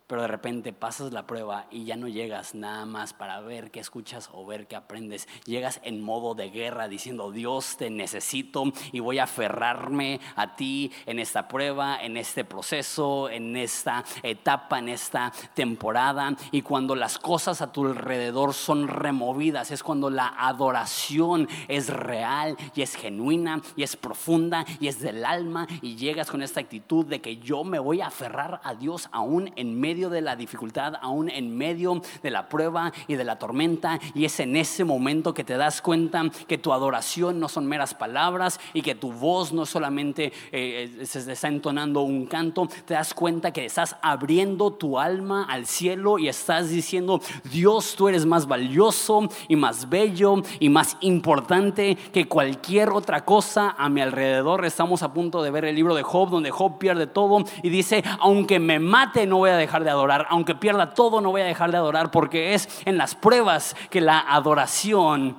pero 0.06 0.20
de 0.22 0.28
repente 0.28 0.72
pasas 0.74 1.12
la 1.12 1.26
prueba 1.26 1.66
y 1.70 1.84
ya 1.84 1.96
no 1.96 2.08
llegas 2.08 2.54
nada 2.54 2.84
más 2.84 3.14
para 3.14 3.40
ver 3.40 3.70
qué 3.70 3.80
escuchas 3.80 4.28
o 4.32 4.44
ver 4.44 4.66
qué 4.66 4.76
aprendes. 4.76 5.26
Llegas 5.46 5.80
en 5.82 6.02
modo 6.02 6.34
de 6.34 6.50
guerra 6.50 6.88
diciendo, 6.88 7.32
Dios 7.32 7.78
te 7.78 7.88
necesito 7.88 8.64
y 8.92 9.00
voy 9.00 9.18
a 9.18 9.24
aferrarme 9.24 10.20
a 10.36 10.56
ti 10.56 10.92
en 11.06 11.18
esta 11.18 11.48
prueba, 11.48 12.02
en 12.02 12.18
este 12.18 12.44
proceso, 12.44 13.30
en 13.30 13.56
esta 13.56 14.04
etapa, 14.22 14.78
en 14.78 14.90
esta 14.90 15.32
temporada. 15.54 16.36
Y 16.52 16.60
cuando 16.60 16.94
las 16.94 17.18
cosas 17.18 17.62
a 17.62 17.72
tu 17.72 17.86
alrededor 17.86 18.52
son 18.52 18.88
removidas, 18.88 19.70
es 19.70 19.82
cuando 19.82 20.10
la 20.10 20.34
adoración 20.36 21.48
es 21.68 21.88
real 21.88 22.58
y 22.74 22.82
es 22.82 22.94
genuina 22.94 23.62
y 23.74 23.82
es 23.82 23.96
profunda 23.96 24.66
y 24.80 24.88
es 24.88 25.00
del 25.00 25.24
alma 25.24 25.66
y 25.80 25.96
llegas 25.96 26.30
con 26.30 26.42
esta 26.42 26.60
actitud 26.60 27.06
de 27.06 27.22
que 27.22 27.38
yo 27.38 27.64
me 27.64 27.78
voy 27.78 28.02
a 28.02 28.08
aferrar 28.08 28.60
a 28.64 28.74
Dios 28.74 29.08
aún 29.10 29.50
en 29.56 29.80
medio 29.80 29.93
de 29.94 30.20
la 30.20 30.36
dificultad, 30.36 30.94
aún 31.00 31.30
en 31.30 31.56
medio 31.56 32.02
de 32.22 32.30
la 32.30 32.48
prueba 32.48 32.92
y 33.06 33.14
de 33.14 33.24
la 33.24 33.38
tormenta. 33.38 34.00
Y 34.14 34.24
es 34.24 34.40
en 34.40 34.56
ese 34.56 34.84
momento 34.84 35.32
que 35.32 35.44
te 35.44 35.56
das 35.56 35.80
cuenta 35.80 36.22
que 36.48 36.58
tu 36.58 36.72
adoración 36.72 37.38
no 37.38 37.48
son 37.48 37.66
meras 37.66 37.94
palabras 37.94 38.58
y 38.72 38.82
que 38.82 38.94
tu 38.94 39.12
voz 39.12 39.52
no 39.52 39.66
solamente 39.66 40.32
eh, 40.50 41.04
se 41.04 41.32
está 41.32 41.48
entonando 41.48 42.02
un 42.02 42.26
canto. 42.26 42.68
Te 42.84 42.94
das 42.94 43.14
cuenta 43.14 43.52
que 43.52 43.64
estás 43.64 43.96
abriendo 44.02 44.72
tu 44.72 44.98
alma 44.98 45.44
al 45.44 45.66
cielo 45.66 46.18
y 46.18 46.28
estás 46.28 46.70
diciendo, 46.70 47.20
Dios, 47.50 47.94
tú 47.96 48.08
eres 48.08 48.26
más 48.26 48.46
valioso 48.46 49.28
y 49.48 49.56
más 49.56 49.88
bello 49.88 50.42
y 50.58 50.68
más 50.68 50.96
importante 51.00 51.96
que 52.12 52.26
cualquier 52.26 52.90
otra 52.90 53.24
cosa 53.24 53.76
a 53.78 53.88
mi 53.88 54.00
alrededor. 54.00 54.64
Estamos 54.64 55.02
a 55.02 55.12
punto 55.12 55.42
de 55.42 55.50
ver 55.50 55.64
el 55.64 55.76
libro 55.76 55.94
de 55.94 56.02
Job, 56.02 56.30
donde 56.30 56.50
Job 56.50 56.78
pierde 56.78 57.06
todo 57.06 57.44
y 57.62 57.68
dice, 57.68 58.02
aunque 58.20 58.58
me 58.58 58.78
mate, 58.78 59.26
no 59.26 59.38
voy 59.38 59.50
a 59.50 59.56
dejar 59.56 59.83
de 59.84 59.90
adorar. 59.90 60.26
Aunque 60.30 60.54
pierda 60.54 60.94
todo, 60.94 61.20
no 61.20 61.30
voy 61.30 61.42
a 61.42 61.44
dejar 61.44 61.70
de 61.70 61.76
adorar 61.76 62.10
porque 62.10 62.54
es 62.54 62.68
en 62.84 62.98
las 62.98 63.14
pruebas 63.14 63.76
que 63.90 64.00
la 64.00 64.18
adoración 64.18 65.36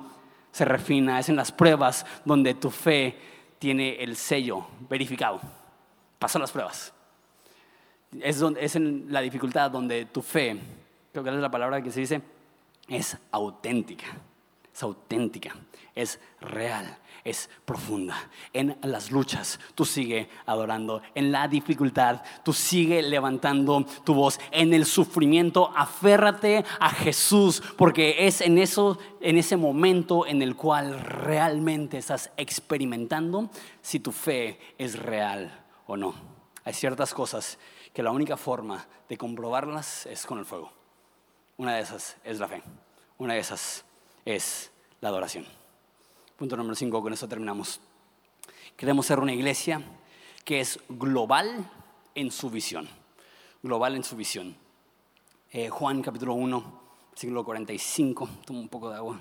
se 0.52 0.64
refina. 0.64 1.18
Es 1.18 1.28
en 1.28 1.36
las 1.36 1.52
pruebas 1.52 2.06
donde 2.24 2.54
tu 2.54 2.70
fe 2.70 3.18
tiene 3.58 4.02
el 4.02 4.16
sello 4.16 4.66
verificado. 4.88 5.40
Pasó 6.18 6.38
las 6.38 6.52
pruebas. 6.52 6.92
Es, 8.20 8.38
donde, 8.38 8.64
es 8.64 8.76
en 8.76 9.06
la 9.10 9.20
dificultad 9.20 9.70
donde 9.70 10.06
tu 10.06 10.22
fe, 10.22 10.58
creo 11.12 11.22
que 11.24 11.30
es 11.30 11.36
la 11.36 11.50
palabra 11.50 11.82
que 11.82 11.90
se 11.90 12.00
dice, 12.00 12.22
es 12.88 13.18
auténtica. 13.32 14.06
Es 14.72 14.82
auténtica. 14.82 15.54
Es 15.94 16.20
real 16.40 16.98
es 17.26 17.50
profunda. 17.64 18.30
En 18.52 18.78
las 18.82 19.10
luchas 19.10 19.58
tú 19.74 19.84
sigue 19.84 20.30
adorando. 20.46 21.02
En 21.14 21.32
la 21.32 21.48
dificultad 21.48 22.22
tú 22.44 22.52
sigue 22.52 23.02
levantando 23.02 23.84
tu 24.04 24.14
voz. 24.14 24.38
En 24.52 24.72
el 24.72 24.86
sufrimiento 24.86 25.72
aférrate 25.76 26.64
a 26.80 26.90
Jesús 26.90 27.62
porque 27.76 28.26
es 28.26 28.40
en 28.40 28.58
eso 28.58 28.98
en 29.20 29.36
ese 29.36 29.56
momento 29.56 30.24
en 30.26 30.40
el 30.40 30.54
cual 30.54 31.00
realmente 31.00 31.98
estás 31.98 32.30
experimentando 32.36 33.50
si 33.82 33.98
tu 33.98 34.12
fe 34.12 34.60
es 34.78 34.96
real 34.96 35.64
o 35.86 35.96
no. 35.96 36.14
Hay 36.64 36.74
ciertas 36.74 37.12
cosas 37.12 37.58
que 37.92 38.02
la 38.02 38.12
única 38.12 38.36
forma 38.36 38.86
de 39.08 39.16
comprobarlas 39.16 40.06
es 40.06 40.26
con 40.26 40.38
el 40.38 40.44
fuego. 40.44 40.72
Una 41.56 41.74
de 41.74 41.82
esas 41.82 42.16
es 42.22 42.38
la 42.38 42.46
fe. 42.46 42.62
Una 43.18 43.34
de 43.34 43.40
esas 43.40 43.84
es 44.24 44.70
la 45.00 45.08
adoración. 45.08 45.46
Punto 46.36 46.54
número 46.54 46.74
5, 46.74 47.00
con 47.00 47.14
eso 47.14 47.26
terminamos. 47.26 47.80
Queremos 48.76 49.06
ser 49.06 49.20
una 49.20 49.32
iglesia 49.32 49.82
que 50.44 50.60
es 50.60 50.78
global 50.86 51.66
en 52.14 52.30
su 52.30 52.50
visión. 52.50 52.86
Global 53.62 53.96
en 53.96 54.04
su 54.04 54.16
visión. 54.16 54.54
Eh, 55.50 55.70
Juan 55.70 56.02
capítulo 56.02 56.34
1, 56.34 56.80
siglo 57.14 57.42
45, 57.42 58.28
tomo 58.44 58.60
un 58.60 58.68
poco 58.68 58.90
de 58.90 58.96
agua. 58.96 59.18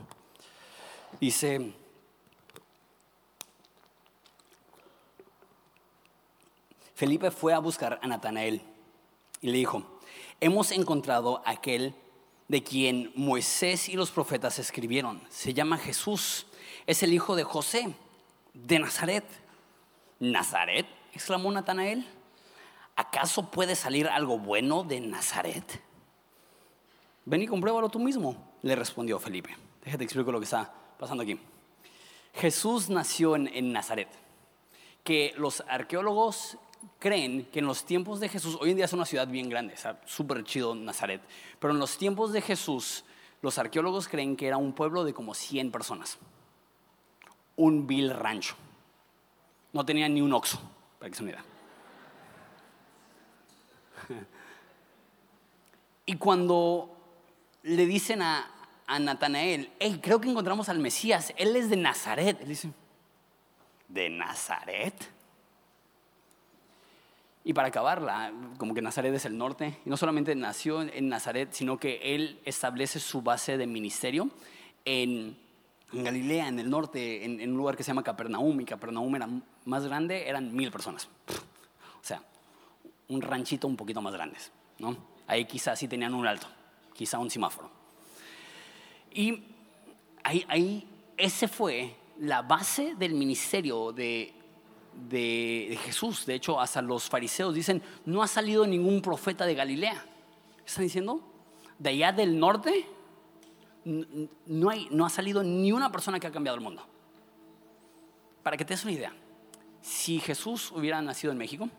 Dice, 1.21 1.71
Felipe 6.95 7.31
fue 7.31 7.53
a 7.53 7.59
buscar 7.59 7.97
a 8.01 8.07
Natanael 8.07 8.61
y 9.39 9.51
le 9.51 9.57
dijo, 9.57 9.99
hemos 10.41 10.71
encontrado 10.71 11.41
aquel 11.45 11.95
de 12.49 12.61
quien 12.61 13.13
Moisés 13.15 13.87
y 13.87 13.93
los 13.93 14.11
profetas 14.11 14.59
escribieron. 14.59 15.21
Se 15.29 15.53
llama 15.53 15.77
Jesús 15.77 16.47
es 16.87 17.03
el 17.03 17.13
hijo 17.13 17.35
de 17.35 17.43
José, 17.43 17.93
de 18.53 18.79
Nazaret. 18.79 19.25
¿Nazaret? 20.19 20.85
exclamó 21.13 21.51
Natanael. 21.51 22.05
¿Acaso 22.95 23.49
puede 23.49 23.75
salir 23.75 24.07
algo 24.07 24.37
bueno 24.37 24.83
de 24.83 24.99
Nazaret? 25.01 25.81
Ven 27.25 27.41
y 27.41 27.47
compruébalo 27.47 27.89
tú 27.89 27.99
mismo, 27.99 28.53
le 28.61 28.75
respondió 28.75 29.19
Felipe. 29.19 29.55
Déjate 29.83 30.03
explico 30.03 30.31
lo 30.31 30.39
que 30.39 30.45
está 30.45 30.71
pasando 30.97 31.23
aquí. 31.23 31.39
Jesús 32.33 32.89
nació 32.89 33.35
en, 33.35 33.71
Nazaret, 33.71 34.09
que 35.03 35.33
los 35.37 35.63
arqueólogos 35.67 36.57
creen 36.99 37.45
que 37.45 37.59
en 37.59 37.65
los 37.65 37.85
tiempos 37.85 38.19
de 38.19 38.29
Jesús, 38.29 38.57
hoy 38.59 38.71
en 38.71 38.75
día 38.75 38.85
es 38.85 38.93
una 38.93 39.05
ciudad 39.05 39.27
bien 39.27 39.49
grande, 39.49 39.75
súper 40.05 40.43
chido 40.43 40.75
Nazaret, 40.75 41.21
pero 41.59 41.73
en 41.73 41.79
los 41.79 41.97
tiempos 41.97 42.31
de 42.31 42.41
Jesús, 42.41 43.05
los 43.41 43.57
arqueólogos 43.57 44.07
creen 44.07 44.35
que 44.35 44.47
era 44.47 44.57
un 44.57 44.73
pueblo 44.73 45.03
de 45.03 45.13
como 45.13 45.33
100 45.33 45.71
personas 45.71 46.19
un 47.55 47.87
vil 47.87 48.11
rancho. 48.11 48.55
No 49.73 49.85
tenía 49.85 50.07
ni 50.07 50.21
un 50.21 50.33
oxo, 50.33 50.59
para 50.99 51.09
que 51.09 51.15
se 51.15 51.23
me 51.23 51.35
Y 56.05 56.17
cuando 56.17 56.95
le 57.63 57.85
dicen 57.85 58.21
a, 58.21 58.51
a 58.85 58.99
Natanael, 58.99 59.71
hey, 59.79 59.99
creo 60.01 60.21
que 60.21 60.29
encontramos 60.29 60.69
al 60.69 60.79
Mesías, 60.79 61.33
él 61.37 61.55
es 61.55 61.69
de 61.69 61.77
Nazaret. 61.77 62.39
Él 62.41 62.47
dice, 62.47 62.71
¿de 63.87 64.09
Nazaret? 64.09 64.93
Y 67.43 67.53
para 67.53 67.67
acabarla, 67.67 68.33
como 68.57 68.73
que 68.73 68.81
Nazaret 68.81 69.13
es 69.13 69.25
el 69.25 69.37
norte, 69.37 69.77
y 69.85 69.89
no 69.89 69.97
solamente 69.97 70.33
nació 70.35 70.81
en 70.81 71.09
Nazaret, 71.09 71.53
sino 71.53 71.77
que 71.77 72.15
él 72.15 72.39
establece 72.43 72.99
su 72.99 73.21
base 73.21 73.57
de 73.57 73.67
ministerio 73.67 74.29
en 74.83 75.37
en 75.93 76.03
Galilea, 76.03 76.47
en 76.47 76.59
el 76.59 76.69
norte, 76.69 77.25
en, 77.25 77.49
un 77.49 77.57
lugar 77.57 77.77
que 77.77 77.83
se 77.83 77.89
llama 77.89 78.03
Capernaum, 78.03 78.59
y 78.61 78.65
Capernaum 78.65 79.15
era 79.15 79.29
más 79.65 79.85
grande, 79.85 80.27
eran 80.27 80.53
mil 80.53 80.71
personas. 80.71 81.07
O 81.27 82.03
sea, 82.07 82.21
un 83.07 83.21
ranchito 83.21 83.67
un 83.67 83.75
poquito 83.75 84.01
más 84.01 84.13
grande. 84.13 84.37
¿no? 84.79 84.97
Ahí 85.27 85.45
quizás 85.45 85.79
sí 85.79 85.87
tenían 85.87 86.13
un 86.13 86.27
alto, 86.27 86.47
quizá 86.93 87.19
un 87.19 87.29
semáforo. 87.29 87.69
Y 89.13 89.43
ahí, 90.23 90.45
ahí 90.47 90.87
ese 91.17 91.47
fue 91.47 91.95
la 92.19 92.41
base 92.41 92.95
del 92.95 93.13
ministerio 93.13 93.91
de, 93.91 94.33
de, 95.09 95.67
de, 95.69 95.77
Jesús. 95.77 96.25
De 96.25 96.35
hecho, 96.35 96.59
hasta 96.59 96.81
los 96.81 97.09
fariseos 97.09 97.53
dicen, 97.53 97.81
no 98.05 98.21
ha 98.21 98.27
salido 98.27 98.67
ningún 98.67 99.01
profeta 99.01 99.45
de 99.45 99.55
Galilea. 99.55 100.03
¿Están 100.65 100.83
diciendo? 100.83 101.21
De 101.79 101.89
allá 101.89 102.11
del 102.11 102.37
norte 102.39 102.85
no, 103.85 104.69
hay, 104.69 104.87
no 104.91 105.05
ha 105.05 105.09
salido 105.09 105.43
ni 105.43 105.71
una 105.71 105.91
persona 105.91 106.19
que 106.19 106.27
ha 106.27 106.31
cambiado 106.31 106.57
el 106.57 106.63
mundo. 106.63 106.83
Para 108.43 108.57
que 108.57 108.65
te 108.65 108.73
des 108.73 108.83
una 108.83 108.93
idea, 108.93 109.13
si 109.81 110.19
Jesús 110.19 110.71
hubiera 110.71 111.01
nacido 111.01 111.31
en 111.31 111.37
México, 111.37 111.69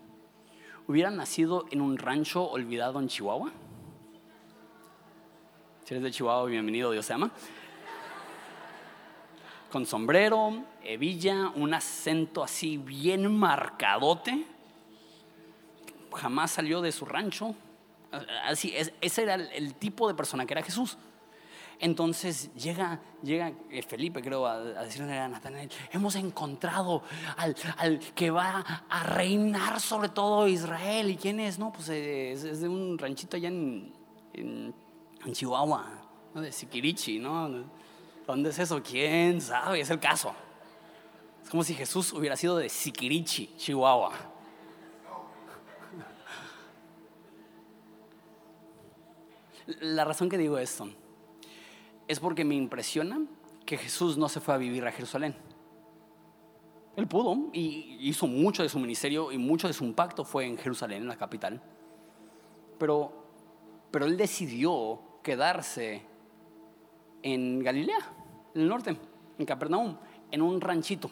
hubiera 0.87 1.11
nacido 1.11 1.65
en 1.71 1.81
un 1.81 1.97
rancho 1.97 2.49
olvidado 2.49 2.99
en 2.99 3.07
Chihuahua. 3.09 3.51
Si 5.83 5.93
eres 5.93 6.03
de 6.03 6.11
Chihuahua, 6.11 6.49
bienvenido, 6.49 6.91
Dios 6.91 7.05
te 7.05 7.13
ama. 7.13 7.31
Con 9.71 9.85
sombrero, 9.85 10.63
hebilla, 10.81 11.51
un 11.55 11.73
acento 11.73 12.43
así 12.43 12.77
bien 12.77 13.37
marcadote. 13.37 14.45
Jamás 16.13 16.51
salió 16.51 16.81
de 16.81 16.93
su 16.93 17.05
rancho. 17.05 17.53
Así, 18.45 18.73
ese 19.01 19.23
era 19.23 19.35
el 19.35 19.75
tipo 19.75 20.07
de 20.07 20.13
persona 20.13 20.45
que 20.45 20.53
era 20.53 20.63
Jesús. 20.63 20.97
Entonces 21.79 22.51
llega, 22.55 22.99
llega 23.21 23.53
eh, 23.69 23.83
Felipe, 23.83 24.21
creo, 24.21 24.47
a, 24.47 24.59
decirle 24.83 25.17
a 25.17 25.27
Natanael, 25.27 25.69
hemos 25.91 26.15
encontrado 26.15 27.03
al, 27.37 27.99
que 28.15 28.31
va 28.31 28.61
a 28.89 29.03
reinar 29.03 29.79
sobre 29.79 30.09
todo 30.09 30.47
Israel. 30.47 31.11
¿Y 31.11 31.17
quién 31.17 31.39
es? 31.39 31.59
No, 31.59 31.71
pues 31.71 31.89
eh, 31.89 32.31
es, 32.31 32.61
de 32.61 32.67
un 32.67 32.97
ranchito 32.97 33.37
allá 33.37 33.49
en, 33.49 33.93
en, 34.33 34.73
Chihuahua, 35.31 35.85
¿no? 36.33 36.41
de 36.41 36.51
Siquirichi, 36.51 37.19
¿no? 37.19 37.65
¿Dónde 38.25 38.49
es 38.49 38.59
eso? 38.59 38.81
¿Quién 38.81 39.41
sabe? 39.41 39.81
Es 39.81 39.89
el 39.89 39.99
caso. 39.99 40.33
Es 41.43 41.49
como 41.49 41.63
si 41.63 41.73
Jesús 41.73 42.13
hubiera 42.13 42.35
sido 42.37 42.57
de 42.57 42.69
Siquirichi, 42.69 43.53
Chihuahua. 43.57 44.13
La 49.81 50.05
razón 50.05 50.29
que 50.29 50.37
digo 50.37 50.57
esto 50.57 50.89
es 52.07 52.19
porque 52.19 52.45
me 52.45 52.55
impresiona 52.55 53.21
que 53.65 53.77
Jesús 53.77 54.17
no 54.17 54.29
se 54.29 54.39
fue 54.39 54.53
a 54.53 54.57
vivir 54.57 54.85
a 54.85 54.91
Jerusalén. 54.91 55.35
Él 56.95 57.07
pudo 57.07 57.49
y 57.53 57.97
hizo 57.99 58.25
mucho 58.27 58.63
de 58.63 58.69
su 58.69 58.79
ministerio 58.79 59.31
y 59.31 59.37
mucho 59.37 59.67
de 59.67 59.73
su 59.73 59.83
impacto 59.83 60.23
fue 60.23 60.45
en 60.45 60.57
Jerusalén, 60.57 61.03
en 61.03 61.07
la 61.07 61.17
capital. 61.17 61.61
Pero 62.79 63.11
Pero 63.91 64.05
él 64.05 64.17
decidió 64.17 64.99
quedarse 65.21 66.03
en 67.21 67.59
Galilea, 67.59 67.99
en 68.55 68.61
el 68.61 68.67
norte, 68.67 68.97
en 69.37 69.45
Capernaum, 69.45 69.97
en 70.31 70.41
un 70.41 70.61
ranchito, 70.61 71.09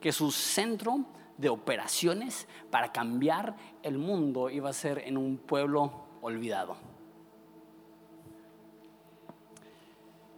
que 0.00 0.12
su 0.12 0.30
centro 0.30 1.04
de 1.36 1.48
operaciones 1.48 2.48
para 2.70 2.92
cambiar 2.92 3.56
el 3.82 3.98
mundo 3.98 4.50
iba 4.50 4.70
a 4.70 4.72
ser 4.72 4.98
en 5.06 5.16
un 5.16 5.36
pueblo 5.36 5.92
olvidado. 6.22 6.95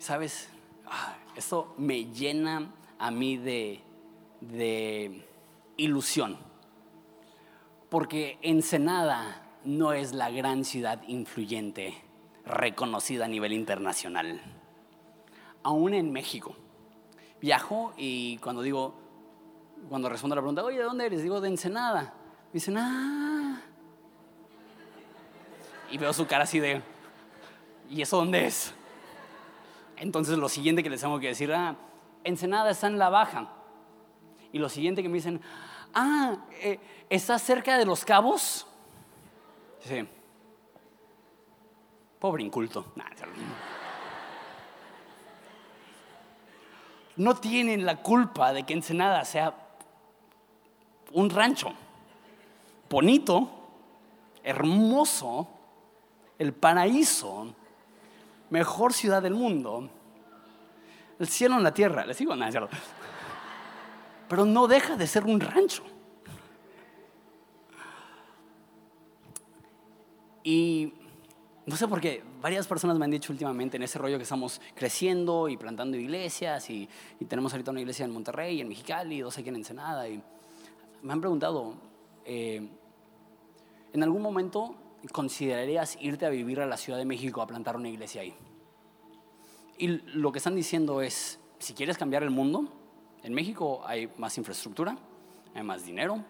¿Sabes? 0.09 0.49
Ah, 0.87 1.19
esto 1.37 1.75
me 1.77 2.07
llena 2.07 2.73
a 2.99 3.11
mí 3.11 3.37
de, 3.37 3.83
de 4.41 5.23
ilusión, 5.77 6.39
porque 7.91 8.39
Ensenada 8.41 9.43
no 9.65 9.93
es 9.93 10.15
la 10.15 10.31
gran 10.31 10.65
ciudad 10.65 11.03
influyente 11.09 11.93
reconocida 12.47 13.27
a 13.27 13.29
nivel 13.29 13.53
internacional. 13.53 14.41
Aún 15.63 15.93
en 15.93 16.11
México. 16.11 16.57
Viajo 17.43 17.93
y 17.99 18.39
cuando 18.39 18.63
digo, 18.63 18.95
cuando 19.91 20.09
respondo 20.09 20.33
a 20.33 20.37
la 20.37 20.41
pregunta, 20.41 20.65
oye, 20.65 20.79
¿de 20.79 20.85
dónde 20.85 21.05
eres? 21.05 21.23
Digo, 21.23 21.39
de 21.43 21.49
Ensenada. 21.49 22.15
Me 22.47 22.55
dicen, 22.55 22.79
ah. 22.79 23.61
Y 25.91 25.99
veo 25.99 26.15
su 26.15 26.27
cara 26.27 26.45
así 26.45 26.61
de, 26.61 26.81
¿y 27.91 28.01
eso 28.01 28.17
dónde 28.17 28.47
es? 28.47 28.73
Entonces 30.01 30.39
lo 30.39 30.49
siguiente 30.49 30.83
que 30.83 30.91
les 30.91 31.01
tengo 31.01 31.19
que 31.19 31.29
decir, 31.29 31.53
ah, 31.53 31.77
Ensenada 32.25 32.71
está 32.71 32.87
en 32.87 32.99
la 32.99 33.09
baja. 33.09 33.49
Y 34.53 34.59
lo 34.59 34.69
siguiente 34.69 35.03
que 35.03 35.09
me 35.09 35.17
dicen, 35.17 35.41
ah, 35.95 36.37
eh, 36.61 36.79
¿está 37.11 37.39
cerca 37.39 37.77
de 37.79 37.85
los 37.85 38.05
cabos? 38.05 38.67
Sí. 39.81 40.07
Pobre 42.19 42.43
inculto. 42.43 42.85
No 47.17 47.35
tienen 47.35 47.85
la 47.85 47.97
culpa 47.97 48.53
de 48.53 48.65
que 48.65 48.75
Ensenada 48.75 49.25
sea 49.25 49.55
un 51.13 51.31
rancho 51.31 51.73
bonito, 52.89 53.51
hermoso, 54.43 55.49
el 56.39 56.53
paraíso, 56.53 57.55
mejor 58.51 58.93
ciudad 58.93 59.23
del 59.23 59.35
mundo, 59.35 59.89
el 61.19 61.29
cielo 61.29 61.57
en 61.57 61.63
la 61.63 61.75
tierra. 61.75 62.07
Les 62.07 62.19
digo, 62.19 62.35
nada, 62.35 62.69
pero 64.29 64.45
no 64.45 64.67
deja 64.69 64.97
de 64.97 65.07
ser 65.07 65.25
un 65.25 65.41
rancho. 65.41 65.83
Y 70.45 70.95
no 71.67 71.77
sé 71.77 71.87
por 71.87 72.01
qué, 72.01 72.23
varias 72.41 72.67
personas 72.67 72.99
me 72.99 73.05
han 73.05 73.11
dicho 73.11 73.33
últimamente 73.33 73.77
en 73.77 73.83
ese 73.83 73.99
rollo 73.99 74.17
que 74.17 74.23
estamos 74.23 74.61
creciendo 74.75 75.49
y 75.49 75.59
plantando 75.59 75.99
iglesias 75.99 76.71
y, 76.71 76.89
tenemos 77.29 77.53
ahorita 77.53 77.71
una 77.71 77.81
iglesia 77.81 78.07
en 78.07 78.13
Monterrey, 78.13 78.61
en 78.61 78.69
Mexicali, 78.69 79.21
dos 79.21 79.37
aquí 79.37 79.51
en 79.51 79.57
Ensenada. 79.57 80.09
Y 80.09 80.23
me 81.03 81.13
han 81.13 81.21
preguntado, 81.21 81.75
eh, 82.25 82.67
¿en 83.93 84.03
algún 84.03 84.23
momento 84.23 84.75
considerarías 85.13 85.97
irte 86.01 86.27
a 86.27 86.31
vivir 86.31 86.61
a 86.61 86.67
la 86.67 86.77
Ciudad 86.77 86.99
de 86.99 87.05
México 87.05 87.41
a 87.41 87.47
plantar 87.47 87.77
una 87.77 87.89
iglesia 87.89 88.23
ahí? 88.23 88.35
Y 89.79 89.87
lo 89.87 90.33
que 90.33 90.39
están 90.39 90.57
diciendo 90.57 91.03
es, 91.03 91.39
si 91.59 91.73
quieres 91.73 91.97
cambiar 91.97 92.23
el 92.23 92.31
mundo, 92.31 92.73
en 93.23 93.33
México 93.33 93.83
hay 93.87 94.11
más 94.19 94.37
infraestructura, 94.39 94.99
hay 95.55 95.63
más 95.63 95.85
dinero, 95.85 96.25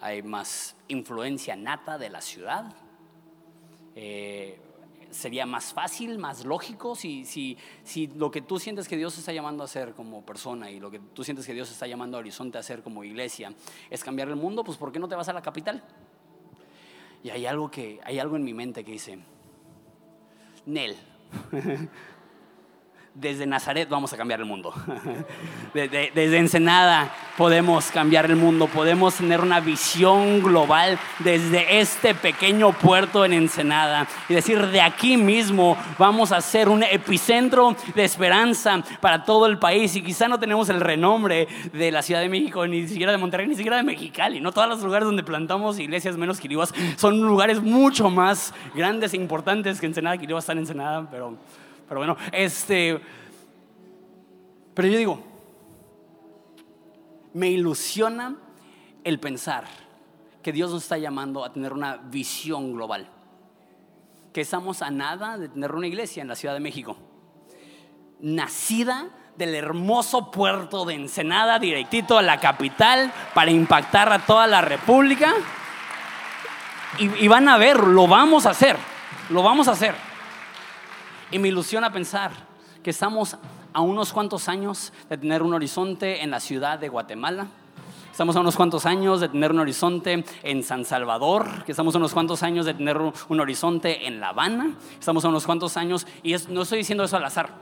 hay 0.00 0.22
más 0.22 0.76
influencia 0.88 1.56
nata 1.56 1.98
de 1.98 2.10
la 2.10 2.20
ciudad. 2.20 2.74
Eh, 3.94 4.60
sería 5.10 5.44
más 5.46 5.72
fácil, 5.72 6.18
más 6.18 6.44
lógico, 6.44 6.94
si, 6.94 7.24
si, 7.24 7.56
si 7.82 8.06
lo 8.06 8.30
que 8.30 8.42
tú 8.42 8.58
sientes 8.58 8.86
que 8.86 8.96
Dios 8.96 9.18
está 9.18 9.32
llamando 9.32 9.62
a 9.62 9.66
hacer 9.66 9.92
como 9.94 10.24
persona 10.24 10.70
y 10.70 10.78
lo 10.78 10.90
que 10.90 11.00
tú 11.00 11.24
sientes 11.24 11.46
que 11.46 11.54
Dios 11.54 11.70
está 11.70 11.86
llamando 11.86 12.16
a 12.16 12.20
Horizonte 12.20 12.58
a 12.58 12.60
hacer 12.60 12.82
como 12.82 13.02
iglesia 13.02 13.52
es 13.90 14.04
cambiar 14.04 14.28
el 14.28 14.36
mundo, 14.36 14.62
pues 14.62 14.78
¿por 14.78 14.92
qué 14.92 14.98
no 14.98 15.08
te 15.08 15.16
vas 15.16 15.28
a 15.28 15.32
la 15.32 15.42
capital? 15.42 15.82
Y 17.22 17.30
hay 17.30 17.46
algo, 17.46 17.70
que, 17.70 18.00
hay 18.04 18.18
algo 18.18 18.36
en 18.36 18.44
mi 18.44 18.54
mente 18.54 18.84
que 18.84 18.92
dice, 18.92 19.18
Nel, 20.66 20.96
desde 23.20 23.46
Nazaret 23.46 23.88
vamos 23.88 24.12
a 24.12 24.16
cambiar 24.16 24.40
el 24.40 24.46
mundo. 24.46 24.72
Desde, 25.74 26.38
Ensenada 26.38 27.12
podemos 27.36 27.90
cambiar 27.90 28.26
el 28.26 28.36
mundo, 28.36 28.66
podemos 28.66 29.14
tener 29.14 29.40
una 29.40 29.60
visión 29.60 30.42
global 30.42 30.98
desde 31.20 31.80
este 31.80 32.14
pequeño 32.14 32.72
puerto 32.72 33.24
en 33.24 33.32
Ensenada 33.32 34.06
y 34.28 34.34
decir, 34.34 34.66
de 34.66 34.80
aquí 34.80 35.16
mismo 35.16 35.76
vamos 35.98 36.32
a 36.32 36.40
ser 36.40 36.68
un 36.68 36.82
epicentro 36.82 37.76
de 37.94 38.04
esperanza 38.04 38.82
para 39.00 39.24
todo 39.24 39.46
el 39.46 39.58
país 39.58 39.94
y 39.96 40.02
quizá 40.02 40.28
no 40.28 40.40
tenemos 40.40 40.68
el 40.70 40.80
renombre 40.80 41.46
de 41.72 41.90
la 41.90 42.02
Ciudad 42.02 42.20
de 42.20 42.28
México, 42.28 42.66
ni 42.66 42.88
siquiera 42.88 43.12
de 43.12 43.18
Monterrey, 43.18 43.46
ni 43.46 43.54
siquiera 43.54 43.76
de 43.76 43.82
Mexicali, 43.84 44.40
no 44.40 44.52
todos 44.52 44.68
los 44.68 44.82
lugares 44.82 45.06
donde 45.06 45.22
plantamos 45.22 45.78
iglesias 45.78 46.16
menos 46.16 46.40
Quiriguas 46.40 46.74
son 46.96 47.20
lugares 47.20 47.60
mucho 47.60 48.10
más 48.10 48.52
grandes 48.74 49.14
e 49.14 49.16
importantes 49.16 49.80
que 49.80 49.86
Ensenada, 49.86 50.18
Quiriguas 50.18 50.44
están 50.44 50.58
en 50.58 50.64
Ensenada, 50.64 51.08
pero 51.10 51.36
pero 51.90 51.98
bueno, 51.98 52.16
este. 52.30 53.00
Pero 54.74 54.86
yo 54.86 54.96
digo, 54.96 55.20
me 57.32 57.48
ilusiona 57.48 58.36
el 59.02 59.18
pensar 59.18 59.64
que 60.40 60.52
Dios 60.52 60.70
nos 60.70 60.84
está 60.84 60.98
llamando 60.98 61.44
a 61.44 61.52
tener 61.52 61.72
una 61.72 61.96
visión 61.96 62.72
global. 62.74 63.08
Que 64.32 64.42
estamos 64.42 64.82
a 64.82 64.92
nada 64.92 65.36
de 65.36 65.48
tener 65.48 65.72
una 65.72 65.88
iglesia 65.88 66.22
en 66.22 66.28
la 66.28 66.36
Ciudad 66.36 66.54
de 66.54 66.60
México. 66.60 66.96
Nacida 68.20 69.08
del 69.36 69.56
hermoso 69.56 70.30
puerto 70.30 70.84
de 70.84 70.94
Ensenada, 70.94 71.58
directito 71.58 72.16
a 72.16 72.22
la 72.22 72.38
capital, 72.38 73.12
para 73.34 73.50
impactar 73.50 74.12
a 74.12 74.24
toda 74.24 74.46
la 74.46 74.60
República. 74.60 75.34
Y, 76.98 77.24
y 77.24 77.26
van 77.26 77.48
a 77.48 77.58
ver, 77.58 77.82
lo 77.82 78.06
vamos 78.06 78.46
a 78.46 78.50
hacer, 78.50 78.76
lo 79.28 79.42
vamos 79.42 79.66
a 79.66 79.72
hacer. 79.72 80.09
Y 81.32 81.38
me 81.38 81.48
ilusiona 81.48 81.92
pensar 81.92 82.32
que 82.82 82.90
estamos 82.90 83.36
a 83.72 83.80
unos 83.80 84.12
cuantos 84.12 84.48
años 84.48 84.92
de 85.08 85.16
tener 85.16 85.44
un 85.44 85.54
horizonte 85.54 86.22
en 86.22 86.30
la 86.32 86.40
ciudad 86.40 86.78
de 86.80 86.88
Guatemala. 86.88 87.46
Estamos 88.10 88.34
a 88.34 88.40
unos 88.40 88.56
cuantos 88.56 88.84
años 88.84 89.20
de 89.20 89.28
tener 89.28 89.52
un 89.52 89.60
horizonte 89.60 90.24
en 90.42 90.64
San 90.64 90.84
Salvador, 90.84 91.64
que 91.64 91.70
estamos 91.70 91.94
a 91.94 91.98
unos 91.98 92.12
cuantos 92.12 92.42
años 92.42 92.66
de 92.66 92.74
tener 92.74 92.98
un 92.98 93.40
horizonte 93.40 94.08
en 94.08 94.18
La 94.18 94.30
Habana, 94.30 94.74
estamos 94.98 95.24
a 95.24 95.28
unos 95.28 95.46
cuantos 95.46 95.76
años, 95.76 96.04
y 96.24 96.34
no 96.48 96.62
estoy 96.62 96.78
diciendo 96.78 97.04
eso 97.04 97.16
al 97.16 97.24
azar, 97.24 97.54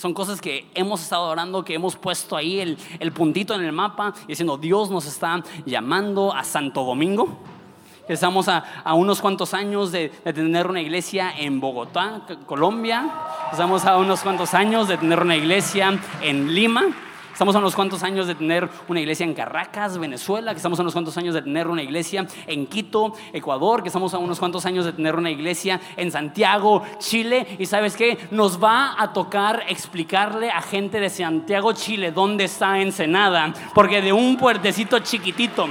son 0.00 0.14
cosas 0.14 0.40
que 0.40 0.66
hemos 0.74 1.02
estado 1.02 1.24
orando, 1.24 1.64
que 1.64 1.74
hemos 1.74 1.96
puesto 1.96 2.36
ahí 2.36 2.58
el, 2.58 3.12
puntito 3.12 3.54
en 3.54 3.62
el 3.62 3.72
mapa, 3.72 4.14
diciendo 4.26 4.56
Dios 4.56 4.90
nos 4.90 5.04
está 5.04 5.42
llamando 5.66 6.32
a 6.34 6.42
Santo 6.44 6.84
Domingo. 6.84 7.39
Estamos 8.10 8.48
a, 8.48 8.64
unos 8.92 9.20
cuantos 9.20 9.54
años 9.54 9.92
de, 9.92 10.08
tener 10.08 10.66
una 10.66 10.80
iglesia 10.80 11.32
en 11.38 11.60
Bogotá, 11.60 12.22
Colombia. 12.44 13.08
Estamos 13.52 13.84
a 13.84 13.98
unos 13.98 14.22
cuantos 14.22 14.52
años 14.52 14.88
de 14.88 14.96
tener 14.96 15.20
una 15.20 15.36
iglesia 15.36 15.96
en 16.20 16.52
Lima. 16.52 16.86
Estamos 17.32 17.54
a 17.54 17.60
unos 17.60 17.76
cuantos 17.76 18.02
años 18.02 18.26
de 18.26 18.34
tener 18.34 18.68
una 18.88 18.98
iglesia 18.98 19.24
en 19.24 19.32
Caracas, 19.32 19.96
Venezuela, 19.96 20.50
que 20.50 20.56
estamos 20.56 20.80
a 20.80 20.82
unos 20.82 20.92
cuantos 20.92 21.16
años 21.18 21.34
de 21.34 21.42
tener 21.42 21.68
una 21.68 21.84
iglesia 21.84 22.26
en 22.48 22.66
Quito, 22.66 23.14
Ecuador, 23.32 23.82
que 23.82 23.90
estamos 23.90 24.12
a 24.12 24.18
unos 24.18 24.40
cuantos 24.40 24.66
años 24.66 24.84
de 24.84 24.92
tener 24.92 25.14
una 25.14 25.30
iglesia 25.30 25.80
en 25.96 26.10
Santiago, 26.10 26.82
Chile. 26.98 27.46
Y 27.60 27.66
sabes 27.66 27.96
qué, 27.96 28.18
nos 28.32 28.60
va 28.60 29.00
a 29.00 29.12
tocar 29.12 29.62
explicarle 29.68 30.50
a 30.50 30.62
gente 30.62 30.98
de 30.98 31.10
Santiago, 31.10 31.74
Chile, 31.74 32.10
dónde 32.10 32.42
está 32.42 32.80
Ensenada, 32.80 33.54
porque 33.72 34.02
de 34.02 34.12
un 34.12 34.36
puertecito 34.36 34.98
chiquitito 34.98 35.68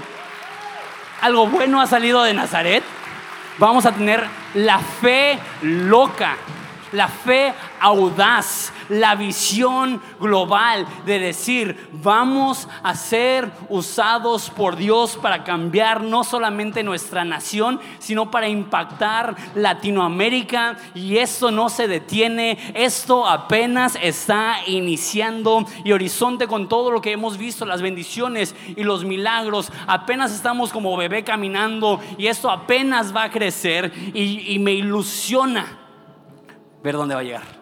algo 1.21 1.47
bueno 1.47 1.81
ha 1.81 1.87
salido 1.87 2.23
de 2.23 2.33
Nazaret, 2.33 2.83
vamos 3.57 3.85
a 3.85 3.91
tener 3.91 4.25
la 4.53 4.79
fe 4.79 5.39
loca, 5.61 6.37
la 6.91 7.07
fe 7.07 7.53
audaz, 7.79 8.71
la 8.89 9.15
visión 9.15 10.01
global 10.19 10.87
de 11.05 11.19
decir, 11.19 11.89
vamos 11.91 12.67
a 12.83 12.95
ser 12.95 13.51
usados 13.69 14.49
por 14.49 14.75
Dios 14.75 15.17
para 15.21 15.43
cambiar 15.43 16.01
no 16.03 16.23
solamente 16.23 16.83
nuestra 16.83 17.23
nación, 17.23 17.79
sino 17.99 18.31
para 18.31 18.47
impactar 18.47 19.35
Latinoamérica. 19.55 20.77
Y 20.93 21.17
esto 21.17 21.51
no 21.51 21.69
se 21.69 21.87
detiene, 21.87 22.57
esto 22.73 23.27
apenas 23.27 23.97
está 24.01 24.57
iniciando. 24.67 25.65
Y 25.83 25.91
Horizonte 25.91 26.47
con 26.47 26.67
todo 26.67 26.91
lo 26.91 27.01
que 27.01 27.11
hemos 27.11 27.37
visto, 27.37 27.65
las 27.65 27.81
bendiciones 27.81 28.55
y 28.75 28.83
los 28.83 29.05
milagros, 29.05 29.71
apenas 29.87 30.31
estamos 30.31 30.71
como 30.71 30.95
bebé 30.97 31.23
caminando 31.23 31.99
y 32.17 32.27
esto 32.27 32.49
apenas 32.49 33.15
va 33.15 33.23
a 33.23 33.31
crecer 33.31 33.91
y, 34.13 34.53
y 34.53 34.59
me 34.59 34.73
ilusiona 34.73 35.78
ver 36.83 36.95
dónde 36.95 37.15
va 37.15 37.21
a 37.21 37.23
llegar 37.23 37.59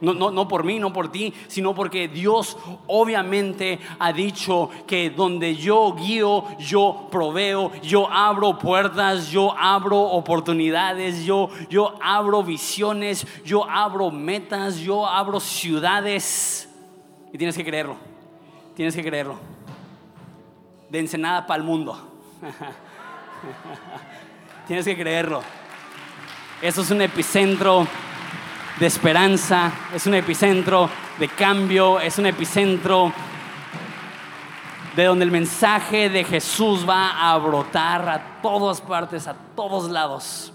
no, 0.00 0.14
no, 0.14 0.30
no 0.30 0.48
por 0.48 0.64
mí, 0.64 0.78
no 0.78 0.92
por 0.92 1.10
ti, 1.10 1.32
sino 1.48 1.74
porque 1.74 2.08
Dios 2.08 2.56
obviamente 2.86 3.78
ha 3.98 4.12
dicho 4.12 4.70
que 4.86 5.10
donde 5.10 5.56
yo 5.56 5.94
guío, 5.94 6.44
yo 6.58 7.08
proveo, 7.10 7.72
yo 7.82 8.08
abro 8.10 8.58
puertas, 8.58 9.30
yo 9.30 9.54
abro 9.58 9.98
oportunidades, 9.98 11.24
yo, 11.24 11.50
yo 11.68 11.94
abro 12.00 12.42
visiones, 12.42 13.26
yo 13.44 13.68
abro 13.68 14.10
metas, 14.10 14.78
yo 14.78 15.06
abro 15.06 15.40
ciudades. 15.40 16.68
Y 17.32 17.38
tienes 17.38 17.56
que 17.56 17.64
creerlo, 17.64 17.96
tienes 18.74 18.94
que 18.94 19.02
creerlo. 19.02 19.36
De 20.88 20.98
Ensenada 20.98 21.46
para 21.46 21.58
el 21.58 21.66
mundo. 21.66 21.98
tienes 24.66 24.86
que 24.86 24.96
creerlo. 24.96 25.42
Eso 26.62 26.80
es 26.80 26.90
un 26.90 27.02
epicentro 27.02 27.86
de 28.78 28.86
esperanza, 28.86 29.72
es 29.92 30.06
un 30.06 30.14
epicentro 30.14 30.88
de 31.18 31.28
cambio, 31.28 31.98
es 31.98 32.18
un 32.18 32.26
epicentro 32.26 33.12
de 34.94 35.04
donde 35.04 35.24
el 35.24 35.30
mensaje 35.30 36.08
de 36.08 36.24
Jesús 36.24 36.88
va 36.88 37.30
a 37.32 37.36
brotar 37.38 38.08
a 38.08 38.40
todas 38.40 38.80
partes, 38.80 39.26
a 39.26 39.34
todos 39.56 39.90
lados. 39.90 40.52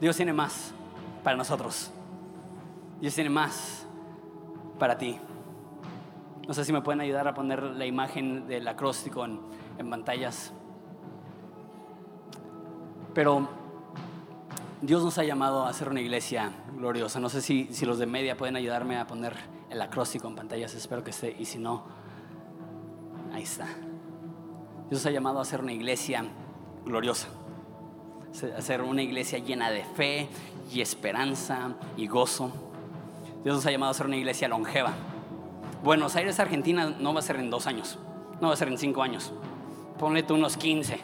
Dios 0.00 0.16
tiene 0.16 0.32
más 0.32 0.72
para 1.22 1.36
nosotros. 1.36 1.90
Dios 3.00 3.14
tiene 3.14 3.30
más 3.30 3.86
para 4.78 4.96
ti. 4.96 5.18
No 6.46 6.54
sé 6.54 6.64
si 6.64 6.72
me 6.72 6.82
pueden 6.82 7.00
ayudar 7.00 7.28
a 7.28 7.34
poner 7.34 7.62
la 7.62 7.86
imagen 7.86 8.46
del 8.46 8.66
acróstico 8.66 9.24
en, 9.24 9.40
en 9.78 9.90
pantallas. 9.90 10.52
Pero 13.14 13.48
Dios 14.80 15.02
nos 15.02 15.18
ha 15.18 15.24
llamado 15.24 15.66
a 15.66 15.72
ser 15.72 15.88
una 15.88 16.00
iglesia 16.00 16.52
gloriosa. 16.76 17.20
No 17.20 17.28
sé 17.28 17.42
si, 17.42 17.68
si 17.72 17.86
los 17.86 17.98
de 17.98 18.06
media 18.06 18.36
pueden 18.36 18.56
ayudarme 18.56 18.98
a 18.98 19.06
poner 19.06 19.34
el 19.68 19.80
acróstico 19.82 20.28
en 20.28 20.36
pantallas, 20.36 20.74
espero 20.74 21.04
que 21.04 21.10
esté. 21.10 21.36
Y 21.38 21.44
si 21.44 21.58
no, 21.58 21.84
ahí 23.32 23.42
está. 23.42 23.66
Dios 24.88 25.00
nos 25.00 25.06
ha 25.06 25.10
llamado 25.10 25.40
a 25.40 25.44
ser 25.44 25.60
una 25.60 25.72
iglesia 25.72 26.24
gloriosa. 26.84 27.28
A 28.56 28.62
ser 28.62 28.82
una 28.82 29.02
iglesia 29.02 29.38
llena 29.38 29.70
de 29.70 29.84
fe 29.84 30.28
y 30.72 30.80
esperanza 30.80 31.74
y 31.96 32.06
gozo. 32.06 32.52
Dios 33.42 33.56
nos 33.56 33.66
ha 33.66 33.70
llamado 33.70 33.90
a 33.90 33.94
ser 33.94 34.06
una 34.06 34.16
iglesia 34.16 34.48
longeva. 34.48 34.92
Buenos 35.82 36.14
Aires, 36.14 36.38
Argentina, 36.38 36.94
no 36.98 37.12
va 37.12 37.20
a 37.20 37.22
ser 37.22 37.36
en 37.36 37.50
dos 37.50 37.66
años, 37.66 37.98
no 38.40 38.48
va 38.48 38.54
a 38.54 38.56
ser 38.56 38.68
en 38.68 38.78
cinco 38.78 39.02
años. 39.02 39.32
Ponle 39.98 40.22
tú 40.22 40.34
unos 40.34 40.56
15, 40.58 41.00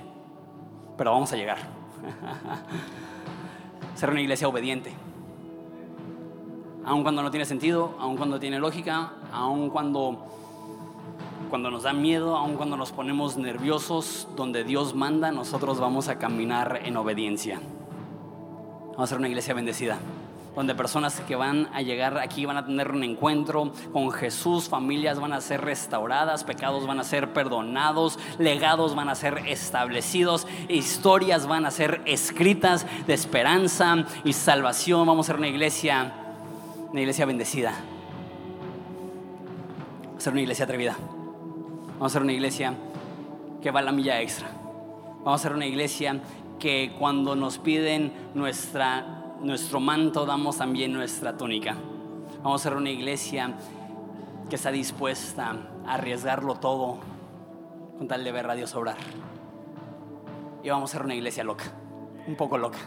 pero 0.98 1.12
vamos 1.12 1.32
a 1.32 1.36
llegar. 1.36 1.75
Ser 3.94 4.10
una 4.10 4.20
iglesia 4.20 4.48
obediente. 4.48 4.92
Aun 6.84 7.02
cuando 7.02 7.22
no 7.22 7.30
tiene 7.30 7.44
sentido, 7.44 7.96
aun 7.98 8.16
cuando 8.16 8.38
tiene 8.38 8.58
lógica, 8.58 9.12
aun 9.32 9.70
cuando, 9.70 10.24
cuando 11.50 11.70
nos 11.70 11.82
da 11.82 11.92
miedo, 11.92 12.36
aun 12.36 12.56
cuando 12.56 12.76
nos 12.76 12.92
ponemos 12.92 13.36
nerviosos, 13.36 14.28
donde 14.36 14.62
Dios 14.62 14.94
manda, 14.94 15.32
nosotros 15.32 15.80
vamos 15.80 16.08
a 16.08 16.18
caminar 16.18 16.80
en 16.84 16.96
obediencia. 16.96 17.60
Vamos 18.92 19.02
a 19.02 19.06
ser 19.06 19.18
una 19.18 19.28
iglesia 19.28 19.54
bendecida 19.54 19.98
donde 20.56 20.74
personas 20.74 21.20
que 21.20 21.36
van 21.36 21.68
a 21.74 21.82
llegar 21.82 22.18
aquí 22.18 22.46
van 22.46 22.56
a 22.56 22.64
tener 22.64 22.90
un 22.90 23.04
encuentro 23.04 23.72
con 23.92 24.10
Jesús, 24.10 24.70
familias 24.70 25.20
van 25.20 25.34
a 25.34 25.40
ser 25.42 25.60
restauradas, 25.60 26.44
pecados 26.44 26.86
van 26.86 26.98
a 26.98 27.04
ser 27.04 27.34
perdonados, 27.34 28.18
legados 28.38 28.94
van 28.94 29.10
a 29.10 29.14
ser 29.14 29.42
establecidos, 29.46 30.46
historias 30.70 31.46
van 31.46 31.66
a 31.66 31.70
ser 31.70 32.00
escritas 32.06 32.86
de 33.06 33.12
esperanza 33.12 34.06
y 34.24 34.32
salvación. 34.32 35.06
Vamos 35.06 35.26
a 35.26 35.32
ser 35.32 35.36
una 35.36 35.48
iglesia, 35.48 36.14
una 36.90 37.00
iglesia 37.02 37.26
bendecida. 37.26 37.74
Vamos 40.04 40.16
a 40.16 40.20
ser 40.20 40.32
una 40.32 40.42
iglesia 40.42 40.64
atrevida. 40.64 40.96
Vamos 41.98 42.12
a 42.12 42.14
ser 42.14 42.22
una 42.22 42.32
iglesia 42.32 42.74
que 43.60 43.70
va 43.70 43.80
a 43.80 43.82
la 43.82 43.92
milla 43.92 44.22
extra. 44.22 44.48
Vamos 45.22 45.38
a 45.40 45.42
ser 45.42 45.52
una 45.52 45.66
iglesia 45.66 46.18
que 46.58 46.94
cuando 46.98 47.36
nos 47.36 47.58
piden 47.58 48.12
nuestra 48.34 49.15
nuestro 49.46 49.78
manto 49.78 50.26
damos 50.26 50.58
también 50.58 50.92
nuestra 50.92 51.36
túnica. 51.36 51.76
Vamos 52.42 52.60
a 52.60 52.64
ser 52.64 52.76
una 52.76 52.90
iglesia 52.90 53.54
que 54.50 54.56
está 54.56 54.72
dispuesta 54.72 55.54
a 55.86 55.94
arriesgarlo 55.94 56.56
todo 56.56 56.98
con 57.96 58.08
tal 58.08 58.24
de 58.24 58.32
ver 58.32 58.50
a 58.50 58.54
Dios 58.54 58.74
obrar. 58.74 58.96
Y 60.64 60.68
vamos 60.68 60.90
a 60.90 60.92
ser 60.96 61.04
una 61.04 61.14
iglesia 61.14 61.44
loca, 61.44 61.64
un 62.26 62.34
poco 62.34 62.58
loca. 62.58 62.78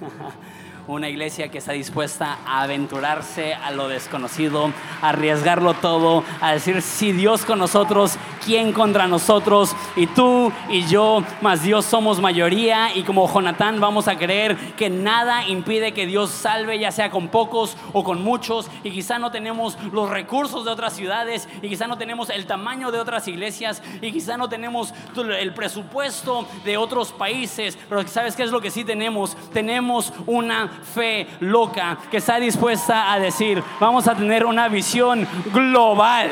una 0.86 1.08
iglesia 1.08 1.48
que 1.48 1.58
está 1.58 1.72
dispuesta 1.72 2.38
a 2.46 2.62
aventurarse 2.62 3.54
a 3.54 3.70
lo 3.70 3.88
desconocido, 3.88 4.72
a 5.00 5.10
arriesgarlo 5.10 5.74
todo, 5.74 6.24
a 6.40 6.52
decir, 6.52 6.82
si 6.82 7.12
Dios 7.12 7.44
con 7.44 7.58
nosotros, 7.58 8.16
¿quién 8.44 8.72
contra 8.72 9.06
nosotros? 9.06 9.76
Y 9.96 10.06
tú 10.08 10.52
y 10.68 10.86
yo, 10.86 11.22
más 11.40 11.62
Dios 11.62 11.84
somos 11.84 12.20
mayoría 12.20 12.94
y 12.94 13.02
como 13.02 13.32
Jonatán 13.32 13.80
vamos 13.80 14.08
a 14.08 14.16
creer 14.16 14.56
que 14.76 14.90
nada 14.90 15.46
impide 15.46 15.92
que 15.92 16.06
Dios 16.06 16.30
salve, 16.30 16.78
ya 16.78 16.90
sea 16.90 17.10
con 17.10 17.28
pocos 17.28 17.76
o 17.92 18.02
con 18.02 18.22
muchos, 18.22 18.70
y 18.82 18.90
quizá 18.90 19.18
no 19.18 19.30
tenemos 19.30 19.78
los 19.92 20.10
recursos 20.10 20.64
de 20.64 20.70
otras 20.70 20.94
ciudades, 20.94 21.48
y 21.62 21.68
quizá 21.68 21.86
no 21.86 21.98
tenemos 21.98 22.30
el 22.30 22.46
tamaño 22.46 22.90
de 22.90 23.00
otras 23.00 23.28
iglesias, 23.28 23.82
y 24.00 24.12
quizá 24.12 24.36
no 24.36 24.48
tenemos 24.48 24.92
el 25.16 25.54
presupuesto 25.54 26.46
de 26.64 26.76
otros 26.76 27.12
países, 27.12 27.78
pero 27.88 28.06
¿sabes 28.08 28.34
qué 28.34 28.42
es 28.42 28.50
lo 28.50 28.60
que 28.60 28.70
sí 28.70 28.84
tenemos? 28.84 29.36
Tenemos 29.52 30.12
una 30.26 30.71
fe 30.72 31.26
loca 31.40 31.98
que 32.10 32.18
está 32.18 32.38
dispuesta 32.38 33.12
a 33.12 33.18
decir, 33.18 33.62
vamos 33.78 34.08
a 34.08 34.14
tener 34.14 34.44
una 34.44 34.68
visión 34.68 35.26
global. 35.52 36.30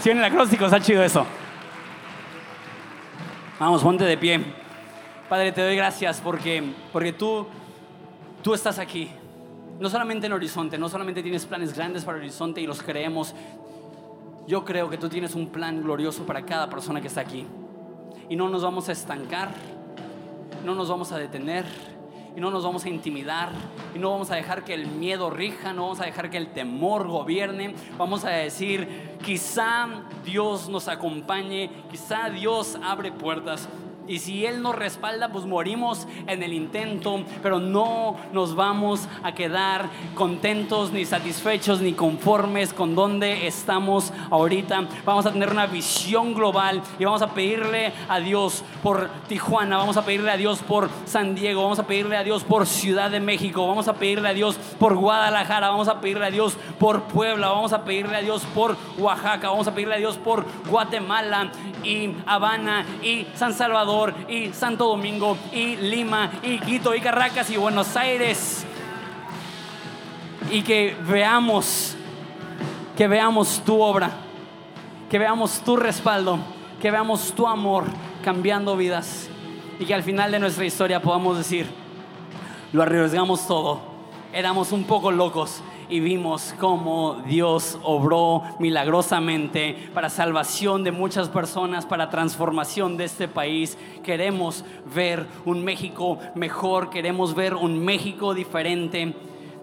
Si 0.00 0.10
en 0.10 0.18
el 0.18 0.24
acróstico 0.24 0.66
está 0.66 0.80
chido 0.80 1.02
eso. 1.02 1.26
Vamos, 3.58 3.82
ponte 3.82 4.04
de 4.04 4.16
pie. 4.16 4.40
Padre, 5.28 5.52
te 5.52 5.62
doy 5.62 5.76
gracias 5.76 6.20
porque, 6.20 6.62
porque 6.92 7.12
tú, 7.12 7.46
tú 8.42 8.54
estás 8.54 8.78
aquí. 8.78 9.10
No 9.80 9.90
solamente 9.90 10.26
en 10.26 10.32
Horizonte, 10.32 10.78
no 10.78 10.88
solamente 10.88 11.22
tienes 11.22 11.44
planes 11.44 11.74
grandes 11.74 12.04
para 12.04 12.18
Horizonte 12.18 12.60
y 12.60 12.66
los 12.66 12.82
creemos. 12.82 13.34
Yo 14.46 14.64
creo 14.64 14.88
que 14.88 14.96
tú 14.96 15.08
tienes 15.08 15.34
un 15.34 15.48
plan 15.48 15.82
glorioso 15.82 16.24
para 16.24 16.42
cada 16.46 16.70
persona 16.70 17.00
que 17.00 17.08
está 17.08 17.20
aquí. 17.20 17.46
Y 18.28 18.36
no 18.36 18.48
nos 18.48 18.62
vamos 18.62 18.88
a 18.88 18.92
estancar, 18.92 19.50
no 20.64 20.74
nos 20.74 20.88
vamos 20.88 21.12
a 21.12 21.18
detener 21.18 21.64
y 22.38 22.40
no 22.40 22.52
nos 22.52 22.62
vamos 22.62 22.84
a 22.84 22.88
intimidar 22.88 23.50
y 23.96 23.98
no 23.98 24.12
vamos 24.12 24.30
a 24.30 24.36
dejar 24.36 24.62
que 24.62 24.72
el 24.72 24.86
miedo 24.86 25.28
rija, 25.28 25.72
no 25.72 25.82
vamos 25.82 26.00
a 26.00 26.04
dejar 26.04 26.30
que 26.30 26.36
el 26.36 26.52
temor 26.52 27.08
gobierne. 27.08 27.74
Vamos 27.96 28.24
a 28.24 28.30
decir, 28.30 29.16
quizá 29.24 29.88
Dios 30.24 30.68
nos 30.68 30.86
acompañe, 30.86 31.68
quizá 31.90 32.30
Dios 32.30 32.78
abre 32.80 33.10
puertas, 33.10 33.68
y 34.08 34.18
si 34.18 34.46
Él 34.46 34.62
nos 34.62 34.74
respalda, 34.74 35.28
pues 35.28 35.44
morimos 35.44 36.08
en 36.26 36.42
el 36.42 36.52
intento, 36.52 37.22
pero 37.42 37.60
no 37.60 38.16
nos 38.32 38.54
vamos 38.54 39.06
a 39.22 39.32
quedar 39.32 39.90
contentos, 40.14 40.92
ni 40.92 41.04
satisfechos, 41.04 41.80
ni 41.80 41.92
conformes 41.92 42.72
con 42.72 42.94
donde 42.94 43.46
estamos 43.46 44.12
ahorita. 44.30 44.88
Vamos 45.04 45.26
a 45.26 45.32
tener 45.32 45.50
una 45.50 45.66
visión 45.66 46.34
global 46.34 46.82
y 46.98 47.04
vamos 47.04 47.20
a 47.22 47.34
pedirle 47.34 47.92
a 48.08 48.18
Dios 48.20 48.64
por 48.82 49.10
Tijuana, 49.28 49.76
vamos 49.76 49.98
a 49.98 50.04
pedirle 50.04 50.30
a 50.30 50.36
Dios 50.36 50.60
por 50.60 50.88
San 51.04 51.34
Diego, 51.34 51.62
vamos 51.62 51.78
a 51.78 51.86
pedirle 51.86 52.16
a 52.16 52.24
Dios 52.24 52.44
por 52.44 52.66
Ciudad 52.66 53.10
de 53.10 53.20
México, 53.20 53.66
vamos 53.66 53.88
a 53.88 53.94
pedirle 53.94 54.28
a 54.30 54.34
Dios 54.34 54.56
por 54.78 54.96
Guadalajara, 54.96 55.68
vamos 55.68 55.88
a 55.88 56.00
pedirle 56.00 56.26
a 56.26 56.30
Dios 56.30 56.56
por 56.78 57.02
Puebla, 57.02 57.48
vamos 57.48 57.72
a 57.74 57.84
pedirle 57.84 58.16
a 58.16 58.20
Dios 58.20 58.42
por 58.54 58.76
Oaxaca, 58.96 59.50
vamos 59.50 59.68
a 59.68 59.74
pedirle 59.74 59.96
a 59.96 59.98
Dios 59.98 60.16
por 60.16 60.46
Guatemala 60.68 61.50
y 61.84 62.14
Habana 62.26 62.86
y 63.02 63.26
San 63.34 63.52
Salvador 63.52 63.97
y 64.28 64.52
Santo 64.52 64.86
Domingo 64.86 65.36
y 65.52 65.76
Lima 65.76 66.30
y 66.42 66.60
Quito 66.60 66.94
y 66.94 67.00
Caracas 67.00 67.50
y 67.50 67.56
Buenos 67.56 67.96
Aires. 67.96 68.64
Y 70.50 70.62
que 70.62 70.96
veamos, 71.08 71.96
que 72.96 73.08
veamos 73.08 73.60
tu 73.64 73.80
obra, 73.82 74.10
que 75.10 75.18
veamos 75.18 75.60
tu 75.60 75.76
respaldo, 75.76 76.38
que 76.80 76.90
veamos 76.90 77.32
tu 77.32 77.46
amor 77.46 77.84
cambiando 78.22 78.76
vidas 78.76 79.28
y 79.80 79.84
que 79.84 79.94
al 79.94 80.04
final 80.04 80.30
de 80.30 80.38
nuestra 80.38 80.64
historia 80.64 81.02
podamos 81.02 81.36
decir, 81.36 81.66
lo 82.72 82.82
arriesgamos 82.82 83.46
todo, 83.48 83.80
éramos 84.32 84.70
un 84.70 84.84
poco 84.84 85.10
locos, 85.10 85.60
y 85.88 86.00
vimos 86.00 86.54
cómo 86.58 87.22
Dios 87.26 87.78
obró 87.82 88.42
milagrosamente 88.58 89.90
para 89.94 90.10
salvación 90.10 90.84
de 90.84 90.92
muchas 90.92 91.28
personas, 91.28 91.86
para 91.86 92.10
transformación 92.10 92.96
de 92.96 93.04
este 93.04 93.28
país. 93.28 93.78
Queremos 94.02 94.64
ver 94.94 95.26
un 95.44 95.64
México 95.64 96.18
mejor, 96.34 96.90
queremos 96.90 97.34
ver 97.34 97.54
un 97.54 97.84
México 97.84 98.34
diferente. 98.34 99.14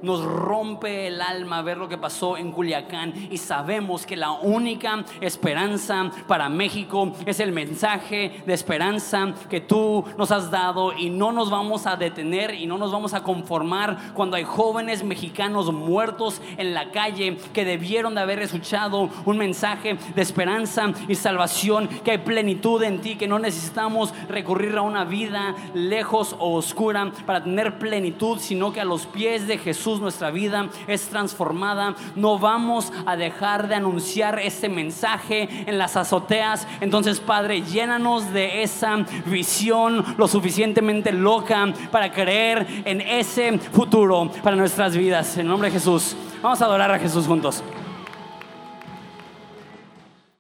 Nos 0.02 0.24
rompe 0.24 1.08
el 1.08 1.22
alma 1.22 1.62
ver 1.62 1.78
lo 1.78 1.88
que 1.88 1.98
pasó 1.98 2.38
en 2.38 2.52
Culiacán 2.52 3.14
y 3.30 3.38
sabemos 3.38 4.06
que 4.06 4.16
la 4.16 4.32
única 4.32 5.04
esperanza 5.22 6.12
para 6.28 6.50
México 6.50 7.14
es 7.26 7.40
el 7.40 7.52
mensaje 7.52 8.44
de 8.46 8.54
esperanza 8.54 9.34
que 9.50 9.62
tú 9.62 10.04
nos 10.18 10.32
has 10.32 10.52
dado 10.52 10.94
y 10.94 11.10
no 11.10 11.32
nos 11.32 11.50
vamos 11.50 11.88
a 11.88 11.96
detener 11.96 12.54
y 12.54 12.66
no 12.66 12.78
nos 12.78 12.92
vamos 12.92 13.14
a 13.14 13.24
conformar 13.24 14.14
cuando 14.14 14.36
hay 14.36 14.44
jóvenes 14.44 15.04
mexicanos 15.04 15.72
muertos 15.72 16.42
en 16.58 16.74
la 16.74 16.92
calle 16.92 17.38
que 17.54 17.66
debieron 17.66 18.16
de 18.16 18.22
haber 18.22 18.40
escuchado 18.40 19.10
un 19.26 19.38
mensaje 19.38 19.98
de 20.16 20.22
esperanza 20.22 20.92
y 21.08 21.16
salvación, 21.16 21.88
que 22.04 22.12
hay 22.12 22.18
plenitud 22.20 22.82
en 22.84 23.02
ti, 23.02 23.16
que 23.16 23.28
no 23.28 23.40
necesitamos 23.40 24.14
recurrir 24.30 24.78
a 24.78 24.82
una 24.82 25.06
vida 25.06 25.56
lejos 25.74 26.36
o 26.40 26.56
oscura 26.56 27.12
para 27.26 27.44
tener 27.44 27.78
plenitud, 27.80 28.40
sino 28.40 28.72
que 28.74 28.82
a 28.82 28.86
los 28.86 29.06
pies 29.06 29.48
de 29.48 29.58
Jesús 29.58 29.85
nuestra 29.86 30.32
vida 30.32 30.70
es 30.88 31.08
transformada. 31.08 31.96
No 32.16 32.40
vamos 32.40 32.92
a 33.06 33.16
dejar 33.16 33.68
de 33.68 33.76
anunciar 33.76 34.40
ese 34.40 34.68
mensaje 34.68 35.48
en 35.68 35.78
las 35.78 35.96
azoteas. 35.96 36.68
Entonces, 36.82 37.20
Padre, 37.20 37.62
llénanos 37.62 38.34
de 38.34 38.64
esa 38.64 38.98
visión 39.26 40.04
lo 40.18 40.28
suficientemente 40.28 41.12
loca 41.12 41.72
para 41.92 42.12
creer 42.12 42.66
en 42.86 43.02
ese 43.02 43.58
futuro 43.60 44.32
para 44.44 44.56
nuestras 44.56 44.98
vidas. 44.98 45.38
En 45.38 45.48
nombre 45.48 45.70
de 45.70 45.74
Jesús. 45.74 46.16
Vamos 46.42 46.62
a 46.62 46.66
adorar 46.66 46.92
a 46.92 47.00
Jesús 47.00 47.28
juntos. 47.28 47.64